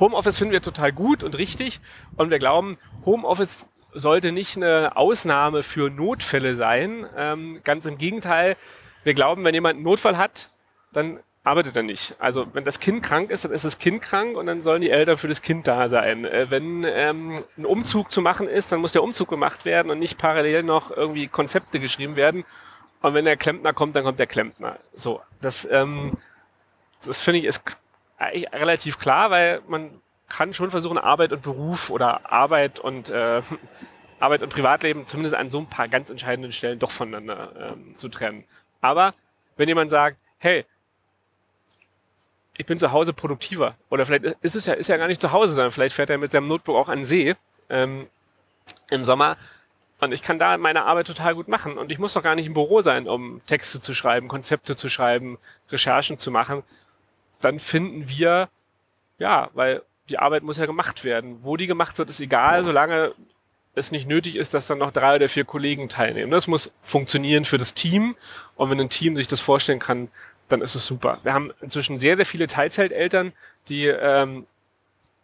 Homeoffice 0.00 0.36
finden 0.36 0.52
wir 0.52 0.62
total 0.62 0.90
gut 0.90 1.22
und 1.22 1.38
richtig 1.38 1.80
und 2.16 2.30
wir 2.30 2.38
glauben, 2.38 2.78
Homeoffice 3.04 3.66
sollte 3.94 4.32
nicht 4.32 4.56
eine 4.56 4.96
Ausnahme 4.96 5.62
für 5.62 5.90
Notfälle 5.90 6.56
sein. 6.56 7.06
Ähm, 7.16 7.60
ganz 7.64 7.86
im 7.86 7.98
Gegenteil, 7.98 8.56
wir 9.04 9.14
glauben, 9.14 9.44
wenn 9.44 9.54
jemand 9.54 9.76
einen 9.76 9.84
Notfall 9.84 10.16
hat, 10.16 10.50
dann 10.92 11.20
arbeitet 11.44 11.76
er 11.76 11.82
nicht. 11.82 12.16
Also 12.18 12.46
wenn 12.54 12.64
das 12.64 12.80
Kind 12.80 13.02
krank 13.02 13.30
ist, 13.30 13.44
dann 13.44 13.52
ist 13.52 13.64
das 13.64 13.78
Kind 13.78 14.02
krank 14.02 14.36
und 14.36 14.46
dann 14.46 14.62
sollen 14.62 14.80
die 14.80 14.90
Eltern 14.90 15.18
für 15.18 15.28
das 15.28 15.42
Kind 15.42 15.66
da 15.66 15.88
sein. 15.88 16.24
Äh, 16.24 16.50
wenn 16.50 16.84
ähm, 16.84 17.38
ein 17.56 17.66
Umzug 17.66 18.10
zu 18.10 18.22
machen 18.22 18.48
ist, 18.48 18.72
dann 18.72 18.80
muss 18.80 18.92
der 18.92 19.02
Umzug 19.02 19.28
gemacht 19.28 19.64
werden 19.64 19.90
und 19.90 19.98
nicht 19.98 20.18
parallel 20.18 20.62
noch 20.62 20.90
irgendwie 20.90 21.28
Konzepte 21.28 21.80
geschrieben 21.80 22.16
werden. 22.16 22.44
Und 23.02 23.12
wenn 23.12 23.26
der 23.26 23.36
Klempner 23.36 23.74
kommt, 23.74 23.94
dann 23.94 24.04
kommt 24.04 24.18
der 24.18 24.26
Klempner. 24.26 24.78
So, 24.94 25.20
das, 25.42 25.68
ähm, 25.70 26.16
das 27.04 27.20
finde 27.20 27.40
ich 27.40 27.44
ist 27.44 27.62
relativ 28.18 28.98
klar, 28.98 29.30
weil 29.30 29.60
man 29.68 30.00
kann 30.28 30.52
schon 30.52 30.70
versuchen, 30.70 30.98
Arbeit 30.98 31.32
und 31.32 31.42
Beruf 31.42 31.90
oder 31.90 32.30
Arbeit 32.30 32.80
und 32.80 33.10
äh, 33.10 33.42
Arbeit 34.20 34.42
und 34.42 34.48
Privatleben 34.48 35.06
zumindest 35.06 35.36
an 35.36 35.50
so 35.50 35.58
ein 35.58 35.68
paar 35.68 35.88
ganz 35.88 36.10
entscheidenden 36.10 36.52
Stellen 36.52 36.78
doch 36.78 36.90
voneinander 36.90 37.72
ähm, 37.72 37.94
zu 37.94 38.08
trennen. 38.08 38.44
Aber 38.80 39.14
wenn 39.56 39.68
jemand 39.68 39.90
sagt, 39.90 40.16
hey, 40.38 40.64
ich 42.56 42.66
bin 42.66 42.78
zu 42.78 42.92
Hause 42.92 43.12
produktiver 43.12 43.74
oder 43.90 44.06
vielleicht 44.06 44.24
ist 44.42 44.54
es 44.54 44.66
ja, 44.66 44.74
ist 44.74 44.88
ja 44.88 44.96
gar 44.96 45.08
nicht 45.08 45.20
zu 45.20 45.32
Hause, 45.32 45.54
sondern 45.54 45.72
vielleicht 45.72 45.94
fährt 45.94 46.10
er 46.10 46.18
mit 46.18 46.32
seinem 46.32 46.46
Notebook 46.46 46.76
auch 46.76 46.88
an 46.88 47.00
den 47.00 47.04
See 47.04 47.34
ähm, 47.68 48.06
im 48.90 49.04
Sommer 49.04 49.36
und 50.00 50.12
ich 50.12 50.22
kann 50.22 50.38
da 50.38 50.56
meine 50.58 50.84
Arbeit 50.84 51.06
total 51.06 51.34
gut 51.34 51.48
machen 51.48 51.78
und 51.78 51.90
ich 51.90 51.98
muss 51.98 52.12
doch 52.12 52.22
gar 52.22 52.34
nicht 52.34 52.46
im 52.46 52.54
Büro 52.54 52.82
sein, 52.82 53.08
um 53.08 53.40
Texte 53.46 53.80
zu 53.80 53.94
schreiben, 53.94 54.28
Konzepte 54.28 54.76
zu 54.76 54.88
schreiben, 54.88 55.38
Recherchen 55.70 56.18
zu 56.18 56.30
machen. 56.30 56.62
Dann 57.40 57.58
finden 57.58 58.08
wir, 58.08 58.48
ja, 59.18 59.50
weil 59.54 59.82
die 60.08 60.18
Arbeit 60.18 60.42
muss 60.42 60.58
ja 60.58 60.66
gemacht 60.66 61.04
werden. 61.04 61.38
Wo 61.42 61.56
die 61.56 61.66
gemacht 61.66 61.98
wird, 61.98 62.10
ist 62.10 62.20
egal, 62.20 62.64
solange 62.64 63.12
es 63.74 63.90
nicht 63.90 64.06
nötig 64.06 64.36
ist, 64.36 64.54
dass 64.54 64.66
dann 64.66 64.78
noch 64.78 64.92
drei 64.92 65.16
oder 65.16 65.28
vier 65.28 65.44
Kollegen 65.44 65.88
teilnehmen. 65.88 66.30
Das 66.30 66.46
muss 66.46 66.70
funktionieren 66.82 67.44
für 67.44 67.58
das 67.58 67.74
Team. 67.74 68.16
Und 68.56 68.70
wenn 68.70 68.80
ein 68.80 68.90
Team 68.90 69.16
sich 69.16 69.26
das 69.26 69.40
vorstellen 69.40 69.80
kann, 69.80 70.08
dann 70.48 70.60
ist 70.60 70.74
es 70.74 70.86
super. 70.86 71.18
Wir 71.22 71.32
haben 71.32 71.52
inzwischen 71.60 71.98
sehr, 71.98 72.16
sehr 72.16 72.26
viele 72.26 72.46
Teilzeiteltern, 72.46 73.32
die 73.68 73.86
ähm, 73.86 74.46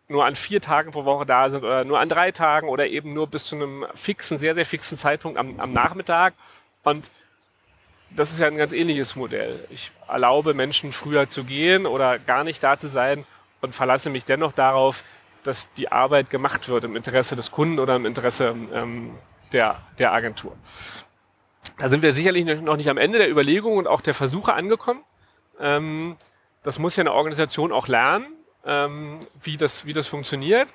nur 0.08 0.24
an 0.24 0.34
vier 0.34 0.60
Tagen 0.60 0.90
pro 0.90 1.04
Woche 1.04 1.26
da 1.26 1.50
sind 1.50 1.62
oder 1.62 1.84
nur 1.84 2.00
an 2.00 2.08
drei 2.08 2.32
Tagen 2.32 2.68
oder 2.68 2.88
eben 2.88 3.10
nur 3.10 3.28
bis 3.28 3.44
zu 3.44 3.54
einem 3.54 3.86
fixen, 3.94 4.38
sehr, 4.38 4.54
sehr 4.54 4.66
fixen 4.66 4.98
Zeitpunkt 4.98 5.38
am, 5.38 5.60
am 5.60 5.72
Nachmittag. 5.72 6.34
Und 6.82 7.10
das 8.10 8.32
ist 8.32 8.40
ja 8.40 8.48
ein 8.48 8.56
ganz 8.56 8.72
ähnliches 8.72 9.14
Modell. 9.14 9.64
Ich 9.70 9.92
erlaube 10.08 10.54
Menschen 10.54 10.92
früher 10.92 11.28
zu 11.28 11.44
gehen 11.44 11.86
oder 11.86 12.18
gar 12.18 12.42
nicht 12.42 12.62
da 12.64 12.76
zu 12.76 12.88
sein 12.88 13.24
und 13.60 13.74
verlasse 13.74 14.10
mich 14.10 14.24
dennoch 14.24 14.52
darauf, 14.52 15.04
dass 15.44 15.72
die 15.74 15.90
Arbeit 15.90 16.30
gemacht 16.30 16.68
wird 16.68 16.84
im 16.84 16.96
Interesse 16.96 17.36
des 17.36 17.50
Kunden 17.50 17.78
oder 17.78 17.96
im 17.96 18.06
Interesse 18.06 18.54
ähm, 18.72 19.12
der, 19.52 19.80
der 19.98 20.12
Agentur. 20.12 20.56
Da 21.78 21.88
sind 21.88 22.02
wir 22.02 22.12
sicherlich 22.12 22.44
noch 22.44 22.76
nicht 22.76 22.88
am 22.88 22.98
Ende 22.98 23.18
der 23.18 23.30
Überlegungen 23.30 23.78
und 23.78 23.86
auch 23.86 24.00
der 24.00 24.14
Versuche 24.14 24.52
angekommen. 24.52 25.02
Ähm, 25.58 26.16
das 26.62 26.78
muss 26.78 26.96
ja 26.96 27.02
eine 27.02 27.12
Organisation 27.12 27.72
auch 27.72 27.88
lernen, 27.88 28.26
ähm, 28.64 29.18
wie, 29.42 29.56
das, 29.56 29.86
wie 29.86 29.92
das 29.92 30.06
funktioniert. 30.06 30.68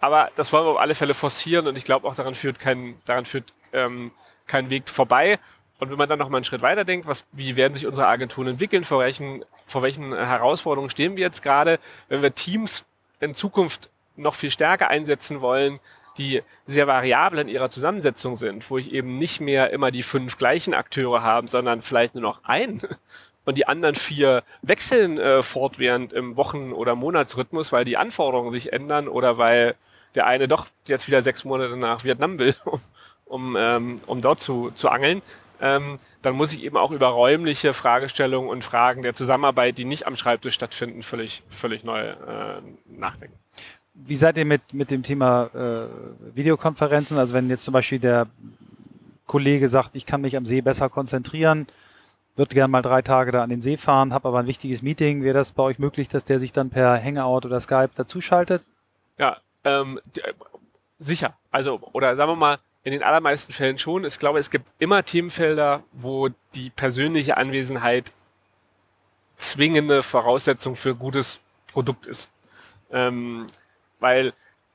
Aber 0.00 0.30
das 0.36 0.52
wollen 0.52 0.66
wir 0.66 0.70
auf 0.70 0.80
alle 0.80 0.94
Fälle 0.94 1.14
forcieren 1.14 1.66
und 1.66 1.76
ich 1.76 1.84
glaube 1.84 2.08
auch 2.08 2.14
daran 2.14 2.34
führt 2.34 2.58
kein, 2.58 3.00
daran 3.04 3.24
führt 3.24 3.52
ähm, 3.72 4.12
kein 4.46 4.70
Weg 4.70 4.88
vorbei. 4.88 5.38
Und 5.82 5.90
wenn 5.90 5.98
man 5.98 6.08
dann 6.08 6.20
noch 6.20 6.28
mal 6.28 6.36
einen 6.36 6.44
Schritt 6.44 6.62
weiter 6.62 6.84
denkt, 6.84 7.08
was, 7.08 7.24
wie 7.32 7.56
werden 7.56 7.74
sich 7.74 7.88
unsere 7.88 8.06
Agenturen 8.06 8.46
entwickeln, 8.46 8.84
vor 8.84 9.00
welchen, 9.00 9.44
vor 9.66 9.82
welchen 9.82 10.14
Herausforderungen 10.14 10.90
stehen 10.90 11.16
wir 11.16 11.24
jetzt 11.24 11.42
gerade, 11.42 11.80
wenn 12.08 12.22
wir 12.22 12.32
Teams 12.32 12.84
in 13.18 13.34
Zukunft 13.34 13.90
noch 14.14 14.36
viel 14.36 14.52
stärker 14.52 14.90
einsetzen 14.90 15.40
wollen, 15.40 15.80
die 16.18 16.40
sehr 16.66 16.86
variabel 16.86 17.40
in 17.40 17.48
ihrer 17.48 17.68
Zusammensetzung 17.68 18.36
sind, 18.36 18.70
wo 18.70 18.78
ich 18.78 18.92
eben 18.92 19.18
nicht 19.18 19.40
mehr 19.40 19.70
immer 19.70 19.90
die 19.90 20.04
fünf 20.04 20.38
gleichen 20.38 20.72
Akteure 20.72 21.24
habe, 21.24 21.48
sondern 21.48 21.82
vielleicht 21.82 22.14
nur 22.14 22.22
noch 22.22 22.44
einen 22.44 22.80
und 23.44 23.58
die 23.58 23.66
anderen 23.66 23.96
vier 23.96 24.44
wechseln 24.62 25.18
äh, 25.18 25.42
fortwährend 25.42 26.12
im 26.12 26.36
Wochen- 26.36 26.72
oder 26.72 26.94
Monatsrhythmus, 26.94 27.72
weil 27.72 27.84
die 27.84 27.96
Anforderungen 27.96 28.52
sich 28.52 28.72
ändern 28.72 29.08
oder 29.08 29.36
weil 29.36 29.74
der 30.14 30.28
eine 30.28 30.46
doch 30.46 30.68
jetzt 30.86 31.08
wieder 31.08 31.22
sechs 31.22 31.44
Monate 31.44 31.76
nach 31.76 32.04
Vietnam 32.04 32.38
will, 32.38 32.54
um, 32.66 32.80
um, 33.26 33.56
ähm, 33.58 34.00
um 34.06 34.20
dort 34.20 34.38
zu, 34.38 34.70
zu 34.76 34.88
angeln, 34.88 35.22
ähm, 35.62 35.96
dann 36.22 36.34
muss 36.34 36.52
ich 36.52 36.62
eben 36.64 36.76
auch 36.76 36.90
über 36.90 37.06
räumliche 37.06 37.72
Fragestellungen 37.72 38.50
und 38.50 38.64
Fragen 38.64 39.02
der 39.02 39.14
Zusammenarbeit, 39.14 39.78
die 39.78 39.84
nicht 39.84 40.06
am 40.06 40.16
Schreibtisch 40.16 40.54
stattfinden, 40.54 41.02
völlig, 41.02 41.44
völlig 41.48 41.84
neu 41.84 42.00
äh, 42.00 42.60
nachdenken. 42.86 43.38
Wie 43.94 44.16
seid 44.16 44.36
ihr 44.38 44.44
mit, 44.44 44.74
mit 44.74 44.90
dem 44.90 45.04
Thema 45.04 45.50
äh, 45.54 46.36
Videokonferenzen? 46.36 47.16
Also 47.16 47.32
wenn 47.32 47.48
jetzt 47.48 47.64
zum 47.64 47.72
Beispiel 47.72 48.00
der 48.00 48.26
Kollege 49.26 49.68
sagt, 49.68 49.94
ich 49.94 50.04
kann 50.04 50.20
mich 50.20 50.36
am 50.36 50.46
See 50.46 50.62
besser 50.62 50.88
konzentrieren, 50.88 51.68
würde 52.34 52.54
gerne 52.54 52.70
mal 52.70 52.82
drei 52.82 53.02
Tage 53.02 53.30
da 53.30 53.44
an 53.44 53.50
den 53.50 53.60
See 53.60 53.76
fahren, 53.76 54.12
habe 54.12 54.28
aber 54.28 54.40
ein 54.40 54.46
wichtiges 54.48 54.82
Meeting. 54.82 55.22
Wäre 55.22 55.34
das 55.34 55.52
bei 55.52 55.62
euch 55.62 55.78
möglich, 55.78 56.08
dass 56.08 56.24
der 56.24 56.40
sich 56.40 56.52
dann 56.52 56.70
per 56.70 57.00
Hangout 57.00 57.46
oder 57.46 57.60
Skype 57.60 57.90
dazuschaltet? 57.94 58.64
Ja, 59.16 59.36
ähm, 59.62 60.00
äh, 60.16 60.32
sicher. 60.98 61.36
Also, 61.50 61.78
oder 61.92 62.16
sagen 62.16 62.32
wir 62.32 62.36
mal, 62.36 62.58
in 62.84 62.92
den 62.92 63.02
allermeisten 63.02 63.52
Fällen 63.52 63.78
schon. 63.78 64.04
Ich 64.04 64.18
glaube, 64.18 64.38
es 64.38 64.50
gibt 64.50 64.68
immer 64.78 65.04
Themenfelder, 65.04 65.82
wo 65.92 66.30
die 66.54 66.70
persönliche 66.70 67.36
Anwesenheit 67.36 68.12
zwingende 69.38 70.02
Voraussetzung 70.02 70.76
für 70.76 70.94
gutes 70.94 71.38
Produkt 71.68 72.06
ist. 72.06 72.28
Ähm, 72.90 73.46
weil 74.00 74.32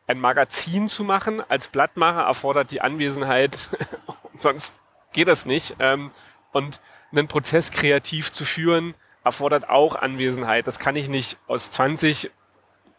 ein 0.08 0.20
Magazin 0.20 0.88
zu 0.88 1.04
machen 1.04 1.42
als 1.50 1.68
Blattmacher 1.68 2.22
erfordert 2.22 2.72
die 2.72 2.82
Anwesenheit, 2.82 3.70
sonst 4.38 4.74
geht 5.12 5.28
das 5.28 5.46
nicht. 5.46 5.76
Ähm, 5.80 6.12
und 6.54 6.80
einen 7.12 7.28
Prozess 7.28 7.72
kreativ 7.72 8.32
zu 8.32 8.46
führen, 8.46 8.96
erfordert 9.24 9.70
auch 9.70 9.96
Anwesenheit. 9.96 10.68
Das 10.68 10.80
kann 10.80 10.96
ich 10.96 11.10
nicht 11.10 11.38
aus 11.48 11.70
20 11.72 12.32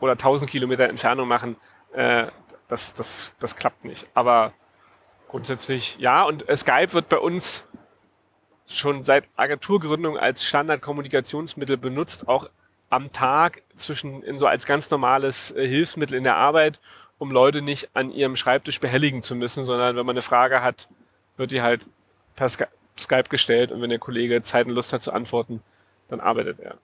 oder 0.01 0.13
1000 0.13 0.51
Kilometer 0.51 0.89
Entfernung 0.89 1.29
machen. 1.29 1.57
Äh, 1.93 2.27
das, 2.69 2.93
das, 2.93 3.35
das 3.39 3.57
klappt 3.57 3.85
nicht. 3.85 4.07
Aber 4.15 4.53
grundsätzlich 5.29 5.97
ja. 5.99 6.25
Und 6.25 6.45
Skype 6.55 6.93
wird 6.93 7.09
bei 7.09 7.19
uns 7.19 7.65
schon 8.67 9.03
seit 9.03 9.29
Agenturgründung 9.37 10.19
als 10.19 10.45
Standardkommunikationsmittel 10.45 11.77
benutzt, 11.77 12.29
auch 12.29 12.51
am 12.91 13.13
Tag 13.13 13.63
zwischen 13.77 14.23
in 14.23 14.39
so 14.39 14.47
als 14.47 14.67
ganz 14.67 14.91
normales 14.91 15.51
äh, 15.53 15.67
Hilfsmittel 15.67 16.17
in 16.17 16.25
der 16.25 16.37
Arbeit, 16.37 16.81
um 17.19 17.31
Leute 17.31 17.63
nicht 17.63 17.91
an 17.95 18.11
ihrem 18.11 18.37
Schreibtisch 18.37 18.81
behelligen 18.81 19.23
zu 19.23 19.35
müssen, 19.35 19.65
sondern 19.65 19.97
wenn 19.97 20.07
man 20.07 20.15
eine 20.15 20.23
Frage 20.23 20.63
hat, 20.63 20.89
wird 21.37 21.53
die 21.53 21.63
halt 21.63 21.87
per 22.35 22.49
Skype 22.49 22.69
Skype 22.99 23.29
gestellt 23.29 23.71
und 23.73 23.81
wenn 23.81 23.91
der 23.91 23.99
Kollege 23.99 24.43
Zeit 24.43 24.67
und 24.67 24.73
Lust 24.73 24.93
hat 24.93 25.03
zu 25.03 25.13
antworten, 25.13 25.63
dann 26.09 26.21
arbeitet 26.21 26.59
er. 26.59 26.79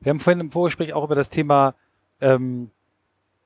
Wir 0.00 0.10
haben 0.10 0.20
vorhin 0.20 0.40
im 0.40 0.52
Vorgespräch 0.52 0.92
auch 0.92 1.04
über 1.04 1.14
das 1.14 1.30
Thema 1.30 1.74
ähm, 2.20 2.70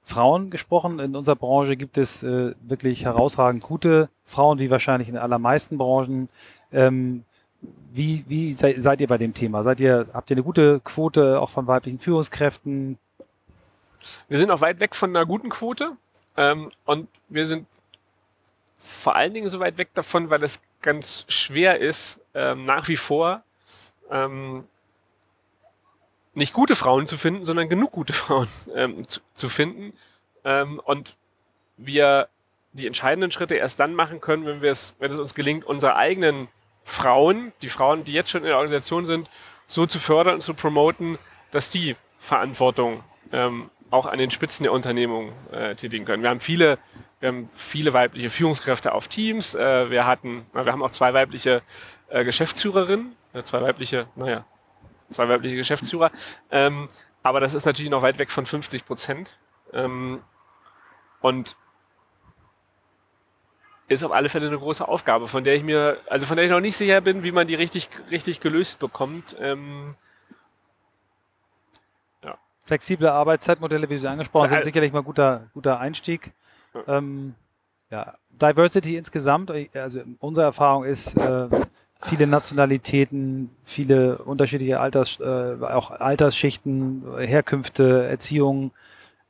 Frauen 0.09 0.51
gesprochen. 0.51 0.99
In 1.01 1.15
unserer 1.15 1.37
Branche 1.37 1.77
gibt 1.77 1.99
es 1.99 2.23
äh, 2.23 2.55
wirklich 2.61 3.05
herausragend 3.05 3.63
gute 3.63 4.09
Frauen, 4.25 4.59
wie 4.59 4.71
wahrscheinlich 4.71 5.09
in 5.09 5.19
allermeisten 5.19 5.77
Branchen. 5.77 6.29
Ähm, 6.73 7.25
wie 7.93 8.25
wie 8.27 8.53
sei, 8.55 8.75
seid 8.79 9.01
ihr 9.01 9.07
bei 9.07 9.19
dem 9.19 9.35
Thema? 9.35 9.63
Seid 9.63 9.81
ihr, 9.81 10.07
habt 10.15 10.31
ihr 10.31 10.37
eine 10.37 10.45
gute 10.45 10.81
Quote 10.81 11.41
auch 11.41 11.51
von 11.51 11.67
weiblichen 11.67 11.99
Führungskräften? 11.99 12.99
Wir 14.29 14.39
sind 14.39 14.51
auch 14.51 14.61
weit 14.61 14.81
weg 14.81 14.95
von 14.95 15.11
einer 15.11 15.27
guten 15.27 15.51
Quote 15.51 15.93
ähm, 16.37 16.71
und 16.85 17.09
wir 17.29 17.45
sind 17.45 17.67
vor 18.79 19.15
allen 19.15 19.35
Dingen 19.35 19.51
so 19.51 19.61
weit 19.61 19.77
weg 19.77 19.91
davon, 19.95 20.31
weil 20.31 20.43
es 20.43 20.61
ganz 20.81 21.27
schwer 21.29 21.81
ist, 21.81 22.19
ähm, 22.33 22.65
nach 22.65 22.89
wie 22.89 22.97
vor 22.97 23.43
ähm, 24.11 24.65
nicht 26.39 26.53
gute 26.53 26.75
Frauen 26.75 27.07
zu 27.07 27.17
finden, 27.17 27.45
sondern 27.45 27.69
genug 27.69 27.93
gute 27.93 28.13
Frauen 28.15 28.49
ähm, 28.75 29.07
zu, 29.07 29.21
zu, 29.35 29.49
finden. 29.49 29.93
Ähm, 30.45 30.81
und 30.85 31.17
wir 31.77 32.29
die 32.73 32.87
entscheidenden 32.87 33.31
Schritte 33.31 33.57
erst 33.57 33.81
dann 33.81 33.95
machen 33.95 34.21
können, 34.21 34.47
wenn 34.47 34.63
wir 34.63 34.73
es, 34.73 34.95
wenn 34.99 35.11
es 35.11 35.19
uns 35.19 35.35
gelingt, 35.35 35.65
unsere 35.65 35.97
eigenen 35.97 36.49
Frauen, 36.85 37.53
die 37.63 37.69
Frauen, 37.69 38.05
die 38.05 38.13
jetzt 38.13 38.31
schon 38.31 38.43
in 38.43 38.49
der 38.49 38.57
Organisation 38.57 39.05
sind, 39.07 39.31
so 39.67 39.87
zu 39.87 39.99
fördern 39.99 40.37
und 40.37 40.43
zu 40.43 40.55
promoten, 40.55 41.19
dass 41.51 41.71
die 41.71 41.97
Verantwortung 42.19 43.03
ähm, 43.33 43.71
auch 43.91 44.07
an 44.07 44.19
den 44.19 44.31
Spitzen 44.31 44.65
der 44.65 44.73
Unternehmung 44.73 45.33
äh, 45.51 45.75
tätigen 45.75 46.05
können. 46.05 46.23
Wir 46.23 46.31
haben 46.31 46.41
viele 46.41 46.79
wir 47.21 47.29
haben 47.29 47.51
viele 47.55 47.93
weibliche 47.93 48.31
Führungskräfte 48.31 48.93
auf 48.93 49.09
Teams. 49.09 49.55
Äh, 49.55 49.91
wir 49.91 50.07
hatten, 50.07 50.47
wir 50.53 50.67
haben 50.67 50.83
auch 50.83 50.93
zwei 50.93 51.15
weibliche 51.15 51.63
äh, 52.09 52.25
Geschäftsführerinnen, 52.25 53.17
äh, 53.33 53.43
zwei 53.43 53.61
weibliche, 53.61 54.07
naja, 54.15 54.45
zwei 55.11 55.29
weibliche 55.29 55.57
Geschäftsführer. 55.57 56.11
Ähm, 56.51 56.89
aber 57.23 57.41
das 57.41 57.55
ist 57.55 57.67
natürlich 57.67 57.91
noch 57.91 58.03
weit 58.03 58.19
weg 58.19 58.31
von 58.31 58.45
50 58.45 58.85
Prozent. 58.85 59.39
Ähm, 59.73 60.23
und 61.21 61.57
ist 63.89 64.05
auf 64.05 64.13
alle 64.13 64.29
Fälle 64.29 64.47
eine 64.47 64.59
große 64.59 64.87
Aufgabe, 64.87 65.29
von 65.29 65.45
der 65.45 65.55
ich 65.55 65.63
mir, 65.63 65.99
also 66.09 66.27
von 66.27 66.37
der 66.37 66.45
ich 66.45 66.51
noch 66.51 66.61
nicht 66.61 66.77
sicher 66.77 67.01
bin, 67.01 67.25
wie 67.25 67.33
man 67.33 67.47
die 67.47 67.55
richtig, 67.55 67.89
richtig 68.11 68.41
gelöst 68.41 68.79
bekommt. 68.79 69.35
Ähm, 69.41 69.95
ja. 72.23 72.37
Flexible 72.67 73.09
Arbeitszeitmodelle, 73.09 73.89
wie 73.89 73.99
Sie 73.99 74.09
angesprochen 74.09 74.45
haben, 74.45 74.51
sind 74.51 74.65
sicherlich 74.65 74.93
mal 74.93 75.03
guter, 75.03 75.49
guter 75.55 75.81
Einstieg. 75.81 76.33
Ähm, 76.87 77.35
ja, 77.91 78.15
Diversity 78.31 78.97
insgesamt, 78.97 79.51
also 79.75 80.03
unsere 80.19 80.47
Erfahrung 80.47 80.85
ist, 80.85 81.17
äh, 81.17 81.49
viele 82.01 82.27
Nationalitäten, 82.27 83.51
viele 83.65 84.19
unterschiedliche 84.19 84.81
Alters, 84.81 85.19
äh, 85.21 85.57
auch 85.63 85.91
Altersschichten, 85.91 87.05
Herkünfte, 87.19 88.07
Erziehung, 88.07 88.73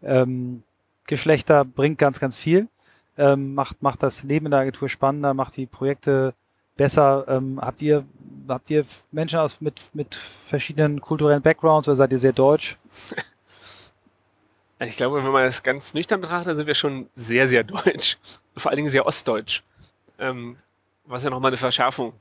ähm, 0.03 0.63
Geschlechter 1.07 1.65
bringt 1.65 1.99
ganz, 1.99 2.21
ganz 2.21 2.37
viel. 2.37 2.69
Ähm, 3.17 3.55
macht, 3.55 3.83
macht 3.83 4.03
das 4.03 4.23
Leben 4.23 4.47
in 4.47 4.51
der 4.51 4.61
Agentur 4.61 4.89
spannender, 4.89 5.35
macht 5.35 5.57
die 5.57 5.67
Projekte 5.67 6.35
besser. 6.77 7.25
Ähm, 7.29 7.59
habt 7.61 7.83
ihr 7.83 8.05
habt 8.49 8.71
ihr 8.71 8.85
Menschen 9.11 9.39
aus 9.39 9.61
mit, 9.61 9.83
mit 9.93 10.15
verschiedenen 10.15 11.01
kulturellen 11.01 11.43
Backgrounds 11.43 11.89
oder 11.89 11.97
seid 11.97 12.13
ihr 12.13 12.19
sehr 12.19 12.33
deutsch? 12.33 12.79
Ich 14.81 14.97
glaube, 14.97 15.25
wenn 15.25 15.33
man 15.33 15.45
das 15.45 15.63
ganz 15.63 15.93
nüchtern 15.93 16.21
betrachtet, 16.21 16.57
sind 16.57 16.67
wir 16.67 16.75
schon 16.75 17.09
sehr, 17.17 17.49
sehr 17.49 17.65
deutsch. 17.65 18.17
Vor 18.57 18.71
allen 18.71 18.77
Dingen 18.77 18.91
sehr 18.91 19.07
ostdeutsch. 19.07 19.65
Ähm, 20.21 20.57
was 21.05 21.25
ja 21.25 21.31
nochmal 21.31 21.51
eine 21.51 21.57
Verschärfung 21.57 22.13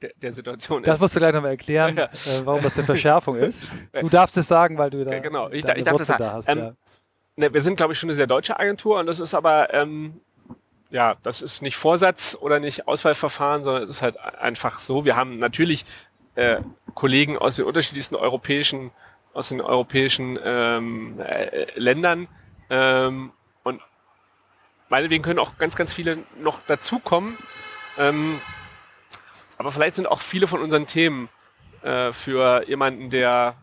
der, 0.00 0.10
der, 0.16 0.32
Situation 0.32 0.82
ist. 0.82 0.88
Das 0.88 1.00
musst 1.00 1.14
du 1.14 1.18
gleich 1.20 1.34
nochmal 1.34 1.52
erklären, 1.52 1.96
ja. 1.96 2.04
äh, 2.04 2.44
warum 2.44 2.62
das 2.62 2.76
eine 2.76 2.86
Verschärfung 2.86 3.36
ist. 3.36 3.66
Du 3.92 4.08
darfst 4.08 4.36
es 4.36 4.48
sagen, 4.48 4.78
weil 4.78 4.90
du 4.90 5.04
da, 5.04 5.18
genau. 5.18 5.48
ich, 5.50 5.66
ich 5.68 5.84
darf 5.84 5.96
das 5.96 6.06
sagen. 6.06 6.22
da 6.22 6.32
hast. 6.32 6.48
Ähm, 6.48 6.58
ja. 6.58 6.72
ne, 7.36 7.54
wir 7.54 7.62
sind, 7.62 7.76
glaube 7.76 7.92
ich, 7.92 7.98
schon 7.98 8.08
eine 8.08 8.14
sehr 8.14 8.26
deutsche 8.26 8.58
Agentur 8.58 8.98
und 8.98 9.06
das 9.06 9.20
ist 9.20 9.34
aber, 9.34 9.72
ähm, 9.74 10.20
ja, 10.90 11.16
das 11.22 11.42
ist 11.42 11.62
nicht 11.62 11.76
Vorsatz 11.76 12.36
oder 12.40 12.60
nicht 12.60 12.86
Auswahlverfahren, 12.86 13.64
sondern 13.64 13.82
es 13.82 13.90
ist 13.90 14.02
halt 14.02 14.18
einfach 14.18 14.78
so. 14.78 15.04
Wir 15.04 15.16
haben 15.16 15.38
natürlich 15.38 15.84
äh, 16.34 16.58
Kollegen 16.94 17.38
aus 17.38 17.56
den 17.56 17.64
unterschiedlichsten 17.64 18.16
europäischen 18.16 18.90
aus 19.34 19.48
den 19.48 19.60
europäischen 19.60 20.38
ähm, 20.42 21.20
äh, 21.20 21.66
Ländern. 21.78 22.28
Ähm, 22.70 23.32
und 23.64 23.80
meinetwegen 24.88 25.22
können 25.22 25.38
auch 25.38 25.58
ganz, 25.58 25.76
ganz 25.76 25.92
viele 25.92 26.18
noch 26.40 26.60
dazukommen. 26.66 27.36
Ähm, 27.98 28.40
aber 29.58 29.70
vielleicht 29.70 29.96
sind 29.96 30.06
auch 30.06 30.20
viele 30.20 30.46
von 30.46 30.60
unseren 30.60 30.86
Themen 30.86 31.28
äh, 31.82 32.12
für 32.12 32.66
jemanden, 32.68 33.10
der 33.10 33.54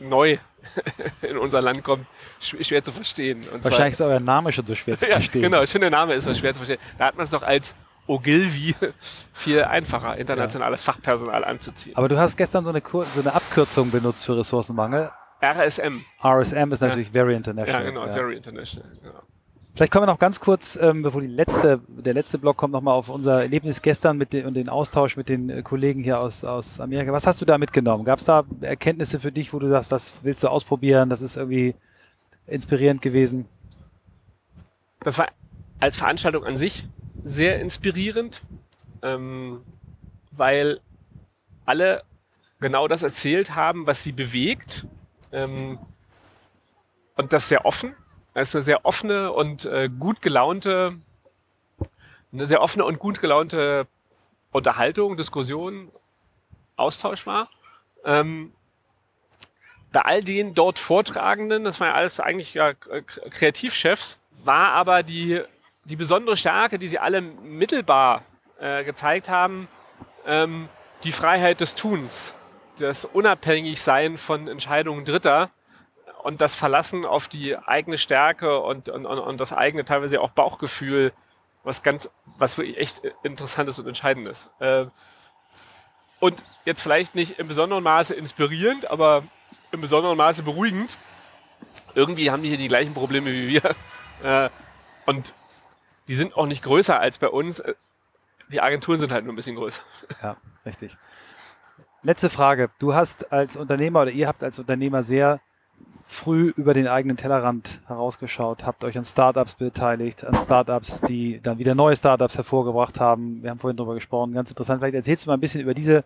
neu 0.00 0.38
in 1.22 1.38
unser 1.38 1.60
Land 1.60 1.84
kommt, 1.84 2.06
schwer 2.40 2.82
zu 2.82 2.92
verstehen. 2.92 3.42
Und 3.52 3.64
Wahrscheinlich 3.64 3.96
zwar, 3.96 4.08
ist 4.08 4.12
euer 4.12 4.20
Name 4.20 4.52
schon 4.52 4.66
so 4.66 4.74
schwer 4.74 4.98
zu 4.98 5.06
ja, 5.08 5.14
verstehen. 5.14 5.42
Genau, 5.42 5.64
schon 5.66 5.80
der 5.80 5.90
Name 5.90 6.14
ist 6.14 6.24
so 6.24 6.34
schwer 6.34 6.52
zu 6.52 6.58
verstehen. 6.58 6.80
Da 6.98 7.06
hat 7.06 7.16
man 7.16 7.24
es 7.24 7.30
doch 7.30 7.42
als 7.42 7.74
Ogilvy 8.06 8.74
viel 9.32 9.64
einfacher, 9.64 10.16
internationales 10.16 10.84
ja. 10.84 10.92
Fachpersonal 10.92 11.44
anzuziehen. 11.44 11.96
Aber 11.96 12.08
du 12.08 12.18
hast 12.18 12.36
gestern 12.36 12.64
so 12.64 12.70
eine, 12.70 12.80
Kur 12.80 13.06
so 13.14 13.20
eine 13.20 13.32
Abkürzung 13.32 13.90
benutzt 13.90 14.26
für 14.26 14.36
Ressourcenmangel. 14.36 15.10
RSM. 15.42 16.04
RSM 16.22 16.72
ist 16.72 16.80
natürlich 16.80 17.08
ja. 17.08 17.12
very 17.12 17.34
international. 17.34 17.82
Ja, 17.82 17.90
genau, 17.90 18.06
ja. 18.06 18.12
very 18.12 18.36
international. 18.36 18.90
Genau. 19.02 19.22
Vielleicht 19.74 19.90
kommen 19.92 20.06
wir 20.06 20.12
noch 20.12 20.20
ganz 20.20 20.38
kurz, 20.38 20.78
ähm, 20.80 21.02
bevor 21.02 21.20
die 21.20 21.26
letzte, 21.26 21.80
der 21.88 22.14
letzte 22.14 22.38
Block 22.38 22.56
kommt, 22.56 22.72
nochmal 22.72 22.94
auf 22.94 23.08
unser 23.08 23.42
Erlebnis 23.42 23.82
gestern 23.82 24.16
mit 24.16 24.32
den, 24.32 24.46
und 24.46 24.54
den 24.54 24.68
Austausch 24.68 25.16
mit 25.16 25.28
den 25.28 25.50
äh, 25.50 25.62
Kollegen 25.62 26.04
hier 26.04 26.20
aus, 26.20 26.44
aus 26.44 26.78
Amerika. 26.78 27.12
Was 27.12 27.26
hast 27.26 27.40
du 27.40 27.44
da 27.44 27.58
mitgenommen? 27.58 28.04
Gab 28.04 28.20
es 28.20 28.24
da 28.24 28.44
Erkenntnisse 28.60 29.18
für 29.18 29.32
dich, 29.32 29.52
wo 29.52 29.58
du 29.58 29.68
sagst, 29.68 29.90
das 29.90 30.20
willst 30.22 30.44
du 30.44 30.48
ausprobieren, 30.48 31.10
das 31.10 31.22
ist 31.22 31.36
irgendwie 31.36 31.74
inspirierend 32.46 33.02
gewesen? 33.02 33.48
Das 35.00 35.18
war 35.18 35.28
als 35.80 35.96
Veranstaltung 35.96 36.44
an 36.44 36.56
sich 36.56 36.86
sehr 37.24 37.60
inspirierend, 37.60 38.42
ähm, 39.02 39.60
weil 40.30 40.78
alle 41.64 42.04
genau 42.60 42.86
das 42.86 43.02
erzählt 43.02 43.56
haben, 43.56 43.88
was 43.88 44.04
sie 44.04 44.12
bewegt 44.12 44.86
ähm, 45.32 45.80
und 47.16 47.32
das 47.32 47.48
sehr 47.48 47.66
offen. 47.66 47.96
Es 48.34 48.48
ist 48.48 48.56
eine 48.56 48.64
sehr 48.64 48.84
offene 48.84 49.32
und 49.32 49.64
äh, 49.64 49.88
gut 49.88 50.20
gelaunte, 50.20 50.98
eine 52.32 52.46
sehr 52.46 52.60
offene 52.60 52.84
und 52.84 52.98
gut 52.98 53.20
gelaunte 53.20 53.86
Unterhaltung, 54.50 55.16
Diskussion, 55.16 55.90
Austausch 56.76 57.26
war. 57.26 57.48
Ähm, 58.04 58.52
bei 59.92 60.00
all 60.00 60.24
den 60.24 60.54
dort 60.54 60.80
Vortragenden, 60.80 61.62
das 61.62 61.78
waren 61.78 61.88
ja 61.90 61.94
alles 61.94 62.18
eigentlich 62.18 62.54
ja, 62.54 62.72
Kreativchefs, 62.74 64.18
war 64.42 64.72
aber 64.72 65.04
die, 65.04 65.40
die 65.84 65.94
besondere 65.94 66.36
Stärke, 66.36 66.80
die 66.80 66.88
sie 66.88 66.98
alle 66.98 67.20
mittelbar 67.20 68.22
äh, 68.58 68.82
gezeigt 68.82 69.28
haben, 69.28 69.68
ähm, 70.26 70.68
die 71.04 71.12
Freiheit 71.12 71.60
des 71.60 71.76
Tuns, 71.76 72.34
das 72.80 73.04
Unabhängigsein 73.04 74.16
von 74.16 74.48
Entscheidungen 74.48 75.04
Dritter 75.04 75.50
und 76.24 76.40
das 76.40 76.54
Verlassen 76.54 77.04
auf 77.04 77.28
die 77.28 77.54
eigene 77.54 77.98
Stärke 77.98 78.58
und, 78.60 78.88
und, 78.88 79.04
und 79.04 79.38
das 79.38 79.52
eigene 79.52 79.84
teilweise 79.84 80.22
auch 80.22 80.30
Bauchgefühl, 80.30 81.12
was 81.64 81.82
ganz, 81.82 82.08
was 82.38 82.56
wirklich 82.56 82.78
echt 82.78 83.02
interessantes 83.22 83.78
und 83.78 83.86
entscheidendes. 83.86 84.48
Äh, 84.58 84.86
und 86.20 86.42
jetzt 86.64 86.80
vielleicht 86.80 87.14
nicht 87.14 87.38
im 87.38 87.46
besonderen 87.46 87.84
Maße 87.84 88.14
inspirierend, 88.14 88.90
aber 88.90 89.24
im 89.70 89.82
besonderen 89.82 90.16
Maße 90.16 90.42
beruhigend. 90.42 90.96
Irgendwie 91.94 92.30
haben 92.30 92.42
die 92.42 92.48
hier 92.48 92.58
die 92.58 92.68
gleichen 92.68 92.94
Probleme 92.94 93.30
wie 93.30 93.48
wir. 93.48 93.62
Äh, 94.22 94.48
und 95.06 95.34
die 96.06 96.14
sind 96.14 96.36
auch 96.36 96.46
nicht 96.46 96.62
größer 96.62 96.98
als 96.98 97.18
bei 97.18 97.28
uns. 97.28 97.62
Die 98.48 98.60
Agenturen 98.62 99.00
sind 99.00 99.12
halt 99.12 99.24
nur 99.24 99.34
ein 99.34 99.36
bisschen 99.36 99.56
größer. 99.56 99.82
Ja, 100.22 100.36
richtig. 100.64 100.96
Letzte 102.02 102.30
Frage. 102.30 102.70
Du 102.78 102.94
hast 102.94 103.32
als 103.32 103.56
Unternehmer 103.56 104.02
oder 104.02 104.12
ihr 104.12 104.28
habt 104.28 104.42
als 104.42 104.58
Unternehmer 104.58 105.02
sehr 105.02 105.40
früh 106.04 106.52
über 106.56 106.74
den 106.74 106.86
eigenen 106.86 107.16
Tellerrand 107.16 107.80
herausgeschaut, 107.86 108.64
habt 108.64 108.84
euch 108.84 108.96
an 108.96 109.04
Startups 109.04 109.54
beteiligt, 109.54 110.24
an 110.24 110.38
Startups, 110.38 111.00
die 111.00 111.40
dann 111.42 111.58
wieder 111.58 111.74
neue 111.74 111.96
Startups 111.96 112.36
hervorgebracht 112.36 113.00
haben. 113.00 113.42
Wir 113.42 113.50
haben 113.50 113.58
vorhin 113.58 113.76
darüber 113.76 113.94
gesprochen, 113.94 114.32
ganz 114.32 114.50
interessant. 114.50 114.80
Vielleicht 114.80 114.94
erzählst 114.94 115.24
du 115.24 115.30
mal 115.30 115.34
ein 115.34 115.40
bisschen 115.40 115.60
über 115.60 115.74
diese 115.74 116.04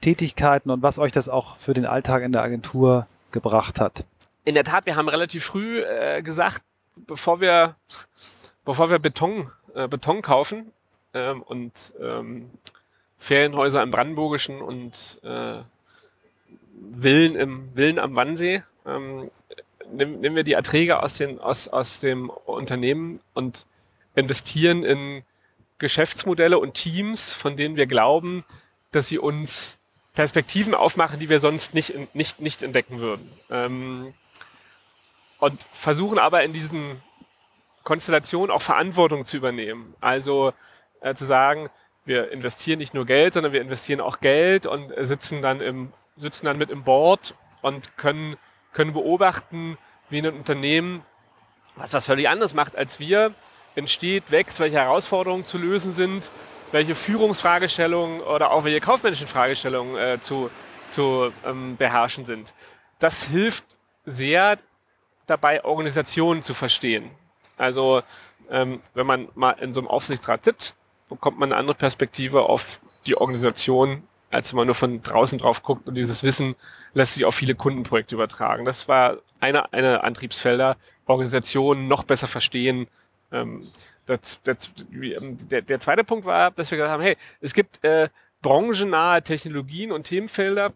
Tätigkeiten 0.00 0.70
und 0.70 0.82
was 0.82 0.98
euch 0.98 1.12
das 1.12 1.28
auch 1.28 1.56
für 1.56 1.74
den 1.74 1.86
Alltag 1.86 2.22
in 2.22 2.32
der 2.32 2.42
Agentur 2.42 3.06
gebracht 3.32 3.80
hat. 3.80 4.04
In 4.44 4.54
der 4.54 4.64
Tat, 4.64 4.86
wir 4.86 4.96
haben 4.96 5.08
relativ 5.08 5.44
früh 5.44 5.80
äh, 5.80 6.22
gesagt, 6.22 6.62
bevor 6.94 7.40
wir, 7.40 7.74
bevor 8.64 8.90
wir 8.90 8.98
Beton, 8.98 9.50
äh, 9.74 9.88
Beton 9.88 10.22
kaufen 10.22 10.72
ähm, 11.12 11.42
und 11.42 11.92
ähm, 12.00 12.50
Ferienhäuser 13.18 13.82
im 13.82 13.90
Brandenburgischen 13.90 14.62
und 14.62 15.20
äh, 15.24 15.62
Villen, 17.00 17.36
im, 17.36 17.68
Villen 17.74 17.98
am 17.98 18.14
Wannsee, 18.14 18.62
ähm, 18.86 19.30
nehmen, 19.92 20.20
nehmen 20.20 20.36
wir 20.36 20.44
die 20.44 20.52
Erträge 20.52 21.02
aus, 21.02 21.16
den, 21.16 21.38
aus, 21.40 21.68
aus 21.68 22.00
dem 22.00 22.30
Unternehmen 22.30 23.20
und 23.34 23.66
investieren 24.14 24.84
in 24.84 25.22
Geschäftsmodelle 25.78 26.58
und 26.58 26.74
Teams, 26.74 27.32
von 27.32 27.56
denen 27.56 27.76
wir 27.76 27.86
glauben, 27.86 28.44
dass 28.90 29.08
sie 29.08 29.18
uns 29.18 29.78
Perspektiven 30.14 30.74
aufmachen, 30.74 31.20
die 31.20 31.28
wir 31.28 31.38
sonst 31.38 31.74
nicht, 31.74 31.94
nicht, 32.14 32.40
nicht 32.40 32.62
entdecken 32.62 32.98
würden. 32.98 33.30
Ähm, 33.50 34.14
und 35.38 35.66
versuchen 35.70 36.18
aber 36.18 36.42
in 36.42 36.52
diesen 36.52 37.00
Konstellationen 37.84 38.50
auch 38.50 38.62
Verantwortung 38.62 39.24
zu 39.24 39.36
übernehmen. 39.36 39.94
Also 40.00 40.52
äh, 41.00 41.14
zu 41.14 41.24
sagen, 41.24 41.70
wir 42.04 42.32
investieren 42.32 42.78
nicht 42.78 42.94
nur 42.94 43.06
Geld, 43.06 43.34
sondern 43.34 43.52
wir 43.52 43.60
investieren 43.60 44.00
auch 44.00 44.18
Geld 44.20 44.66
und 44.66 44.92
sitzen 44.98 45.42
dann 45.42 45.60
im, 45.60 45.92
sitzen 46.18 46.46
dann 46.46 46.58
mit 46.58 46.70
im 46.70 46.84
Board 46.84 47.34
und 47.62 47.96
können 47.96 48.36
können 48.72 48.92
beobachten, 48.92 49.78
wie 50.10 50.18
ein 50.18 50.26
Unternehmen, 50.26 51.02
was 51.76 51.92
was 51.92 52.06
völlig 52.06 52.28
anderes 52.28 52.54
macht 52.54 52.76
als 52.76 52.98
wir, 52.98 53.34
entsteht, 53.74 54.30
wächst, 54.30 54.60
welche 54.60 54.76
Herausforderungen 54.76 55.44
zu 55.44 55.58
lösen 55.58 55.92
sind, 55.92 56.30
welche 56.72 56.94
Führungsfragestellungen 56.94 58.20
oder 58.20 58.50
auch 58.50 58.64
welche 58.64 58.80
kaufmännischen 58.80 59.26
Fragestellungen 59.26 59.96
äh, 59.96 60.20
zu, 60.20 60.50
zu 60.88 61.32
ähm, 61.44 61.76
beherrschen 61.76 62.24
sind. 62.24 62.54
Das 62.98 63.24
hilft 63.24 63.64
sehr 64.04 64.58
dabei, 65.26 65.64
Organisationen 65.64 66.42
zu 66.42 66.54
verstehen. 66.54 67.10
Also 67.56 68.02
ähm, 68.50 68.80
wenn 68.94 69.06
man 69.06 69.28
mal 69.34 69.52
in 69.52 69.72
so 69.72 69.80
einem 69.80 69.88
Aufsichtsrat 69.88 70.44
sitzt, 70.44 70.76
bekommt 71.08 71.38
man 71.38 71.52
eine 71.52 71.60
andere 71.60 71.76
Perspektive 71.76 72.42
auf 72.42 72.80
die 73.06 73.16
Organisation 73.16 74.02
als 74.30 74.52
wenn 74.52 74.58
man 74.58 74.66
nur 74.66 74.74
von 74.74 75.02
draußen 75.02 75.38
drauf 75.38 75.62
guckt 75.62 75.86
und 75.88 75.94
dieses 75.94 76.22
Wissen 76.22 76.54
lässt 76.94 77.14
sich 77.14 77.24
auf 77.24 77.34
viele 77.34 77.54
Kundenprojekte 77.54 78.14
übertragen. 78.14 78.64
Das 78.64 78.88
war 78.88 79.18
eine, 79.40 79.72
eine 79.72 80.02
Antriebsfelder, 80.04 80.76
Organisationen 81.06 81.88
noch 81.88 82.04
besser 82.04 82.26
verstehen. 82.26 82.88
Ähm, 83.32 83.66
das, 84.06 84.40
das, 84.42 84.70
der, 84.90 85.62
der 85.62 85.80
zweite 85.80 86.04
Punkt 86.04 86.24
war, 86.24 86.50
dass 86.50 86.70
wir 86.70 86.78
gesagt 86.78 86.92
haben, 86.92 87.02
hey, 87.02 87.16
es 87.40 87.54
gibt 87.54 87.82
äh, 87.84 88.08
branchennahe 88.42 89.22
Technologien 89.22 89.92
und 89.92 90.04
Themenfelder, 90.04 90.72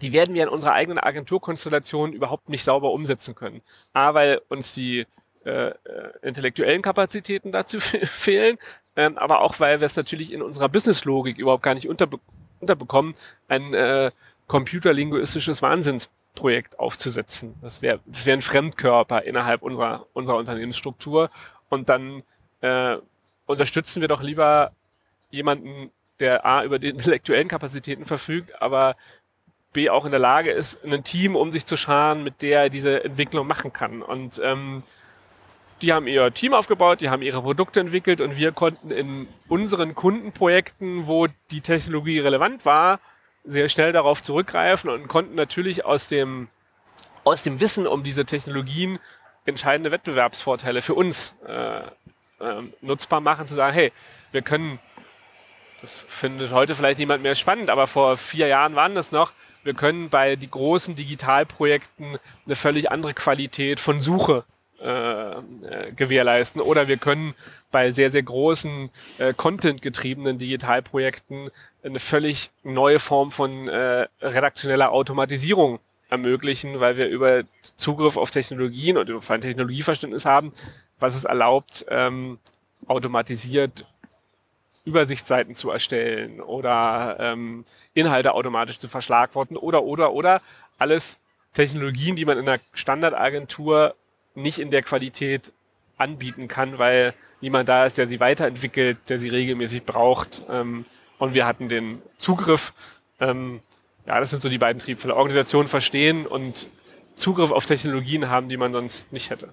die 0.00 0.12
werden 0.12 0.34
wir 0.34 0.42
in 0.42 0.48
unserer 0.48 0.72
eigenen 0.72 0.98
Agenturkonstellation 0.98 2.12
überhaupt 2.12 2.48
nicht 2.48 2.64
sauber 2.64 2.92
umsetzen 2.92 3.34
können. 3.34 3.60
A, 3.92 4.14
weil 4.14 4.40
uns 4.48 4.72
die 4.74 5.06
äh, 5.44 5.68
äh 5.68 5.74
intellektuellen 6.22 6.82
Kapazitäten 6.82 7.52
dazu 7.52 7.78
fehlen, 7.80 8.58
ähm, 8.96 9.18
aber 9.18 9.40
auch 9.42 9.60
weil 9.60 9.80
wir 9.80 9.86
es 9.86 9.96
natürlich 9.96 10.32
in 10.32 10.42
unserer 10.42 10.68
Businesslogik 10.68 11.38
überhaupt 11.38 11.62
gar 11.62 11.74
nicht 11.74 11.88
unter, 11.88 12.08
unterbekommen, 12.64 13.14
ein 13.48 13.74
äh, 13.74 14.10
computerlinguistisches 14.46 15.62
Wahnsinnsprojekt 15.62 16.78
aufzusetzen. 16.78 17.54
Das 17.62 17.82
wäre 17.82 18.00
wär 18.06 18.34
ein 18.34 18.42
Fremdkörper 18.42 19.22
innerhalb 19.22 19.62
unserer, 19.62 20.06
unserer 20.12 20.36
Unternehmensstruktur. 20.36 21.30
Und 21.68 21.88
dann 21.88 22.22
äh, 22.60 22.96
unterstützen 23.46 24.00
wir 24.00 24.08
doch 24.08 24.22
lieber 24.22 24.72
jemanden, 25.30 25.90
der 26.20 26.46
A 26.46 26.64
über 26.64 26.78
die 26.78 26.88
intellektuellen 26.88 27.48
Kapazitäten 27.48 28.04
verfügt, 28.04 28.60
aber 28.62 28.96
B 29.72 29.90
auch 29.90 30.04
in 30.04 30.12
der 30.12 30.20
Lage 30.20 30.52
ist, 30.52 30.78
ein 30.84 31.04
Team 31.04 31.34
um 31.34 31.50
sich 31.50 31.66
zu 31.66 31.76
scharen, 31.76 32.22
mit 32.22 32.42
der 32.42 32.70
diese 32.70 33.04
Entwicklung 33.04 33.46
machen 33.46 33.72
kann. 33.72 34.02
Und 34.02 34.40
ähm, 34.42 34.84
die 35.82 35.92
haben 35.92 36.06
ihr 36.06 36.32
Team 36.32 36.54
aufgebaut, 36.54 37.00
die 37.00 37.10
haben 37.10 37.22
ihre 37.22 37.42
Produkte 37.42 37.80
entwickelt 37.80 38.20
und 38.20 38.36
wir 38.36 38.52
konnten 38.52 38.90
in 38.90 39.28
unseren 39.48 39.94
Kundenprojekten, 39.94 41.06
wo 41.06 41.26
die 41.50 41.60
Technologie 41.60 42.20
relevant 42.20 42.64
war, 42.64 43.00
sehr 43.44 43.68
schnell 43.68 43.92
darauf 43.92 44.22
zurückgreifen 44.22 44.88
und 44.88 45.08
konnten 45.08 45.34
natürlich 45.34 45.84
aus 45.84 46.08
dem, 46.08 46.48
aus 47.24 47.42
dem 47.42 47.60
Wissen 47.60 47.86
um 47.86 48.02
diese 48.02 48.24
Technologien 48.24 48.98
entscheidende 49.44 49.90
Wettbewerbsvorteile 49.90 50.80
für 50.80 50.94
uns 50.94 51.34
äh, 51.46 51.80
äh, 51.80 52.62
nutzbar 52.80 53.20
machen, 53.20 53.46
zu 53.46 53.54
sagen, 53.54 53.74
hey, 53.74 53.92
wir 54.32 54.42
können, 54.42 54.78
das 55.82 55.96
findet 55.96 56.52
heute 56.52 56.74
vielleicht 56.74 56.98
niemand 56.98 57.22
mehr 57.22 57.34
spannend, 57.34 57.68
aber 57.68 57.86
vor 57.86 58.16
vier 58.16 58.46
Jahren 58.46 58.74
waren 58.74 58.94
das 58.94 59.12
noch, 59.12 59.32
wir 59.64 59.74
können 59.74 60.08
bei 60.08 60.36
die 60.36 60.50
großen 60.50 60.94
Digitalprojekten 60.94 62.18
eine 62.46 62.54
völlig 62.54 62.90
andere 62.90 63.14
Qualität 63.14 63.80
von 63.80 64.00
Suche 64.00 64.44
äh, 64.84 65.38
äh, 65.38 65.92
gewährleisten. 65.96 66.60
Oder 66.60 66.88
wir 66.88 66.98
können 66.98 67.34
bei 67.70 67.90
sehr, 67.90 68.10
sehr 68.10 68.22
großen 68.22 68.90
äh, 69.16 69.32
Content-getriebenen 69.32 70.36
Digitalprojekten 70.36 71.50
eine 71.82 71.98
völlig 71.98 72.50
neue 72.64 72.98
Form 72.98 73.30
von 73.30 73.68
äh, 73.68 74.06
redaktioneller 74.20 74.92
Automatisierung 74.92 75.80
ermöglichen, 76.10 76.80
weil 76.80 76.98
wir 76.98 77.08
über 77.08 77.42
Zugriff 77.78 78.18
auf 78.18 78.30
Technologien 78.30 78.98
und 78.98 79.08
über 79.08 79.20
ein 79.28 79.40
Technologieverständnis 79.40 80.26
haben, 80.26 80.52
was 80.98 81.16
es 81.16 81.24
erlaubt, 81.24 81.86
ähm, 81.88 82.38
automatisiert 82.86 83.86
Übersichtsseiten 84.84 85.54
zu 85.54 85.70
erstellen 85.70 86.42
oder 86.42 87.16
ähm, 87.18 87.64
Inhalte 87.94 88.34
automatisch 88.34 88.78
zu 88.78 88.86
verschlagworten 88.86 89.56
oder, 89.56 89.82
oder, 89.82 90.12
oder 90.12 90.42
alles 90.76 91.18
Technologien, 91.54 92.16
die 92.16 92.26
man 92.26 92.36
in 92.36 92.46
einer 92.46 92.60
Standardagentur 92.74 93.94
nicht 94.34 94.58
in 94.58 94.70
der 94.70 94.82
Qualität 94.82 95.52
anbieten 95.96 96.48
kann, 96.48 96.78
weil 96.78 97.14
niemand 97.40 97.68
da 97.68 97.86
ist, 97.86 97.98
der 97.98 98.08
sie 98.08 98.20
weiterentwickelt, 98.20 98.98
der 99.08 99.18
sie 99.18 99.28
regelmäßig 99.28 99.84
braucht. 99.84 100.42
Ähm, 100.48 100.84
und 101.18 101.34
wir 101.34 101.46
hatten 101.46 101.68
den 101.68 102.02
Zugriff. 102.18 102.72
Ähm, 103.20 103.60
ja, 104.06 104.18
das 104.18 104.30
sind 104.30 104.42
so 104.42 104.48
die 104.48 104.58
beiden 104.58 104.80
Triebfelder. 104.80 105.16
Organisation 105.16 105.68
verstehen 105.68 106.26
und 106.26 106.66
Zugriff 107.14 107.52
auf 107.52 107.66
Technologien 107.66 108.28
haben, 108.28 108.48
die 108.48 108.56
man 108.56 108.72
sonst 108.72 109.10
nicht 109.12 109.30
hätte. 109.30 109.50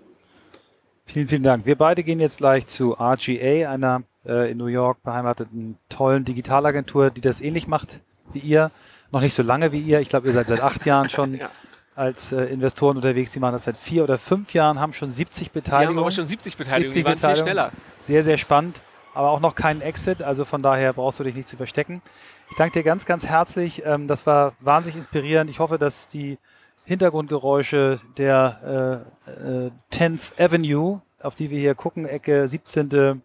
Vielen, 1.05 1.27
vielen 1.27 1.43
Dank. 1.43 1.65
Wir 1.65 1.75
beide 1.75 2.03
gehen 2.03 2.19
jetzt 2.19 2.38
gleich 2.38 2.67
zu 2.67 2.93
RGA, 2.93 3.69
einer 3.69 4.03
äh, 4.25 4.51
in 4.51 4.57
New 4.57 4.67
York 4.67 5.03
beheimateten 5.03 5.77
tollen 5.89 6.25
Digitalagentur, 6.25 7.11
die 7.11 7.21
das 7.21 7.41
ähnlich 7.41 7.67
macht 7.67 8.01
wie 8.34 8.39
ihr. 8.39 8.71
Noch 9.11 9.21
nicht 9.21 9.34
so 9.34 9.43
lange 9.43 9.71
wie 9.71 9.79
ihr. 9.79 9.99
Ich 9.99 10.09
glaube, 10.09 10.27
ihr 10.27 10.34
seid 10.34 10.47
seit 10.47 10.61
acht 10.61 10.86
Jahren 10.86 11.09
schon 11.09 11.36
ja 11.36 11.49
als 11.95 12.31
äh, 12.31 12.43
Investoren 12.45 12.97
unterwegs. 12.97 13.31
Die 13.31 13.39
machen 13.39 13.53
das 13.53 13.63
seit 13.63 13.77
vier 13.77 14.03
oder 14.03 14.17
fünf 14.17 14.53
Jahren, 14.53 14.79
haben 14.79 14.93
schon 14.93 15.09
70 15.09 15.51
Beteiligungen. 15.51 15.95
Die 15.95 15.97
haben 15.97 16.03
aber 16.03 16.11
schon 16.11 16.27
70 16.27 16.57
Beteiligungen, 16.57 16.91
70 16.91 17.03
die 17.03 17.23
waren 17.23 17.35
viel 17.35 17.43
schneller. 17.43 17.71
Sehr, 18.01 18.23
sehr 18.23 18.37
spannend, 18.37 18.81
aber 19.13 19.29
auch 19.29 19.39
noch 19.39 19.55
keinen 19.55 19.81
Exit, 19.81 20.23
also 20.23 20.45
von 20.45 20.61
daher 20.61 20.93
brauchst 20.93 21.19
du 21.19 21.23
dich 21.23 21.35
nicht 21.35 21.49
zu 21.49 21.57
verstecken. 21.57 22.01
Ich 22.49 22.57
danke 22.57 22.79
dir 22.79 22.83
ganz, 22.83 23.05
ganz 23.05 23.27
herzlich. 23.27 23.83
Ähm, 23.85 24.07
das 24.07 24.25
war 24.25 24.53
wahnsinnig 24.59 24.97
inspirierend. 24.97 25.49
Ich 25.49 25.59
hoffe, 25.59 25.77
dass 25.77 26.07
die 26.07 26.37
Hintergrundgeräusche 26.83 27.99
der 28.17 29.05
äh, 29.27 29.65
äh, 29.67 29.71
10th 29.93 30.41
Avenue, 30.41 31.01
auf 31.21 31.35
die 31.35 31.49
wir 31.49 31.59
hier 31.59 31.75
gucken, 31.75 32.05
Ecke 32.05 32.47
17. 32.47 33.21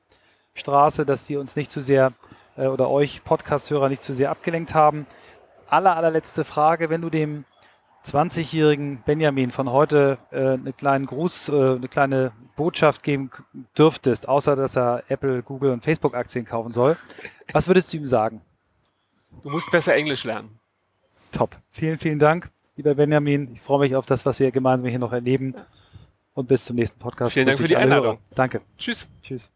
Straße, 0.54 1.04
dass 1.04 1.26
die 1.26 1.36
uns 1.36 1.56
nicht 1.56 1.70
zu 1.70 1.80
sehr 1.80 2.12
äh, 2.56 2.66
oder 2.66 2.90
euch 2.90 3.24
Podcast-Hörer 3.24 3.88
nicht 3.88 4.02
zu 4.02 4.14
sehr 4.14 4.30
abgelenkt 4.30 4.74
haben. 4.74 5.06
Aller, 5.68 5.96
allerletzte 5.96 6.44
Frage, 6.44 6.90
wenn 6.90 7.02
du 7.02 7.10
dem 7.10 7.44
20-jährigen 8.06 9.02
Benjamin 9.04 9.50
von 9.50 9.70
heute 9.70 10.18
äh, 10.30 10.52
einen 10.52 10.76
kleinen 10.76 11.06
Gruß, 11.06 11.48
äh, 11.48 11.52
eine 11.52 11.88
kleine 11.88 12.32
Botschaft 12.54 13.02
geben 13.02 13.30
dürftest, 13.76 14.28
außer 14.28 14.56
dass 14.56 14.76
er 14.76 15.02
Apple, 15.08 15.42
Google 15.42 15.72
und 15.72 15.82
Facebook-Aktien 15.84 16.44
kaufen 16.44 16.72
soll, 16.72 16.96
was 17.52 17.68
würdest 17.68 17.92
du 17.92 17.98
ihm 17.98 18.06
sagen? 18.06 18.40
Du 19.42 19.50
musst 19.50 19.70
besser 19.70 19.94
Englisch 19.94 20.24
lernen. 20.24 20.58
Top. 21.32 21.56
Vielen, 21.70 21.98
vielen 21.98 22.18
Dank, 22.18 22.50
lieber 22.76 22.94
Benjamin. 22.94 23.52
Ich 23.54 23.60
freue 23.60 23.80
mich 23.80 23.96
auf 23.96 24.06
das, 24.06 24.24
was 24.24 24.38
wir 24.38 24.50
gemeinsam 24.50 24.88
hier 24.88 24.98
noch 24.98 25.12
erleben. 25.12 25.54
Und 26.32 26.48
bis 26.48 26.66
zum 26.66 26.76
nächsten 26.76 26.98
Podcast. 26.98 27.32
Vielen 27.32 27.46
Dank 27.46 27.58
für 27.58 27.66
die 27.66 27.76
Einladung. 27.76 28.16
Hörer. 28.16 28.18
Danke. 28.34 28.60
Tschüss. 28.76 29.08
Tschüss. 29.22 29.55